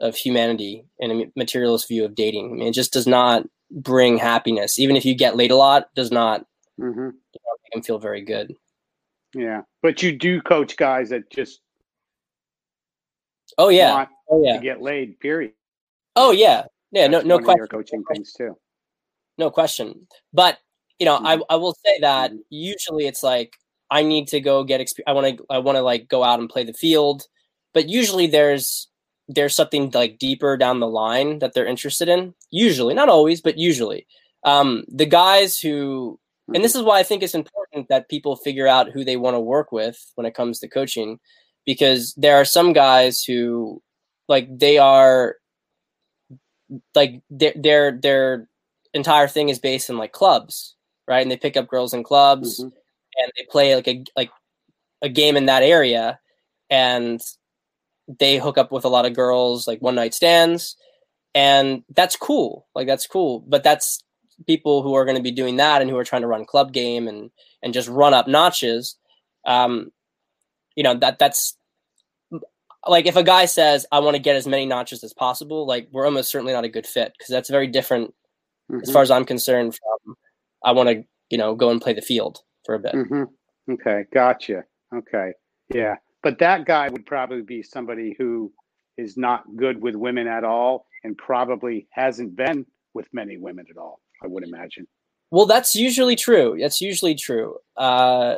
of 0.00 0.14
humanity 0.14 0.84
and 1.00 1.12
a 1.12 1.24
materialist 1.36 1.88
view 1.88 2.04
of 2.04 2.14
dating. 2.14 2.50
I 2.50 2.54
mean, 2.54 2.68
it 2.68 2.74
just 2.74 2.92
does 2.92 3.06
not 3.06 3.44
bring 3.70 4.16
happiness. 4.18 4.78
Even 4.78 4.96
if 4.96 5.04
you 5.04 5.14
get 5.14 5.36
laid 5.36 5.50
a 5.50 5.56
lot, 5.56 5.88
does 5.94 6.12
not 6.12 6.46
mm-hmm. 6.80 7.06
make 7.06 7.72
them 7.72 7.82
feel 7.82 7.98
very 7.98 8.24
good. 8.24 8.54
Yeah, 9.34 9.62
but 9.82 10.02
you 10.02 10.16
do 10.16 10.40
coach 10.40 10.76
guys 10.76 11.10
that 11.10 11.30
just 11.30 11.60
oh 13.58 13.68
yeah, 13.68 14.06
oh 14.30 14.42
yeah, 14.44 14.56
to 14.56 14.62
get 14.62 14.80
laid. 14.80 15.20
Period. 15.20 15.52
Oh 16.16 16.30
yeah, 16.30 16.64
yeah. 16.92 17.08
That's 17.08 17.24
no, 17.24 17.38
no 17.38 17.44
question. 17.44 17.66
coaching 17.66 18.04
things 18.10 18.32
too 18.32 18.56
no 19.38 19.50
question. 19.50 20.06
But 20.32 20.58
you 20.98 21.06
know, 21.06 21.16
I, 21.16 21.36
mm-hmm. 21.36 21.42
I 21.50 21.56
will 21.56 21.76
say 21.84 21.98
that 22.00 22.30
mm-hmm. 22.30 22.40
usually 22.50 23.06
it's 23.06 23.22
like 23.22 23.56
I 23.90 24.02
need 24.02 24.28
to 24.28 24.40
go 24.40 24.64
get 24.64 24.80
experience. 24.80 25.08
I 25.08 25.12
want 25.12 25.38
to 25.38 25.46
I 25.50 25.58
want 25.58 25.76
to 25.76 25.82
like 25.82 26.08
go 26.08 26.24
out 26.24 26.40
and 26.40 26.48
play 26.48 26.64
the 26.64 26.72
field, 26.72 27.24
but 27.74 27.88
usually 27.88 28.26
there's 28.26 28.88
there's 29.28 29.54
something 29.54 29.90
like 29.92 30.18
deeper 30.18 30.56
down 30.56 30.80
the 30.80 30.88
line 30.88 31.38
that 31.40 31.52
they're 31.54 31.66
interested 31.66 32.08
in. 32.08 32.34
Usually, 32.50 32.94
not 32.94 33.08
always, 33.08 33.40
but 33.40 33.58
usually, 33.58 34.06
um, 34.44 34.84
the 34.88 35.06
guys 35.06 35.58
who 35.58 36.18
and 36.54 36.64
this 36.64 36.72
mm-hmm. 36.72 36.80
is 36.80 36.84
why 36.84 36.98
I 36.98 37.02
think 37.02 37.22
it's 37.22 37.34
important 37.34 37.88
that 37.88 38.08
people 38.08 38.36
figure 38.36 38.66
out 38.66 38.90
who 38.90 39.04
they 39.04 39.16
want 39.16 39.34
to 39.34 39.40
work 39.40 39.72
with 39.72 39.98
when 40.14 40.26
it 40.26 40.34
comes 40.34 40.58
to 40.60 40.68
coaching, 40.68 41.18
because 41.66 42.14
there 42.16 42.36
are 42.36 42.44
some 42.44 42.72
guys 42.72 43.22
who 43.22 43.82
like 44.28 44.48
they 44.58 44.78
are 44.78 45.36
like 46.94 47.22
they're 47.30 47.54
they're 47.56 47.98
they're 48.00 48.48
entire 48.94 49.28
thing 49.28 49.48
is 49.48 49.58
based 49.58 49.90
in 49.90 49.98
like 49.98 50.12
clubs, 50.12 50.74
right? 51.08 51.22
And 51.22 51.30
they 51.30 51.36
pick 51.36 51.56
up 51.56 51.68
girls 51.68 51.94
in 51.94 52.04
clubs 52.04 52.60
mm-hmm. 52.60 52.68
and 53.16 53.32
they 53.36 53.44
play 53.50 53.74
like 53.74 53.88
a 53.88 54.04
like 54.16 54.30
a 55.02 55.08
game 55.08 55.36
in 55.36 55.46
that 55.46 55.62
area 55.62 56.18
and 56.70 57.20
they 58.20 58.38
hook 58.38 58.58
up 58.58 58.72
with 58.72 58.84
a 58.84 58.88
lot 58.88 59.06
of 59.06 59.14
girls 59.14 59.66
like 59.66 59.80
one 59.80 59.94
night 59.94 60.14
stands 60.14 60.76
and 61.34 61.84
that's 61.94 62.16
cool 62.16 62.66
like 62.74 62.86
that's 62.86 63.06
cool 63.06 63.44
but 63.46 63.62
that's 63.62 64.02
people 64.46 64.82
who 64.82 64.94
are 64.94 65.04
going 65.04 65.16
to 65.16 65.22
be 65.22 65.30
doing 65.30 65.56
that 65.56 65.80
and 65.80 65.90
who 65.90 65.96
are 65.96 66.04
trying 66.04 66.22
to 66.22 66.28
run 66.28 66.44
club 66.44 66.72
game 66.72 67.06
and 67.06 67.30
and 67.62 67.74
just 67.74 67.88
run 67.88 68.14
up 68.14 68.26
notches 68.26 68.96
um 69.46 69.92
you 70.74 70.82
know 70.82 70.94
that 70.94 71.18
that's 71.18 71.56
like 72.86 73.06
if 73.06 73.14
a 73.14 73.22
guy 73.22 73.44
says 73.44 73.86
i 73.92 74.00
want 74.00 74.16
to 74.16 74.22
get 74.22 74.36
as 74.36 74.46
many 74.46 74.64
notches 74.64 75.04
as 75.04 75.12
possible 75.12 75.66
like 75.66 75.86
we're 75.92 76.06
almost 76.06 76.30
certainly 76.30 76.52
not 76.52 76.64
a 76.64 76.68
good 76.68 76.86
fit 76.86 77.12
because 77.16 77.30
that's 77.30 77.50
very 77.50 77.66
different 77.66 78.14
mm-hmm. 78.70 78.82
as 78.82 78.90
far 78.90 79.02
as 79.02 79.10
I'm 79.10 79.24
concerned. 79.24 79.76
From 79.76 80.16
I 80.64 80.72
want 80.72 80.88
to, 80.88 81.04
you 81.30 81.38
know, 81.38 81.54
go 81.54 81.70
and 81.70 81.80
play 81.80 81.92
the 81.92 82.02
field 82.02 82.40
for 82.64 82.74
a 82.74 82.78
bit. 82.78 82.94
Mm-hmm. 82.94 83.72
Okay, 83.72 84.04
gotcha. 84.12 84.64
Okay, 84.94 85.32
yeah, 85.74 85.96
but 86.22 86.38
that 86.38 86.64
guy 86.64 86.88
would 86.88 87.06
probably 87.06 87.42
be 87.42 87.62
somebody 87.62 88.14
who 88.18 88.52
is 88.96 89.16
not 89.16 89.44
good 89.56 89.82
with 89.82 89.94
women 89.94 90.26
at 90.26 90.44
all, 90.44 90.86
and 91.04 91.16
probably 91.16 91.86
hasn't 91.90 92.34
been 92.34 92.64
with 92.94 93.08
many 93.12 93.36
women 93.36 93.66
at 93.70 93.76
all. 93.76 94.00
I 94.22 94.26
would 94.26 94.44
imagine. 94.44 94.86
Well, 95.30 95.46
that's 95.46 95.74
usually 95.74 96.16
true. 96.16 96.56
That's 96.58 96.80
usually 96.80 97.14
true. 97.14 97.58
Uh, 97.76 98.36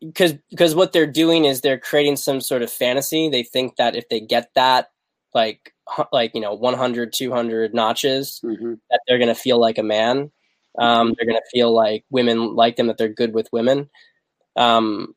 because 0.00 0.34
because 0.50 0.74
what 0.74 0.92
they're 0.92 1.06
doing 1.06 1.44
is 1.44 1.60
they're 1.60 1.78
creating 1.78 2.16
some 2.16 2.40
sort 2.40 2.62
of 2.62 2.70
fantasy. 2.70 3.28
They 3.28 3.42
think 3.42 3.76
that 3.76 3.94
if 3.94 4.08
they 4.08 4.20
get 4.20 4.50
that 4.54 4.90
like 5.34 5.74
like 6.12 6.34
you 6.34 6.40
know 6.40 6.54
100 6.54 7.12
200 7.12 7.74
notches 7.74 8.40
mm-hmm. 8.44 8.74
that 8.90 9.00
they're 9.06 9.18
going 9.18 9.28
to 9.28 9.34
feel 9.34 9.60
like 9.60 9.78
a 9.78 9.82
man 9.82 10.30
um, 10.78 11.14
they're 11.16 11.26
going 11.26 11.40
to 11.40 11.50
feel 11.50 11.72
like 11.72 12.04
women 12.10 12.54
like 12.54 12.76
them 12.76 12.86
that 12.86 12.98
they're 12.98 13.08
good 13.08 13.34
with 13.34 13.48
women. 13.52 13.90
Um, 14.56 15.14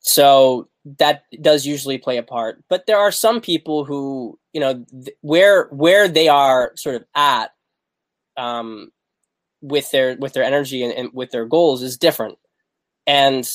so 0.00 0.68
that 0.98 1.24
does 1.40 1.66
usually 1.66 1.98
play 1.98 2.16
a 2.16 2.22
part. 2.22 2.62
But 2.68 2.86
there 2.86 2.98
are 2.98 3.12
some 3.12 3.40
people 3.40 3.84
who 3.84 4.38
you 4.52 4.60
know 4.60 4.84
th- 4.90 5.16
where 5.20 5.66
where 5.66 6.08
they 6.08 6.28
are 6.28 6.72
sort 6.76 6.96
of 6.96 7.04
at 7.14 7.50
um, 8.36 8.90
with 9.60 9.90
their 9.90 10.16
with 10.16 10.32
their 10.32 10.44
energy 10.44 10.82
and, 10.82 10.92
and 10.92 11.10
with 11.12 11.30
their 11.30 11.46
goals 11.46 11.82
is 11.82 11.98
different. 11.98 12.38
And 13.06 13.48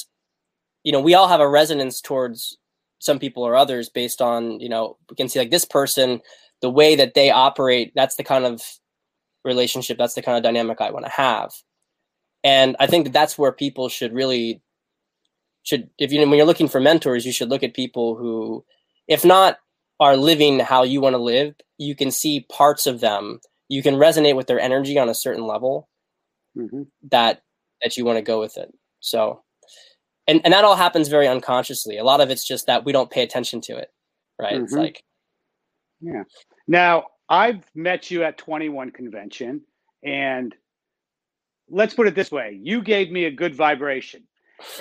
you 0.84 0.92
know 0.92 1.02
we 1.02 1.14
all 1.16 1.28
have 1.28 1.40
a 1.40 1.50
resonance 1.50 2.02
towards 2.02 2.58
some 3.00 3.20
people 3.20 3.44
or 3.44 3.56
others 3.56 3.90
based 3.90 4.22
on 4.22 4.60
you 4.60 4.70
know 4.70 4.98
we 5.10 5.16
can 5.16 5.30
see 5.30 5.40
like 5.40 5.52
this 5.52 5.66
person 5.66 6.22
the 6.62 6.70
way 6.70 6.96
that 6.96 7.14
they 7.14 7.30
operate 7.30 7.92
that's 7.96 8.16
the 8.16 8.24
kind 8.24 8.46
of 8.46 8.62
relationship 9.44 9.98
that's 9.98 10.14
the 10.14 10.22
kind 10.22 10.38
of 10.38 10.44
dynamic 10.44 10.80
i 10.82 10.92
want 10.92 11.06
to 11.06 11.12
have 11.12 11.52
and 12.44 12.76
i 12.80 12.88
think 12.88 13.06
that 13.06 13.14
that's 13.14 13.38
where 13.38 13.52
people 13.52 13.90
should 13.90 14.14
really 14.14 14.62
should 15.64 15.90
if 15.98 16.12
you 16.12 16.20
when 16.20 16.38
you're 16.38 16.46
looking 16.46 16.68
for 16.68 16.80
mentors 16.80 17.26
you 17.26 17.32
should 17.32 17.50
look 17.50 17.64
at 17.64 17.74
people 17.74 18.16
who 18.16 18.64
if 19.08 19.24
not 19.26 19.58
are 20.00 20.18
living 20.18 20.60
how 20.60 20.84
you 20.84 21.02
want 21.02 21.14
to 21.14 21.22
live 21.22 21.54
you 21.78 21.96
can 21.96 22.12
see 22.12 22.46
parts 22.50 22.88
of 22.88 23.00
them 23.00 23.40
you 23.70 23.82
can 23.82 23.96
resonate 23.96 24.36
with 24.36 24.48
their 24.48 24.60
energy 24.60 24.98
on 24.98 25.10
a 25.10 25.16
certain 25.16 25.46
level 25.46 25.90
mm-hmm. 26.58 26.84
that 27.10 27.44
that 27.82 27.98
you 27.98 28.06
want 28.06 28.18
to 28.18 28.22
go 28.22 28.40
with 28.40 28.58
it 28.58 28.72
so 29.00 29.44
and 30.28 30.42
and 30.44 30.54
that 30.54 30.64
all 30.64 30.76
happens 30.76 31.08
very 31.08 31.28
unconsciously. 31.28 31.98
A 31.98 32.04
lot 32.04 32.22
of 32.22 32.30
it's 32.30 32.46
just 32.46 32.68
that 32.68 32.86
we 32.86 32.92
don't 32.92 33.12
pay 33.12 33.24
attention 33.24 33.62
to 33.62 33.78
it, 33.78 33.90
right? 34.40 34.54
Mm-hmm. 34.54 34.64
It's 34.64 34.74
like, 34.74 35.04
yeah. 36.02 36.24
Now 36.68 37.06
I've 37.34 37.64
met 37.74 38.12
you 38.12 38.24
at 38.24 38.38
21 38.38 38.92
convention, 38.92 39.62
and 40.04 40.56
let's 41.70 41.94
put 41.94 42.08
it 42.08 42.16
this 42.16 42.32
way 42.32 42.60
you 42.62 42.82
gave 42.82 43.12
me 43.12 43.26
a 43.26 43.32
good 43.32 43.56
vibration 43.56 44.24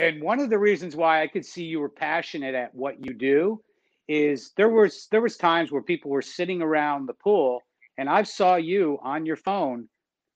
and 0.00 0.22
one 0.22 0.38
of 0.40 0.50
the 0.50 0.58
reasons 0.58 0.96
why 0.96 1.22
i 1.22 1.26
could 1.26 1.44
see 1.44 1.64
you 1.64 1.80
were 1.80 1.88
passionate 1.88 2.54
at 2.54 2.74
what 2.74 3.04
you 3.04 3.14
do 3.14 3.60
is 4.08 4.52
there 4.56 4.68
was 4.68 5.08
there 5.10 5.20
was 5.20 5.36
times 5.36 5.70
where 5.70 5.82
people 5.82 6.10
were 6.10 6.22
sitting 6.22 6.60
around 6.60 7.06
the 7.06 7.14
pool 7.14 7.60
and 7.98 8.08
i 8.08 8.22
saw 8.22 8.56
you 8.56 8.98
on 9.02 9.24
your 9.24 9.36
phone 9.36 9.88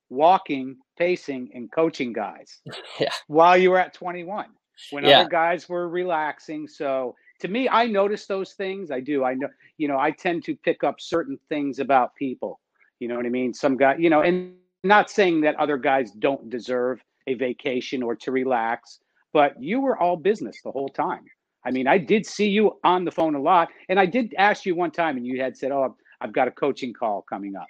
walking 0.08 0.76
pacing 0.98 1.50
and 1.54 1.70
coaching 1.72 2.12
guys 2.12 2.60
yeah. 3.00 3.10
while 3.26 3.56
you 3.56 3.70
were 3.70 3.78
at 3.78 3.92
21 3.92 4.46
when 4.90 5.04
yeah. 5.04 5.20
other 5.20 5.28
guys 5.28 5.68
were 5.68 5.88
relaxing 5.88 6.68
so 6.68 7.14
to 7.38 7.48
me 7.48 7.68
i 7.68 7.86
notice 7.86 8.26
those 8.26 8.52
things 8.52 8.90
i 8.90 9.00
do 9.00 9.24
i 9.24 9.34
know 9.34 9.48
you 9.78 9.88
know 9.88 9.98
i 9.98 10.10
tend 10.10 10.44
to 10.44 10.54
pick 10.56 10.84
up 10.84 11.00
certain 11.00 11.38
things 11.48 11.78
about 11.78 12.14
people 12.14 12.60
you 13.00 13.08
know 13.08 13.16
what 13.16 13.26
i 13.26 13.28
mean 13.28 13.52
some 13.52 13.76
guy 13.76 13.94
you 13.96 14.10
know 14.10 14.22
and 14.22 14.54
not 14.86 15.10
saying 15.10 15.40
that 15.42 15.56
other 15.56 15.76
guys 15.76 16.10
don't 16.12 16.48
deserve 16.48 17.02
a 17.26 17.34
vacation 17.34 18.02
or 18.02 18.14
to 18.16 18.30
relax, 18.30 19.00
but 19.32 19.60
you 19.60 19.80
were 19.80 19.98
all 19.98 20.16
business 20.16 20.60
the 20.62 20.70
whole 20.70 20.88
time. 20.88 21.24
I 21.64 21.72
mean, 21.72 21.88
I 21.88 21.98
did 21.98 22.24
see 22.24 22.48
you 22.48 22.78
on 22.84 23.04
the 23.04 23.10
phone 23.10 23.34
a 23.34 23.40
lot, 23.40 23.68
and 23.88 23.98
I 23.98 24.06
did 24.06 24.34
ask 24.38 24.64
you 24.64 24.74
one 24.76 24.92
time, 24.92 25.16
and 25.16 25.26
you 25.26 25.42
had 25.42 25.56
said, 25.56 25.72
"Oh, 25.72 25.96
I've 26.20 26.32
got 26.32 26.46
a 26.46 26.52
coaching 26.52 26.92
call 26.92 27.22
coming 27.22 27.56
up." 27.56 27.66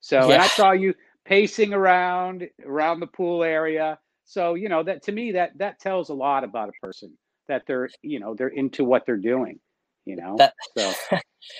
So, 0.00 0.28
yeah. 0.28 0.34
and 0.34 0.42
I 0.42 0.46
saw 0.46 0.72
you 0.72 0.94
pacing 1.26 1.74
around 1.74 2.48
around 2.64 3.00
the 3.00 3.06
pool 3.06 3.44
area. 3.44 3.98
So, 4.24 4.54
you 4.54 4.70
know, 4.70 4.82
that 4.82 5.02
to 5.04 5.12
me 5.12 5.32
that 5.32 5.58
that 5.58 5.78
tells 5.78 6.08
a 6.08 6.14
lot 6.14 6.42
about 6.42 6.70
a 6.70 6.86
person 6.86 7.12
that 7.48 7.64
they're, 7.66 7.88
you 8.02 8.20
know, 8.20 8.34
they're 8.34 8.48
into 8.48 8.84
what 8.84 9.04
they're 9.06 9.16
doing. 9.16 9.60
You 10.04 10.16
know, 10.16 10.36
that, 10.38 10.54
so 10.76 10.92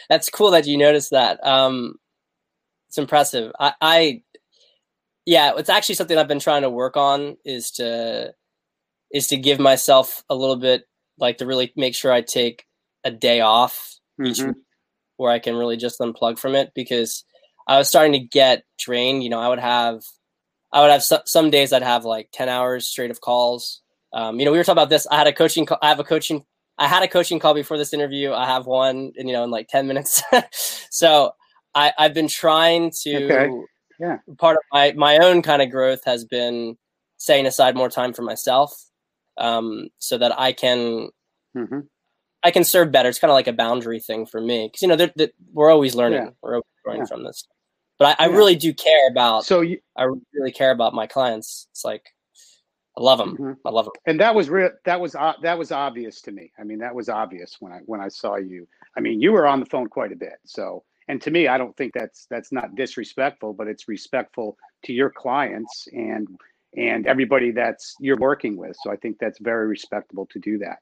that's 0.09 0.28
cool 0.28 0.51
that 0.51 0.66
you 0.66 0.76
noticed 0.76 1.11
that. 1.12 1.45
Um, 1.47 1.95
it's 2.89 2.99
impressive. 2.99 3.53
I, 3.59 3.72
I 3.80 4.22
yeah, 5.26 5.53
it's 5.57 5.70
actually 5.70 5.95
something 5.95 6.18
I've 6.18 6.28
been 6.28 6.41
trying 6.41 6.62
to 6.62 6.70
work 6.70 6.97
on 6.97 7.37
is 7.45 7.70
to 7.72 8.35
is 9.11 9.28
to 9.28 9.37
give 9.37 9.59
myself 9.59 10.22
a 10.28 10.35
little 10.35 10.57
bit 10.57 10.82
like 11.18 11.39
to 11.39 11.47
really 11.47 11.72
make 11.76 11.95
sure 11.95 12.12
I 12.12 12.20
take 12.20 12.66
a 13.05 13.11
day 13.11 13.41
off 13.41 13.99
mm-hmm. 14.20 14.30
each 14.30 14.43
week 14.43 14.57
where 15.16 15.32
I 15.32 15.39
can 15.39 15.55
really 15.55 15.76
just 15.76 16.01
unplug 16.01 16.39
from 16.39 16.55
it 16.55 16.72
because 16.74 17.24
I 17.66 17.78
was 17.78 17.89
starting 17.89 18.12
to 18.12 18.18
get 18.18 18.64
drained. 18.78 19.22
You 19.22 19.30
know, 19.30 19.41
I 19.41 19.49
would 19.49 19.59
have 19.59 20.03
I 20.72 20.82
would 20.82 20.91
have 20.91 21.03
some, 21.03 21.20
some 21.24 21.51
days 21.51 21.72
I'd 21.72 21.82
have 21.82 22.05
like 22.05 22.28
10 22.32 22.49
hours 22.49 22.87
straight 22.87 23.12
of 23.12 23.20
calls. 23.20 23.80
Um, 24.14 24.38
you 24.38 24.46
know, 24.46 24.52
we 24.52 24.58
were 24.58 24.64
talking 24.64 24.78
about 24.78 24.88
this. 24.88 25.06
I 25.10 25.16
had 25.16 25.26
a 25.26 25.32
coaching 25.32 25.66
call, 25.66 25.78
I 25.82 25.88
have 25.90 26.00
a 26.00 26.04
coaching 26.04 26.44
I 26.78 26.88
had 26.88 27.02
a 27.02 27.08
coaching 27.08 27.38
call 27.38 27.54
before 27.54 27.78
this 27.78 27.92
interview. 27.92 28.32
I 28.32 28.46
have 28.46 28.66
one, 28.66 29.12
in, 29.14 29.28
you 29.28 29.32
know, 29.34 29.44
in 29.44 29.50
like 29.50 29.68
10 29.68 29.86
minutes. 29.86 30.22
so 30.90 31.32
I, 31.74 31.92
I've 31.98 32.14
been 32.14 32.28
trying 32.28 32.90
to 33.02 33.24
okay 33.26 33.50
yeah 33.98 34.18
part 34.38 34.56
of 34.56 34.62
my 34.72 34.92
my 34.92 35.18
own 35.18 35.42
kind 35.42 35.62
of 35.62 35.70
growth 35.70 36.04
has 36.04 36.24
been 36.24 36.76
setting 37.16 37.46
aside 37.46 37.76
more 37.76 37.88
time 37.88 38.12
for 38.12 38.22
myself 38.22 38.84
um, 39.38 39.88
so 39.98 40.18
that 40.18 40.38
i 40.38 40.52
can 40.52 41.08
mm-hmm. 41.56 41.80
i 42.42 42.50
can 42.50 42.64
serve 42.64 42.92
better 42.92 43.08
it's 43.08 43.18
kind 43.18 43.30
of 43.30 43.34
like 43.34 43.46
a 43.46 43.52
boundary 43.52 44.00
thing 44.00 44.26
for 44.26 44.40
me 44.40 44.68
because 44.68 44.82
you 44.82 44.88
know 44.88 44.96
they're, 44.96 45.12
they're, 45.16 45.30
we're 45.52 45.70
always 45.70 45.94
learning 45.94 46.22
yeah. 46.24 46.30
we're 46.42 46.54
always 46.54 46.64
growing 46.84 47.00
yeah. 47.00 47.06
from 47.06 47.24
this 47.24 47.46
but 47.98 48.16
I, 48.18 48.24
I, 48.24 48.26
really 48.28 48.56
do 48.56 48.72
care 48.72 49.08
about 49.08 49.44
so 49.44 49.60
you, 49.60 49.78
i 49.96 50.06
really 50.32 50.52
care 50.52 50.70
about 50.70 50.94
my 50.94 51.06
clients 51.06 51.66
it's 51.72 51.84
like 51.84 52.04
I 52.97 53.03
love 53.03 53.18
them. 53.18 53.32
Mm-hmm. 53.32 53.53
I 53.66 53.70
love 53.70 53.86
them. 53.86 53.95
And 54.07 54.20
that 54.20 54.34
was 54.34 54.49
real. 54.49 54.70
That 54.84 55.01
was 55.01 55.14
uh, 55.14 55.34
that 55.42 55.59
was 55.59 55.72
obvious 55.72 56.20
to 56.22 56.32
me. 56.32 56.53
I 56.59 56.64
mean, 56.64 56.78
that 56.78 56.95
was 56.95 57.09
obvious 57.09 57.57
when 57.61 57.72
I 57.72 57.80
when 57.86 58.01
I 58.01 58.09
saw 58.09 58.36
you. 58.36 58.68
I 58.97 59.01
mean, 59.01 59.20
you 59.20 59.32
were 59.32 59.47
on 59.47 59.61
the 59.61 59.66
phone 59.66 59.88
quite 59.88 60.12
a 60.12 60.16
bit. 60.16 60.38
So 60.45 60.84
and 61.09 61.20
to 61.20 61.30
me 61.30 61.49
i 61.49 61.59
don't 61.59 61.76
think 61.76 61.92
that's 61.95 62.26
that's 62.30 62.53
not 62.53 62.74
disrespectful 62.74 63.53
but 63.53 63.66
it's 63.66 63.88
respectful 63.88 64.57
to 64.82 64.92
your 64.92 65.11
clients 65.11 65.88
and 65.92 66.28
and 66.76 67.07
everybody 67.07 67.51
that's 67.51 67.95
you're 68.01 68.18
working 68.18 68.57
with 68.57 68.76
so 68.82 68.90
i 68.90 68.97
think 68.97 69.16
that's 69.18 69.38
very 69.40 69.66
respectable 69.66 70.26
to 70.26 70.38
do 70.38 70.59
that 70.59 70.78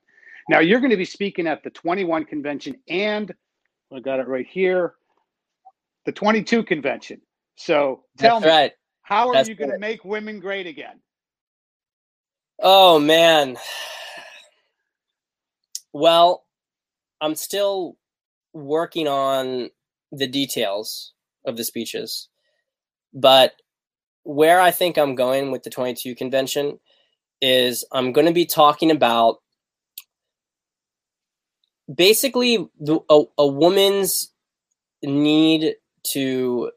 now 0.48 0.58
you're 0.58 0.80
going 0.80 0.90
to 0.90 0.96
be 0.96 1.04
speaking 1.04 1.46
at 1.46 1.62
the 1.62 1.70
21 1.70 2.24
convention 2.24 2.74
and 2.88 3.34
i 3.94 4.00
got 4.00 4.20
it 4.20 4.28
right 4.28 4.46
here 4.46 4.94
the 6.06 6.12
22 6.12 6.62
convention 6.62 7.20
so 7.56 8.04
tell 8.18 8.40
that's 8.40 8.46
me 8.46 8.50
right. 8.50 8.72
how 9.02 9.28
are 9.28 9.34
that's 9.34 9.48
you 9.48 9.54
going 9.54 9.70
to 9.70 9.78
make 9.78 10.04
women 10.04 10.40
great 10.40 10.66
again 10.66 11.00
oh 12.62 12.98
man 12.98 13.56
well 15.92 16.44
i'm 17.20 17.34
still 17.34 17.96
working 18.52 19.08
on 19.08 19.70
the 20.10 20.26
details 20.26 21.12
of 21.46 21.56
the 21.56 21.64
speeches. 21.64 22.28
But 23.14 23.52
where 24.24 24.60
I 24.60 24.70
think 24.70 24.96
I'm 24.96 25.14
going 25.14 25.50
with 25.50 25.62
the 25.62 25.70
22 25.70 26.14
convention 26.14 26.78
is 27.40 27.84
I'm 27.92 28.12
going 28.12 28.26
to 28.26 28.32
be 28.32 28.46
talking 28.46 28.90
about 28.90 29.38
basically 31.92 32.68
the, 32.78 33.00
a, 33.10 33.22
a 33.38 33.46
woman's 33.46 34.32
need 35.02 35.74
to 36.12 36.70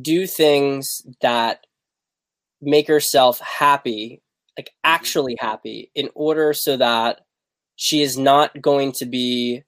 do 0.00 0.26
things 0.26 1.02
that 1.20 1.66
make 2.62 2.86
herself 2.86 3.40
happy, 3.40 4.22
like 4.58 4.70
actually 4.84 5.36
happy, 5.38 5.90
in 5.94 6.10
order 6.14 6.52
so 6.52 6.76
that 6.76 7.20
she 7.76 8.02
is 8.02 8.18
not 8.18 8.60
going 8.60 8.92
to 8.92 9.06
be 9.06 9.62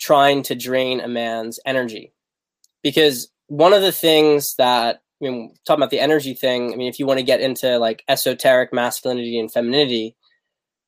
trying 0.00 0.42
to 0.44 0.54
drain 0.54 1.00
a 1.00 1.08
man's 1.08 1.58
energy 1.66 2.12
because 2.82 3.30
one 3.48 3.72
of 3.72 3.82
the 3.82 3.92
things 3.92 4.54
that 4.56 5.00
I 5.20 5.24
mean, 5.24 5.54
talking 5.66 5.80
about 5.82 5.90
the 5.90 6.00
energy 6.00 6.34
thing. 6.34 6.72
I 6.72 6.76
mean, 6.76 6.88
if 6.88 6.98
you 6.98 7.06
want 7.06 7.18
to 7.18 7.24
get 7.24 7.40
into 7.40 7.78
like 7.78 8.04
esoteric 8.08 8.72
masculinity 8.72 9.38
and 9.38 9.52
femininity, 9.52 10.14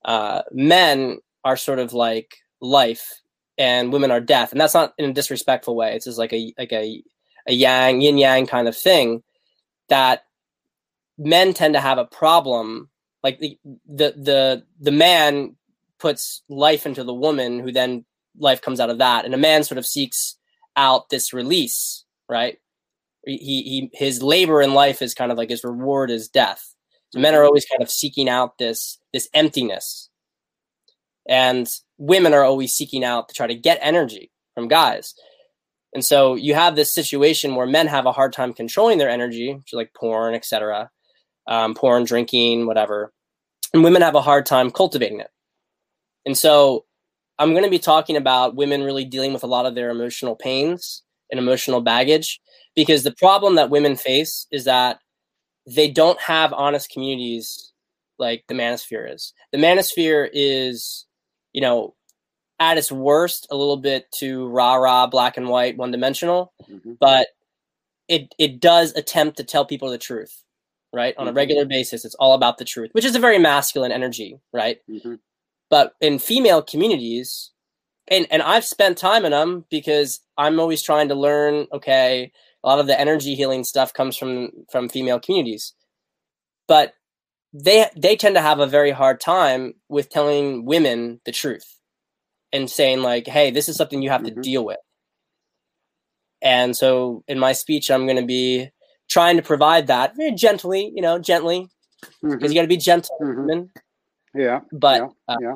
uh, 0.05 0.43
men 0.53 1.19
are 1.45 1.57
sort 1.57 1.81
of 1.81 1.93
like 1.93 2.37
life, 2.61 3.23
and 3.59 3.93
women 3.93 4.11
are 4.11 4.21
death, 4.21 4.53
and 4.53 4.61
that's 4.61 4.75
not 4.75 4.95
in 4.99 5.11
a 5.11 5.15
disrespectful 5.15 5.75
way. 5.75 5.95
It's 5.95 6.05
just 6.05 6.19
like 6.19 6.33
a 6.33 6.53
like 6.59 6.73
a 6.73 7.03
a 7.49 7.53
yang 7.53 8.01
yin 8.01 8.19
yang 8.19 8.47
kind 8.47 8.69
of 8.69 8.77
thing 8.77 9.23
that 9.89 10.23
men 11.19 11.53
tend 11.53 11.75
to 11.75 11.81
have 11.81 11.99
a 11.99 12.05
problem. 12.05 12.90
Like 13.23 13.39
the 13.39 13.59
the 13.87 14.15
the 14.17 14.63
the 14.81 14.93
man 14.93 15.57
puts 15.99 16.43
life 16.49 16.87
into 16.87 17.05
the 17.05 17.15
woman, 17.15 17.61
who 17.61 17.73
then 17.73 18.05
life 18.39 18.63
comes 18.63 18.81
out 18.81 18.91
of 18.91 18.99
that, 18.99 19.25
and 19.25 19.35
a 19.35 19.39
man 19.39 19.65
sort 19.65 19.79
of 19.79 19.87
seeks 19.87 20.37
out 20.77 21.11
this 21.11 21.33
release, 21.33 22.05
right? 22.29 22.59
He, 23.27 23.37
he 23.37 23.91
his 23.93 24.23
labor 24.23 24.63
in 24.63 24.73
life 24.73 25.03
is 25.03 25.15
kind 25.15 25.31
of 25.31 25.39
like 25.39 25.51
his 25.51 25.65
reward 25.65 26.11
is 26.11 26.29
death. 26.29 26.75
So 27.11 27.19
men 27.19 27.35
are 27.35 27.39
mm-hmm. 27.39 27.47
always 27.47 27.67
kind 27.67 27.83
of 27.83 27.91
seeking 27.91 28.29
out 28.29 28.57
this 28.59 28.99
this 29.13 29.29
emptiness, 29.35 30.09
and 31.29 31.69
women 31.99 32.33
are 32.33 32.45
always 32.45 32.73
seeking 32.73 33.05
out 33.05 33.29
to 33.29 33.35
try 33.35 33.47
to 33.47 33.55
get 33.55 33.79
energy 33.83 34.31
from 34.55 34.69
guys. 34.69 35.15
And 35.93 36.05
so 36.05 36.37
you 36.37 36.55
have 36.55 36.77
this 36.77 36.95
situation 36.95 37.57
where 37.57 37.67
men 37.67 37.89
have 37.89 38.07
a 38.07 38.13
hard 38.13 38.33
time 38.33 38.53
controlling 38.53 38.99
their 38.99 39.11
energy, 39.11 39.53
which 39.55 39.73
is 39.73 39.77
like 39.77 39.93
porn, 39.93 40.35
etc., 40.35 40.91
um, 41.51 41.75
porn, 41.75 42.05
drinking, 42.05 42.67
whatever, 42.67 43.13
and 43.75 43.85
women 43.85 44.03
have 44.03 44.15
a 44.15 44.23
hard 44.23 44.47
time 44.47 44.71
cultivating 44.71 45.21
it. 45.21 45.31
And 46.25 46.37
so 46.37 46.87
I'm 47.39 47.53
going 47.53 47.65
to 47.65 47.71
be 47.71 47.79
talking 47.79 48.17
about 48.17 48.57
women 48.57 48.83
really 48.83 49.05
dealing 49.05 49.33
with 49.33 49.43
a 49.43 49.49
lot 49.49 49.67
of 49.67 49.75
their 49.75 49.91
emotional 49.91 50.37
pains 50.37 51.03
and 51.31 51.39
emotional 51.39 51.81
baggage 51.81 52.41
because 52.75 53.03
the 53.03 53.15
problem 53.15 53.57
that 53.57 53.71
women 53.71 53.97
face 53.97 54.47
is 54.51 54.65
that 54.65 55.01
they 55.67 55.91
don't 55.91 56.21
have 56.21 56.53
honest 56.53 56.91
communities 56.91 57.73
like 58.19 58.45
the 58.49 58.55
manosphere 58.55 59.13
is. 59.13 59.33
The 59.53 59.59
manosphere 59.59 60.29
is, 60.33 61.07
you 61.53 61.61
know, 61.61 61.95
at 62.59 62.77
its 62.77 62.93
worst, 62.93 63.47
a 63.51 63.57
little 63.57 63.79
bit 63.79 64.07
too 64.13 64.47
rah 64.49 64.75
rah, 64.75 65.07
black 65.07 65.37
and 65.37 65.49
white, 65.49 65.77
one 65.77 65.91
dimensional, 65.91 66.53
mm-hmm. 66.71 66.93
but 67.01 67.29
it 68.07 68.35
it 68.39 68.61
does 68.61 68.93
attempt 68.95 69.39
to 69.39 69.45
tell 69.45 69.65
people 69.65 69.91
the 69.91 69.99
truth, 69.99 70.45
right? 70.93 71.15
On 71.17 71.27
mm-hmm. 71.27 71.31
a 71.31 71.35
regular 71.35 71.65
basis, 71.65 72.05
it's 72.05 72.15
all 72.17 72.35
about 72.35 72.59
the 72.59 72.65
truth, 72.65 72.91
which 72.93 73.05
is 73.05 73.15
a 73.15 73.21
very 73.21 73.39
masculine 73.39 73.93
energy, 73.93 74.39
right? 74.53 74.79
Mm-hmm. 74.89 75.15
But 75.69 75.95
in 76.01 76.19
female 76.19 76.63
communities, 76.63 77.53
and 78.09 78.27
and 78.31 78.43
I've 78.43 78.65
spent 78.65 78.99
time 78.99 79.25
in 79.25 79.31
them 79.31 79.65
because 79.71 80.21
I'm 80.37 80.59
always 80.59 80.83
trying 80.83 81.09
to 81.09 81.15
learn. 81.15 81.67
Okay, 81.73 82.33
a 82.65 82.69
lot 82.69 82.81
of 82.81 82.87
the 82.87 82.99
energy 82.99 83.35
healing 83.35 83.65
stuff 83.65 83.95
comes 83.95 84.17
from 84.17 84.51
from 84.71 84.89
female 84.89 85.21
communities, 85.21 85.75
but 86.67 86.95
they 87.53 87.87
they 87.97 88.17
tend 88.17 88.35
to 88.35 88.43
have 88.43 88.59
a 88.59 88.67
very 88.67 88.91
hard 88.91 89.21
time 89.21 89.75
with 89.89 90.11
telling 90.11 90.65
women 90.65 91.21
the 91.25 91.33
truth 91.33 91.79
and 92.53 92.69
saying 92.69 93.03
like, 93.03 93.27
"Hey, 93.27 93.51
this 93.51 93.69
is 93.69 93.77
something 93.77 94.03
you 94.03 94.11
have 94.11 94.23
mm-hmm. 94.23 94.37
to 94.37 94.43
deal 94.43 94.65
with." 94.65 94.79
And 96.43 96.77
so, 96.77 97.23
in 97.29 97.39
my 97.39 97.53
speech, 97.53 97.91
I'm 97.91 98.07
going 98.07 98.17
to 98.17 98.27
be 98.27 98.71
trying 99.11 99.37
to 99.37 99.43
provide 99.43 99.89
that 99.89 100.17
very 100.17 100.33
gently, 100.33 100.91
you 100.95 101.03
know, 101.03 101.19
gently, 101.19 101.69
because 102.01 102.37
mm-hmm. 102.37 102.47
you 102.47 102.55
got 102.55 102.63
to 102.63 102.69
be 102.69 102.77
gentle, 102.79 103.17
mm-hmm. 103.21 103.65
Yeah. 104.41 104.61
But 104.73 105.03
yeah. 105.03 105.09
Uh, 105.29 105.37
yeah. 105.43 105.55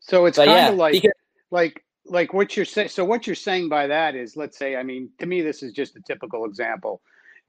So 0.00 0.26
it's 0.26 0.36
kind 0.38 0.50
of 0.50 0.56
yeah, 0.56 0.68
like 0.70 0.92
because, 0.92 1.12
like 1.50 1.84
like 2.06 2.34
what 2.34 2.56
you're 2.56 2.66
saying. 2.66 2.88
So 2.90 3.04
what 3.04 3.26
you're 3.26 3.34
saying 3.34 3.68
by 3.68 3.86
that 3.86 4.14
is, 4.14 4.36
let's 4.36 4.58
say, 4.58 4.76
I 4.76 4.82
mean, 4.82 5.10
to 5.18 5.26
me, 5.26 5.40
this 5.42 5.62
is 5.62 5.72
just 5.72 5.96
a 5.96 6.02
typical 6.02 6.44
example. 6.44 7.00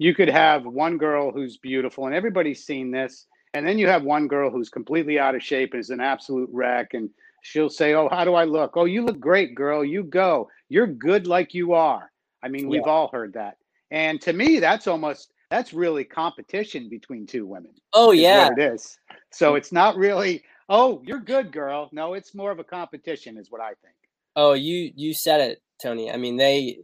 you 0.02 0.16
could 0.16 0.30
have 0.30 0.66
one 0.66 0.98
girl 0.98 1.32
who's 1.32 1.58
beautiful 1.58 2.08
and 2.08 2.16
everybody's 2.16 2.66
seen 2.66 2.90
this 2.90 3.28
and 3.54 3.68
then 3.68 3.78
you 3.78 3.88
have 3.88 4.04
one 4.04 4.28
girl 4.28 4.50
who's 4.50 4.70
completely 4.70 5.20
out 5.20 5.36
of 5.36 5.44
shape 5.44 5.74
and 5.74 5.80
is 5.80 5.92
an 5.92 6.02
absolute 6.02 6.50
wreck 6.52 6.96
and 6.96 7.10
she'll 7.44 7.70
say 7.70 7.94
oh 7.94 8.10
how 8.10 8.26
do 8.26 8.34
i 8.34 8.44
look 8.44 8.76
oh 8.78 8.86
you 8.86 9.04
look 9.04 9.20
great 9.20 9.54
girl 9.54 9.86
you 9.86 10.02
go 10.04 10.50
you're 10.70 10.88
good 10.88 11.28
like 11.28 11.54
you 11.54 11.74
are 11.74 12.12
i 12.44 12.48
mean 12.48 12.68
we've 12.68 12.84
all 12.84 13.10
heard 13.10 13.34
that 13.34 13.58
and 13.92 14.22
to 14.22 14.34
me 14.34 14.60
that's 14.60 14.88
almost 14.88 15.34
that's 15.50 15.74
really 15.74 16.04
competition 16.04 16.90
between 16.90 17.28
two 17.28 17.46
women 17.46 17.72
oh 17.94 18.12
yeah. 18.12 18.50
it 18.58 18.60
is. 18.60 18.98
So 19.32 19.56
it's 19.56 19.72
not 19.72 19.96
really 19.96 20.44
oh 20.70 21.02
you're 21.06 21.20
good 21.20 21.52
girl. 21.52 21.90
No 21.92 22.14
it's 22.14 22.34
more 22.34 22.52
of 22.52 22.60
a 22.60 22.64
competition 22.64 23.38
is 23.38 23.52
what 23.52 23.62
i 23.62 23.70
think. 23.70 23.96
Oh 24.36 24.54
you 24.54 24.92
you 24.96 25.14
said 25.14 25.42
it 25.42 25.62
tony. 25.82 26.12
I 26.12 26.18
mean 26.18 26.38
they 26.38 26.80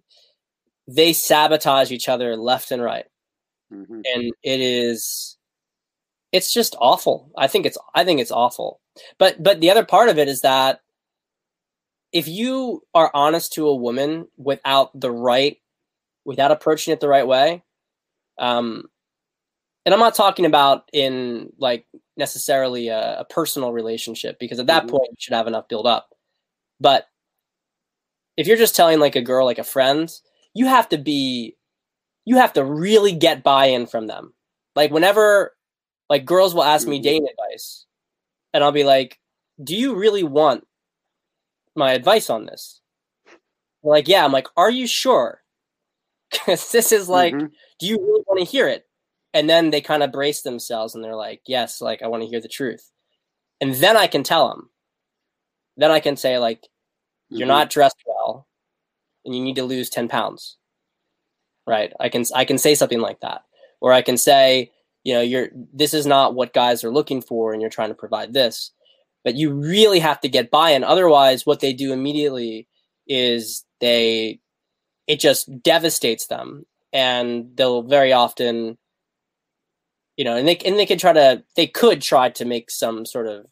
they 0.88 1.14
sabotage 1.14 1.92
each 1.92 2.08
other 2.08 2.36
left 2.36 2.72
and 2.72 2.84
right. 2.84 3.06
Mm-hmm. 3.74 4.02
and 4.14 4.32
it 4.44 4.60
is 4.62 5.38
it's 6.32 6.54
just 6.54 6.76
awful. 6.80 7.32
I 7.38 7.48
think 7.48 7.66
it's 7.66 7.78
i 7.96 8.04
think 8.04 8.20
it's 8.20 8.32
awful. 8.32 8.82
But 9.18 9.42
but 9.42 9.62
the 9.62 9.72
other 9.72 9.86
part 9.86 10.10
of 10.10 10.18
it 10.18 10.28
is 10.28 10.42
that 10.42 10.82
if 12.12 12.28
you 12.28 12.84
are 12.94 13.12
honest 13.14 13.54
to 13.54 13.68
a 13.68 13.76
woman 13.76 14.28
without 14.38 14.98
the 15.00 15.12
right 15.12 15.58
without 16.28 16.52
approaching 16.52 16.94
it 16.94 17.00
the 17.00 17.08
right 17.08 17.26
way. 17.26 17.64
Um 18.38 18.84
and 19.88 19.94
i'm 19.94 20.02
not 20.02 20.16
talking 20.16 20.46
about 20.46 20.84
in 20.92 21.50
like 21.58 21.88
necessarily 22.18 22.90
a, 22.90 23.22
a 23.22 23.26
personal 23.26 23.72
relationship 23.72 24.38
because 24.38 24.60
at 24.60 24.68
that 24.68 24.84
mm-hmm. 24.84 24.92
point 24.92 25.08
you 25.12 25.16
should 25.18 25.34
have 25.34 25.48
enough 25.48 25.70
build 25.70 25.88
up. 25.88 26.10
But 26.80 27.08
if 28.36 28.46
you're 28.46 28.58
just 28.58 28.76
telling 28.76 29.00
like 29.00 29.16
a 29.16 29.22
girl 29.22 29.46
like 29.46 29.60
a 29.60 29.64
friend 29.64 30.12
you 30.54 30.68
have 30.68 30.90
to 30.90 30.98
be 30.98 31.56
you 32.26 32.36
have 32.36 32.54
to 32.54 32.66
really 32.66 33.14
get 33.14 33.44
buy-in 33.44 33.88
from 33.88 34.08
them. 34.08 34.34
Like 34.76 34.92
whenever 34.92 35.56
like 36.10 36.26
girls 36.26 36.54
will 36.54 36.64
ask 36.64 36.86
me 36.86 36.98
mm-hmm. 36.98 37.04
dating 37.04 37.28
advice 37.30 37.86
and 38.54 38.64
i'll 38.64 38.72
be 38.74 38.84
like 38.84 39.20
do 39.64 39.76
you 39.76 39.96
really 39.96 40.24
want 40.24 40.68
my 41.76 41.94
advice 41.94 42.30
on 42.30 42.46
this? 42.46 42.82
They're 43.26 43.92
like 43.94 44.10
yeah. 44.10 44.26
I'm 44.26 44.34
like 44.34 44.48
are 44.58 44.70
you 44.70 44.86
sure 44.86 45.42
because 46.32 46.72
this 46.72 46.92
is 46.92 47.10
like 47.10 47.34
mm-hmm. 47.34 47.48
do 47.80 47.88
you 47.88 47.98
really 47.98 48.24
want 48.28 48.40
to 48.40 48.46
hear 48.46 48.68
it? 48.68 48.86
And 49.34 49.50
then 49.50 49.70
they 49.70 49.82
kind 49.82 50.04
of 50.04 50.12
brace 50.12 50.42
themselves 50.42 50.96
and 50.96 51.04
they're 51.04 51.16
like 51.16 51.42
yes 51.46 51.82
like 51.82 52.02
i 52.02 52.08
want 52.08 52.24
to 52.24 52.30
hear 52.30 52.42
the 52.42 52.48
truth. 52.48 52.92
And 53.62 53.74
then 53.76 53.98
i 53.98 54.08
can 54.08 54.24
tell 54.24 54.50
them 54.50 54.70
then 55.78 55.92
i 55.92 56.00
can 56.00 56.18
say 56.18 56.38
like 56.38 56.68
you're 57.30 57.42
mm-hmm. 57.42 57.50
not 57.50 57.70
dressed 57.70 58.02
well 58.06 58.48
and 59.26 59.36
you 59.36 59.42
need 59.42 59.58
to 59.58 59.64
lose 59.64 59.90
10 59.90 60.08
pounds. 60.08 60.58
Right? 61.66 61.92
I 62.00 62.10
can 62.10 62.24
i 62.36 62.46
can 62.46 62.58
say 62.58 62.76
something 62.76 63.00
like 63.02 63.22
that. 63.22 63.42
Or 63.82 63.94
i 63.94 64.02
can 64.02 64.18
say 64.18 64.72
you 65.04 65.14
know 65.14 65.22
you're 65.22 65.50
this 65.74 65.94
is 65.94 66.06
not 66.06 66.36
what 66.36 66.54
guys 66.54 66.84
are 66.84 66.92
looking 66.92 67.22
for 67.22 67.54
and 67.54 67.62
you're 67.62 67.72
trying 67.72 67.90
to 67.90 67.96
provide 67.96 68.34
this. 68.34 68.72
But 69.24 69.36
you 69.36 69.52
really 69.52 70.00
have 70.00 70.22
to 70.22 70.30
get 70.30 70.52
buy-in 70.52 70.84
otherwise 70.84 71.46
what 71.46 71.60
they 71.60 71.74
do 71.74 71.92
immediately 71.92 72.68
is 73.08 73.66
they 73.80 74.40
it 75.08 75.20
just 75.20 75.64
devastates 75.64 76.28
them 76.28 76.66
and 76.94 77.52
they'll 77.56 77.82
very 77.82 78.14
often 78.14 78.78
you 80.16 80.26
know 80.26 80.36
and 80.36 80.48
they 80.48 80.58
and 80.58 80.78
they 80.78 80.86
could 80.86 81.00
try 81.00 81.14
to 81.14 81.44
they 81.56 81.68
could 81.68 82.02
try 82.02 82.30
to 82.30 82.46
make 82.46 82.70
some 82.70 83.06
sort 83.06 83.28
of 83.28 83.46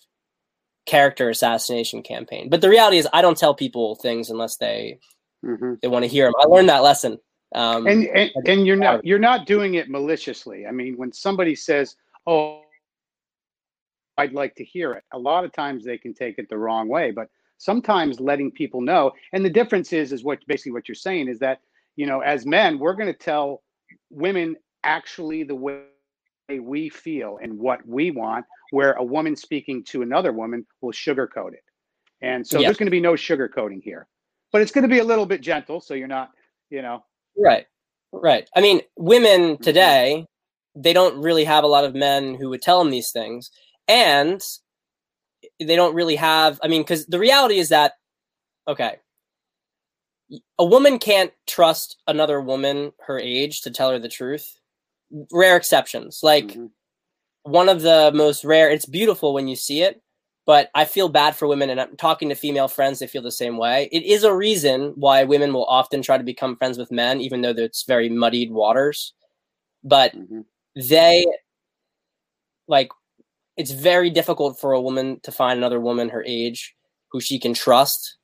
character 0.85 1.29
assassination 1.29 2.03
campaign 2.03 2.49
but 2.49 2.61
the 2.61 2.69
reality 2.69 2.97
is 2.97 3.07
i 3.13 3.21
don't 3.21 3.37
tell 3.37 3.55
people 3.55 3.95
things 3.95 4.29
unless 4.29 4.57
they 4.57 4.99
mm-hmm. 5.45 5.73
they 5.81 5.87
want 5.87 6.03
to 6.03 6.09
hear 6.09 6.25
them. 6.25 6.33
I 6.39 6.45
learned 6.45 6.69
that 6.69 6.83
lesson. 6.83 7.19
Um, 7.53 7.87
and 7.87 8.05
and, 8.07 8.31
and 8.45 8.67
you're 8.67 8.75
not 8.75 9.05
you're 9.05 9.19
not 9.19 9.45
doing 9.45 9.75
it 9.75 9.89
maliciously. 9.89 10.65
I 10.65 10.71
mean, 10.71 10.97
when 10.97 11.13
somebody 11.13 11.55
says, 11.55 11.95
"Oh, 12.25 12.63
I'd 14.17 14.33
like 14.33 14.55
to 14.55 14.65
hear 14.65 14.93
it," 14.93 15.03
a 15.13 15.19
lot 15.19 15.45
of 15.45 15.53
times 15.53 15.85
they 15.85 15.97
can 15.97 16.13
take 16.13 16.37
it 16.37 16.49
the 16.49 16.57
wrong 16.57 16.87
way. 16.87 17.11
But 17.11 17.29
sometimes 17.57 18.19
letting 18.19 18.51
people 18.51 18.81
know, 18.81 19.11
and 19.33 19.43
the 19.43 19.49
difference 19.49 19.93
is, 19.93 20.11
is 20.11 20.23
what 20.23 20.39
basically 20.47 20.71
what 20.71 20.87
you're 20.87 20.95
saying 20.95 21.27
is 21.27 21.39
that 21.39 21.59
you 21.95 22.05
know, 22.05 22.19
as 22.19 22.45
men, 22.45 22.77
we're 22.79 22.93
going 22.93 23.11
to 23.11 23.17
tell 23.17 23.63
women 24.09 24.55
actually 24.83 25.43
the 25.43 25.55
way 25.55 25.81
we 26.49 26.89
feel 26.89 27.39
and 27.41 27.57
what 27.57 27.85
we 27.87 28.11
want, 28.11 28.45
where 28.71 28.93
a 28.93 29.03
woman 29.03 29.35
speaking 29.35 29.83
to 29.85 30.01
another 30.01 30.31
woman 30.31 30.65
will 30.81 30.91
sugarcoat 30.91 31.53
it. 31.53 31.63
And 32.21 32.45
so 32.45 32.59
there's 32.59 32.77
going 32.77 32.87
to 32.87 32.91
be 32.91 33.01
no 33.01 33.13
sugarcoating 33.13 33.81
here. 33.81 34.07
But 34.51 34.61
it's 34.61 34.71
going 34.71 34.83
to 34.83 34.89
be 34.89 34.99
a 34.99 35.03
little 35.03 35.25
bit 35.25 35.41
gentle 35.41 35.81
so 35.81 35.93
you're 35.93 36.07
not 36.07 36.31
you 36.69 36.81
know. 36.81 37.03
Right. 37.37 37.65
Right. 38.11 38.49
I 38.55 38.61
mean 38.61 38.81
women 38.95 39.41
mm-hmm. 39.41 39.63
today 39.63 40.25
they 40.75 40.93
don't 40.93 41.21
really 41.21 41.45
have 41.45 41.63
a 41.63 41.67
lot 41.67 41.85
of 41.85 41.95
men 41.95 42.35
who 42.35 42.49
would 42.49 42.61
tell 42.61 42.79
them 42.79 42.91
these 42.91 43.11
things. 43.11 43.49
And 43.87 44.41
they 45.59 45.75
don't 45.75 45.95
really 45.95 46.15
have 46.15 46.59
i 46.63 46.67
mean 46.67 46.81
because 46.81 47.05
the 47.05 47.19
reality 47.19 47.57
is 47.57 47.69
that 47.69 47.93
okay 48.67 48.97
a 50.57 50.65
woman 50.65 50.97
can't 50.97 51.31
trust 51.47 52.01
another 52.07 52.41
woman 52.41 52.91
her 53.05 53.19
age 53.19 53.61
to 53.61 53.71
tell 53.71 53.91
her 53.91 53.99
the 53.99 54.09
truth 54.09 54.59
rare 55.31 55.55
exceptions 55.55 56.21
like 56.23 56.47
mm-hmm. 56.47 56.65
one 57.43 57.69
of 57.69 57.81
the 57.81 58.11
most 58.13 58.43
rare 58.43 58.69
it's 58.69 58.85
beautiful 58.85 59.33
when 59.33 59.47
you 59.47 59.55
see 59.55 59.81
it 59.81 60.01
but 60.45 60.69
I 60.75 60.85
feel 60.85 61.09
bad 61.09 61.35
for 61.35 61.47
women, 61.47 61.71
and 61.71 61.81
I'm 61.81 61.97
talking 61.97 62.29
to 62.29 62.35
female 62.35 62.67
friends, 62.67 62.99
they 62.99 63.07
feel 63.07 63.23
the 63.23 63.31
same 63.31 63.57
way. 63.57 63.89
It 63.91 64.03
is 64.03 64.23
a 64.23 64.33
reason 64.33 64.93
why 64.95 65.23
women 65.23 65.51
will 65.53 65.65
often 65.65 66.03
try 66.03 66.17
to 66.17 66.23
become 66.23 66.55
friends 66.55 66.77
with 66.77 66.91
men, 66.91 67.19
even 67.19 67.41
though 67.41 67.49
it's 67.49 67.83
very 67.83 68.09
muddied 68.09 68.51
waters. 68.51 69.13
But 69.83 70.15
mm-hmm. 70.15 70.41
they, 70.75 71.25
like, 72.67 72.89
it's 73.57 73.71
very 73.71 74.09
difficult 74.09 74.59
for 74.59 74.73
a 74.73 74.81
woman 74.81 75.19
to 75.23 75.31
find 75.31 75.57
another 75.57 75.79
woman 75.79 76.09
her 76.09 76.23
age 76.25 76.75
who 77.11 77.19
she 77.21 77.39
can 77.39 77.53
trust, 77.53 78.17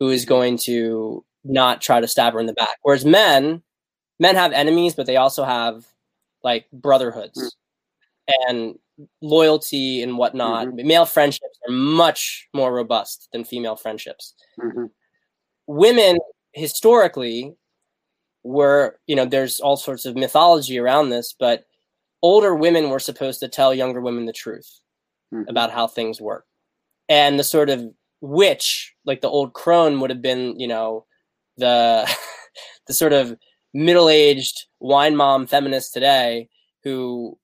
who 0.00 0.10
is 0.10 0.24
going 0.24 0.58
to 0.58 1.24
not 1.44 1.80
try 1.80 2.00
to 2.00 2.08
stab 2.08 2.32
her 2.34 2.40
in 2.40 2.46
the 2.46 2.52
back. 2.52 2.76
Whereas 2.82 3.04
men, 3.04 3.62
men 4.18 4.34
have 4.34 4.52
enemies, 4.52 4.94
but 4.94 5.06
they 5.06 5.16
also 5.16 5.44
have 5.44 5.86
like 6.42 6.66
brotherhoods. 6.72 7.38
Mm-hmm. 7.38 7.50
And 8.48 8.78
loyalty 9.20 10.02
and 10.02 10.16
whatnot. 10.18 10.68
Mm-hmm. 10.68 10.86
Male 10.86 11.06
friendships 11.06 11.58
are 11.66 11.72
much 11.72 12.48
more 12.54 12.72
robust 12.72 13.28
than 13.32 13.44
female 13.44 13.76
friendships. 13.76 14.34
Mm-hmm. 14.60 14.86
Women 15.66 16.18
historically 16.52 17.54
were, 18.42 18.98
you 19.06 19.16
know, 19.16 19.24
there's 19.24 19.60
all 19.60 19.76
sorts 19.76 20.04
of 20.04 20.16
mythology 20.16 20.78
around 20.78 21.10
this, 21.10 21.34
but 21.38 21.64
older 22.24 22.54
women 22.54 22.88
were 22.88 22.98
supposed 22.98 23.38
to 23.38 23.48
tell 23.48 23.74
younger 23.74 24.00
women 24.00 24.24
the 24.24 24.32
truth 24.32 24.80
mm-hmm. 25.32 25.46
about 25.46 25.70
how 25.70 25.86
things 25.86 26.22
work. 26.22 26.46
And 27.06 27.38
the 27.38 27.44
sort 27.44 27.68
of 27.68 27.86
witch, 28.22 28.94
like 29.04 29.20
the 29.20 29.28
old 29.28 29.52
crone, 29.52 30.00
would 30.00 30.08
have 30.08 30.22
been, 30.22 30.58
you 30.58 30.66
know, 30.66 31.04
the 31.58 32.10
the 32.86 32.94
sort 32.94 33.12
of 33.12 33.36
middle-aged 33.74 34.64
wine 34.80 35.14
mom 35.16 35.46
feminist 35.46 35.92
today 35.92 36.48
who 36.82 37.36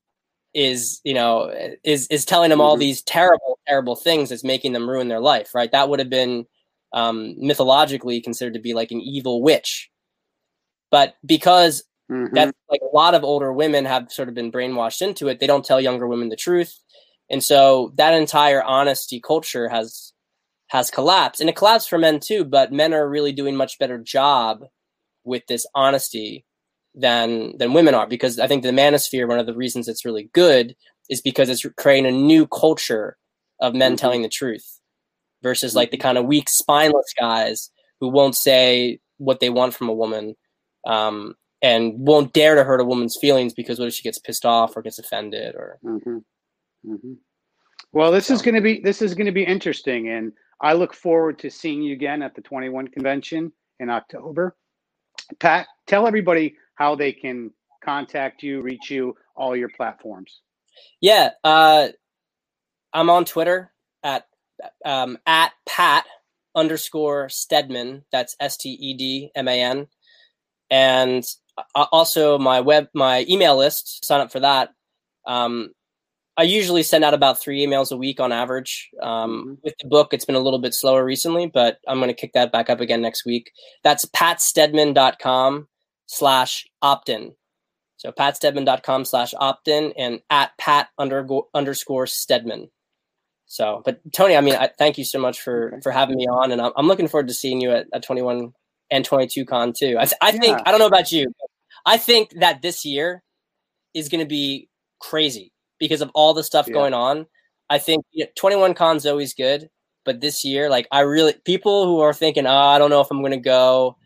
is 0.55 1.01
you 1.05 1.13
know 1.15 1.53
is 1.85 2.07
is 2.09 2.25
telling 2.25 2.51
them 2.51 2.61
all 2.61 2.75
mm-hmm. 2.75 2.81
these 2.81 3.03
terrible 3.03 3.59
terrible 3.67 3.97
things 3.97 4.29
that's 4.29 4.45
making 4.45 4.73
them 4.73 4.89
ruin 4.89 5.09
their 5.09 5.21
life 5.21 5.55
right 5.55 5.73
that 5.73 5.89
would 5.89 5.99
have 5.99 6.11
been 6.11 6.45
um, 6.93 7.35
mythologically 7.39 8.21
considered 8.21 8.55
to 8.55 8.61
be 8.61 8.75
like 8.75 8.91
an 8.91 9.01
evil 9.01 9.43
witch 9.43 9.91
but 10.91 11.15
because 11.25 11.83
mm-hmm. 12.11 12.35
that's 12.35 12.53
like 12.69 12.81
a 12.83 12.97
lot 12.97 13.15
of 13.15 13.25
older 13.25 13.53
women 13.53 13.85
have 13.85 14.11
sort 14.11 14.29
of 14.29 14.35
been 14.35 14.53
brainwashed 14.53 15.03
into 15.03 15.29
it 15.29 15.41
they 15.41 15.47
don't 15.47 15.65
tell 15.65 15.81
younger 15.81 16.07
women 16.07 16.29
the 16.29 16.37
truth 16.37 16.79
and 17.31 17.43
so 17.43 17.93
that 17.97 18.15
entire 18.15 18.63
honesty 18.63 19.21
culture 19.21 19.69
has 19.69 20.13
has 20.69 20.91
collapsed 20.91 21.41
and 21.41 21.49
it 21.49 21.57
collapsed 21.57 21.89
for 21.89 21.99
men 21.99 22.21
too 22.21 22.45
but 22.45 22.73
men 22.73 22.93
are 22.93 23.09
really 23.09 23.33
doing 23.33 23.57
much 23.57 23.79
better 23.79 23.99
job 23.99 24.65
with 25.25 25.47
this 25.47 25.67
honesty 25.75 26.45
than 26.95 27.57
than 27.59 27.73
women 27.73 27.95
are 27.95 28.07
because 28.07 28.39
I 28.39 28.47
think 28.47 28.63
the 28.63 28.71
manosphere 28.71 29.29
one 29.29 29.39
of 29.39 29.47
the 29.47 29.55
reasons 29.55 29.89
it's 29.89 30.05
really 30.05 30.29
good 30.33 30.75
is 31.09 31.21
because 31.21 31.49
it's 31.49 31.65
creating 31.77 32.07
a 32.07 32.17
new 32.17 32.47
culture 32.47 33.17
of 33.61 33.75
men 33.75 33.93
mm-hmm. 33.93 33.97
telling 33.97 34.23
the 34.23 34.29
truth 34.29 34.81
versus 35.43 35.75
like 35.75 35.91
the 35.91 35.97
mm-hmm. 35.97 36.03
kind 36.03 36.19
of 36.19 36.27
weak 36.27 36.49
spineless 36.49 37.13
guys 37.19 37.71
who 38.01 38.09
won't 38.09 38.37
say 38.37 38.99
what 39.19 39.41
they 39.41 39.51
want 39.51 39.75
from 39.75 39.89
a 39.89 39.95
woman 39.95 40.35
um, 40.87 41.35
and 41.63 41.95
won't 41.99 42.33
dare 42.33 42.55
to 42.55 42.65
hurt 42.65 42.81
a 42.81 42.85
woman's 42.85 43.17
feelings 43.21 43.53
because 43.53 43.79
what 43.79 43.89
if 43.89 43.95
she 43.95 44.03
gets 44.03 44.19
pissed 44.19 44.47
off 44.47 44.77
or 44.77 44.83
gets 44.83 44.99
offended 44.99 45.55
or 45.55 45.79
mm-hmm. 45.85 46.19
Mm-hmm. 46.87 47.13
well 47.93 48.11
this 48.11 48.27
so. 48.27 48.35
is 48.35 48.43
going 48.43 48.55
to 48.55 48.61
be 48.61 48.81
this 48.81 49.03
is 49.03 49.15
going 49.15 49.27
to 49.27 49.33
be 49.33 49.45
interesting 49.45 50.09
and 50.09 50.33
i 50.61 50.73
look 50.73 50.95
forward 50.95 51.39
to 51.41 51.51
seeing 51.51 51.83
you 51.83 51.93
again 51.93 52.23
at 52.23 52.35
the 52.35 52.41
21 52.41 52.89
convention 52.89 53.53
in 53.79 53.91
october 53.91 54.57
pat 55.39 55.67
tell 55.87 56.07
everybody 56.07 56.57
how 56.77 56.95
they 56.95 57.13
can 57.13 57.51
contact 57.81 58.43
you, 58.43 58.63
reach 58.63 58.91
you, 58.91 59.17
all 59.35 59.57
your 59.57 59.69
platforms. 59.69 60.41
Yeah, 61.01 61.31
uh, 61.45 61.89
I'm 62.93 63.11
on 63.11 63.25
Twitter 63.25 63.73
at 64.03 64.27
um, 64.85 65.19
at 65.27 65.53
Pat 65.67 66.07
underscore 66.55 67.29
Stedman. 67.29 68.05
That's 68.13 68.37
S 68.41 68.57
T 68.57 68.71
E 68.71 68.95
D 68.95 69.31
M 69.35 69.49
A 69.49 69.63
N. 69.63 69.87
And 70.71 71.25
also 71.75 72.39
my 72.39 72.61
web 72.61 72.89
my 72.95 73.25
email 73.29 73.57
list. 73.57 74.05
Sign 74.05 74.21
up 74.21 74.33
for 74.33 74.41
that. 74.41 74.71
Um, 75.27 75.71
I 76.37 76.45
usually 76.45 76.83
send 76.83 77.05
out 77.05 77.13
about 77.13 77.39
three 77.39 77.65
emails 77.65 77.93
a 77.93 77.97
week 77.97 78.19
on 78.19 78.33
average. 78.33 78.89
Um, 79.03 79.31
mm-hmm. 79.31 79.55
With 79.63 79.75
the 79.81 79.89
book, 79.89 80.15
it's 80.15 80.25
been 80.25 80.37
a 80.37 80.41
little 80.41 80.59
bit 80.59 80.75
slower 80.75 81.05
recently, 81.05 81.47
but 81.47 81.79
I'm 81.87 81.99
going 81.99 82.09
to 82.09 82.15
kick 82.15 82.33
that 82.33 82.51
back 82.51 82.71
up 82.71 82.81
again 82.81 83.03
next 83.03 83.27
week. 83.27 83.53
That's 83.85 84.07
patstedman.com 84.07 85.69
slash 86.07 86.67
opt-in. 86.81 87.35
So 87.99 88.11
patstedman.com 88.11 89.05
slash 89.05 89.35
opt-in 89.39 89.93
and 89.99 90.21
at 90.31 90.57
pat 90.57 90.89
underscore 90.99 92.07
stedman. 92.07 92.71
So, 93.45 93.83
but 93.85 94.01
Tony, 94.15 94.37
I 94.37 94.41
mean, 94.41 94.55
I, 94.55 94.71
thank 94.79 94.97
you 94.97 95.05
so 95.05 95.19
much 95.19 95.43
for 95.43 95.79
for 95.83 95.91
having 95.91 96.17
me 96.17 96.27
on, 96.27 96.53
and 96.53 96.63
I'm, 96.63 96.73
I'm 96.77 96.87
looking 96.87 97.09
forward 97.09 97.27
to 97.29 97.35
seeing 97.35 97.61
you 97.61 97.73
at, 97.73 97.87
at 97.93 98.05
21 98.05 98.55
and 98.91 99.05
22 99.05 99.45
con 99.45 99.73
too. 99.77 99.97
I, 99.99 100.09
I 100.21 100.33
think 100.33 100.59
yeah. 100.59 100.63
I 100.67 100.71
don't 100.71 100.81
know 100.81 100.87
about 100.87 101.13
you, 101.13 101.33
I 101.87 101.97
think 101.97 102.31
that 102.41 102.63
this 102.63 102.85
year 102.85 103.23
is 103.95 104.09
going 104.09 104.23
to 104.23 104.29
be 104.29 104.69
crazy 105.01 105.53
because 105.79 106.01
of 106.01 106.11
all 106.15 106.35
the 106.35 106.45
stuff 106.45 106.67
yeah. 106.69 106.75
going 106.75 106.95
on. 106.95 107.27
I 107.69 107.79
think 107.79 108.05
you 108.11 108.25
know, 108.25 108.31
21 108.37 108.75
con's 108.75 109.07
always 109.07 109.35
good, 109.35 109.69
but 110.05 110.21
this 110.21 110.45
year, 110.45 110.69
like 110.69 110.89
I 110.91 111.01
really 111.01 111.35
people 111.45 111.87
who 111.87 112.01
are 112.01 112.13
thinking, 112.13 112.47
oh, 112.47 112.55
I 112.55 112.79
don't 112.79 112.91
know 112.91 113.01
if 113.01 113.09
I'm 113.11 113.21
going 113.21 113.33
to 113.33 113.39
go. 113.39 113.97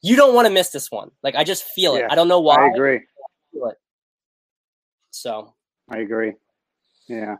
You 0.00 0.14
don't 0.14 0.34
want 0.34 0.46
to 0.46 0.54
miss 0.54 0.70
this 0.70 0.90
one. 0.90 1.10
Like 1.22 1.34
I 1.34 1.42
just 1.42 1.64
feel 1.64 1.96
it. 1.96 2.04
I 2.08 2.14
don't 2.14 2.28
know 2.28 2.40
why. 2.40 2.56
I 2.56 2.68
agree. 2.68 2.96
I 2.96 3.70
so 5.10 5.54
I 5.90 5.98
agree. 5.98 6.34
Yeah. 7.08 7.36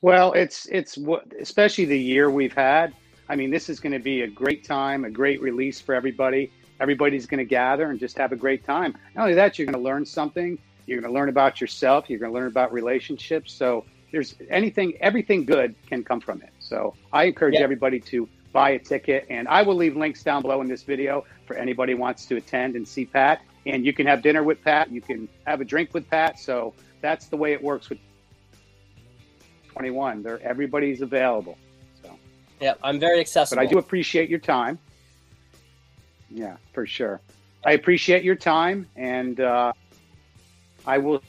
Well, 0.00 0.32
it's 0.32 0.66
it's 0.66 0.96
what 0.96 1.24
especially 1.40 1.84
the 1.84 1.98
year 1.98 2.30
we've 2.30 2.54
had. 2.54 2.94
I 3.32 3.34
mean, 3.34 3.50
this 3.50 3.70
is 3.70 3.80
going 3.80 3.94
to 3.94 3.98
be 3.98 4.20
a 4.20 4.26
great 4.26 4.62
time, 4.62 5.06
a 5.06 5.10
great 5.10 5.40
release 5.40 5.80
for 5.80 5.94
everybody. 5.94 6.52
Everybody's 6.80 7.24
going 7.24 7.38
to 7.38 7.46
gather 7.46 7.88
and 7.88 7.98
just 7.98 8.18
have 8.18 8.30
a 8.30 8.36
great 8.36 8.62
time. 8.62 8.94
Not 9.16 9.22
only 9.22 9.34
that, 9.36 9.58
you're 9.58 9.64
going 9.64 9.82
to 9.82 9.82
learn 9.82 10.04
something. 10.04 10.58
You're 10.84 11.00
going 11.00 11.10
to 11.10 11.18
learn 11.18 11.30
about 11.30 11.58
yourself. 11.58 12.10
You're 12.10 12.18
going 12.18 12.30
to 12.30 12.38
learn 12.38 12.48
about 12.48 12.74
relationships. 12.74 13.50
So 13.50 13.86
there's 14.10 14.34
anything, 14.50 14.98
everything 15.00 15.46
good 15.46 15.74
can 15.86 16.04
come 16.04 16.20
from 16.20 16.42
it. 16.42 16.50
So 16.58 16.94
I 17.10 17.24
encourage 17.24 17.54
yeah. 17.54 17.62
everybody 17.62 18.00
to 18.00 18.28
buy 18.52 18.72
a 18.72 18.78
ticket, 18.78 19.26
and 19.30 19.48
I 19.48 19.62
will 19.62 19.76
leave 19.76 19.96
links 19.96 20.22
down 20.22 20.42
below 20.42 20.60
in 20.60 20.68
this 20.68 20.82
video 20.82 21.24
for 21.46 21.56
anybody 21.56 21.94
wants 21.94 22.26
to 22.26 22.36
attend 22.36 22.76
and 22.76 22.86
see 22.86 23.06
Pat. 23.06 23.40
And 23.64 23.86
you 23.86 23.94
can 23.94 24.06
have 24.06 24.20
dinner 24.20 24.42
with 24.42 24.62
Pat. 24.62 24.92
You 24.92 25.00
can 25.00 25.26
have 25.46 25.62
a 25.62 25.64
drink 25.64 25.94
with 25.94 26.06
Pat. 26.10 26.38
So 26.38 26.74
that's 27.00 27.28
the 27.28 27.38
way 27.38 27.54
it 27.54 27.62
works 27.62 27.88
with 27.88 27.98
21. 29.68 30.22
They're 30.22 30.38
everybody's 30.42 31.00
available. 31.00 31.56
Yeah, 32.62 32.74
I'm 32.84 33.00
very 33.00 33.18
accessible. 33.18 33.60
But 33.60 33.68
I 33.68 33.70
do 33.70 33.78
appreciate 33.78 34.30
your 34.30 34.38
time. 34.38 34.78
Yeah, 36.30 36.56
for 36.72 36.86
sure. 36.86 37.20
I 37.64 37.72
appreciate 37.72 38.22
your 38.22 38.36
time, 38.36 38.88
and 38.94 39.40
uh, 39.40 39.72
I 40.86 40.98
will 40.98 41.20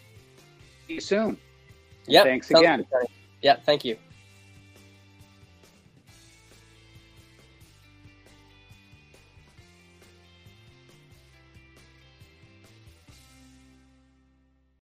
see 0.88 0.93
you 0.95 1.01
soon. 1.01 1.38
Yeah. 2.05 2.23
Thanks 2.23 2.51
again. 2.51 2.86
Yeah. 3.41 3.55
Thank 3.55 3.84
you. 3.84 3.97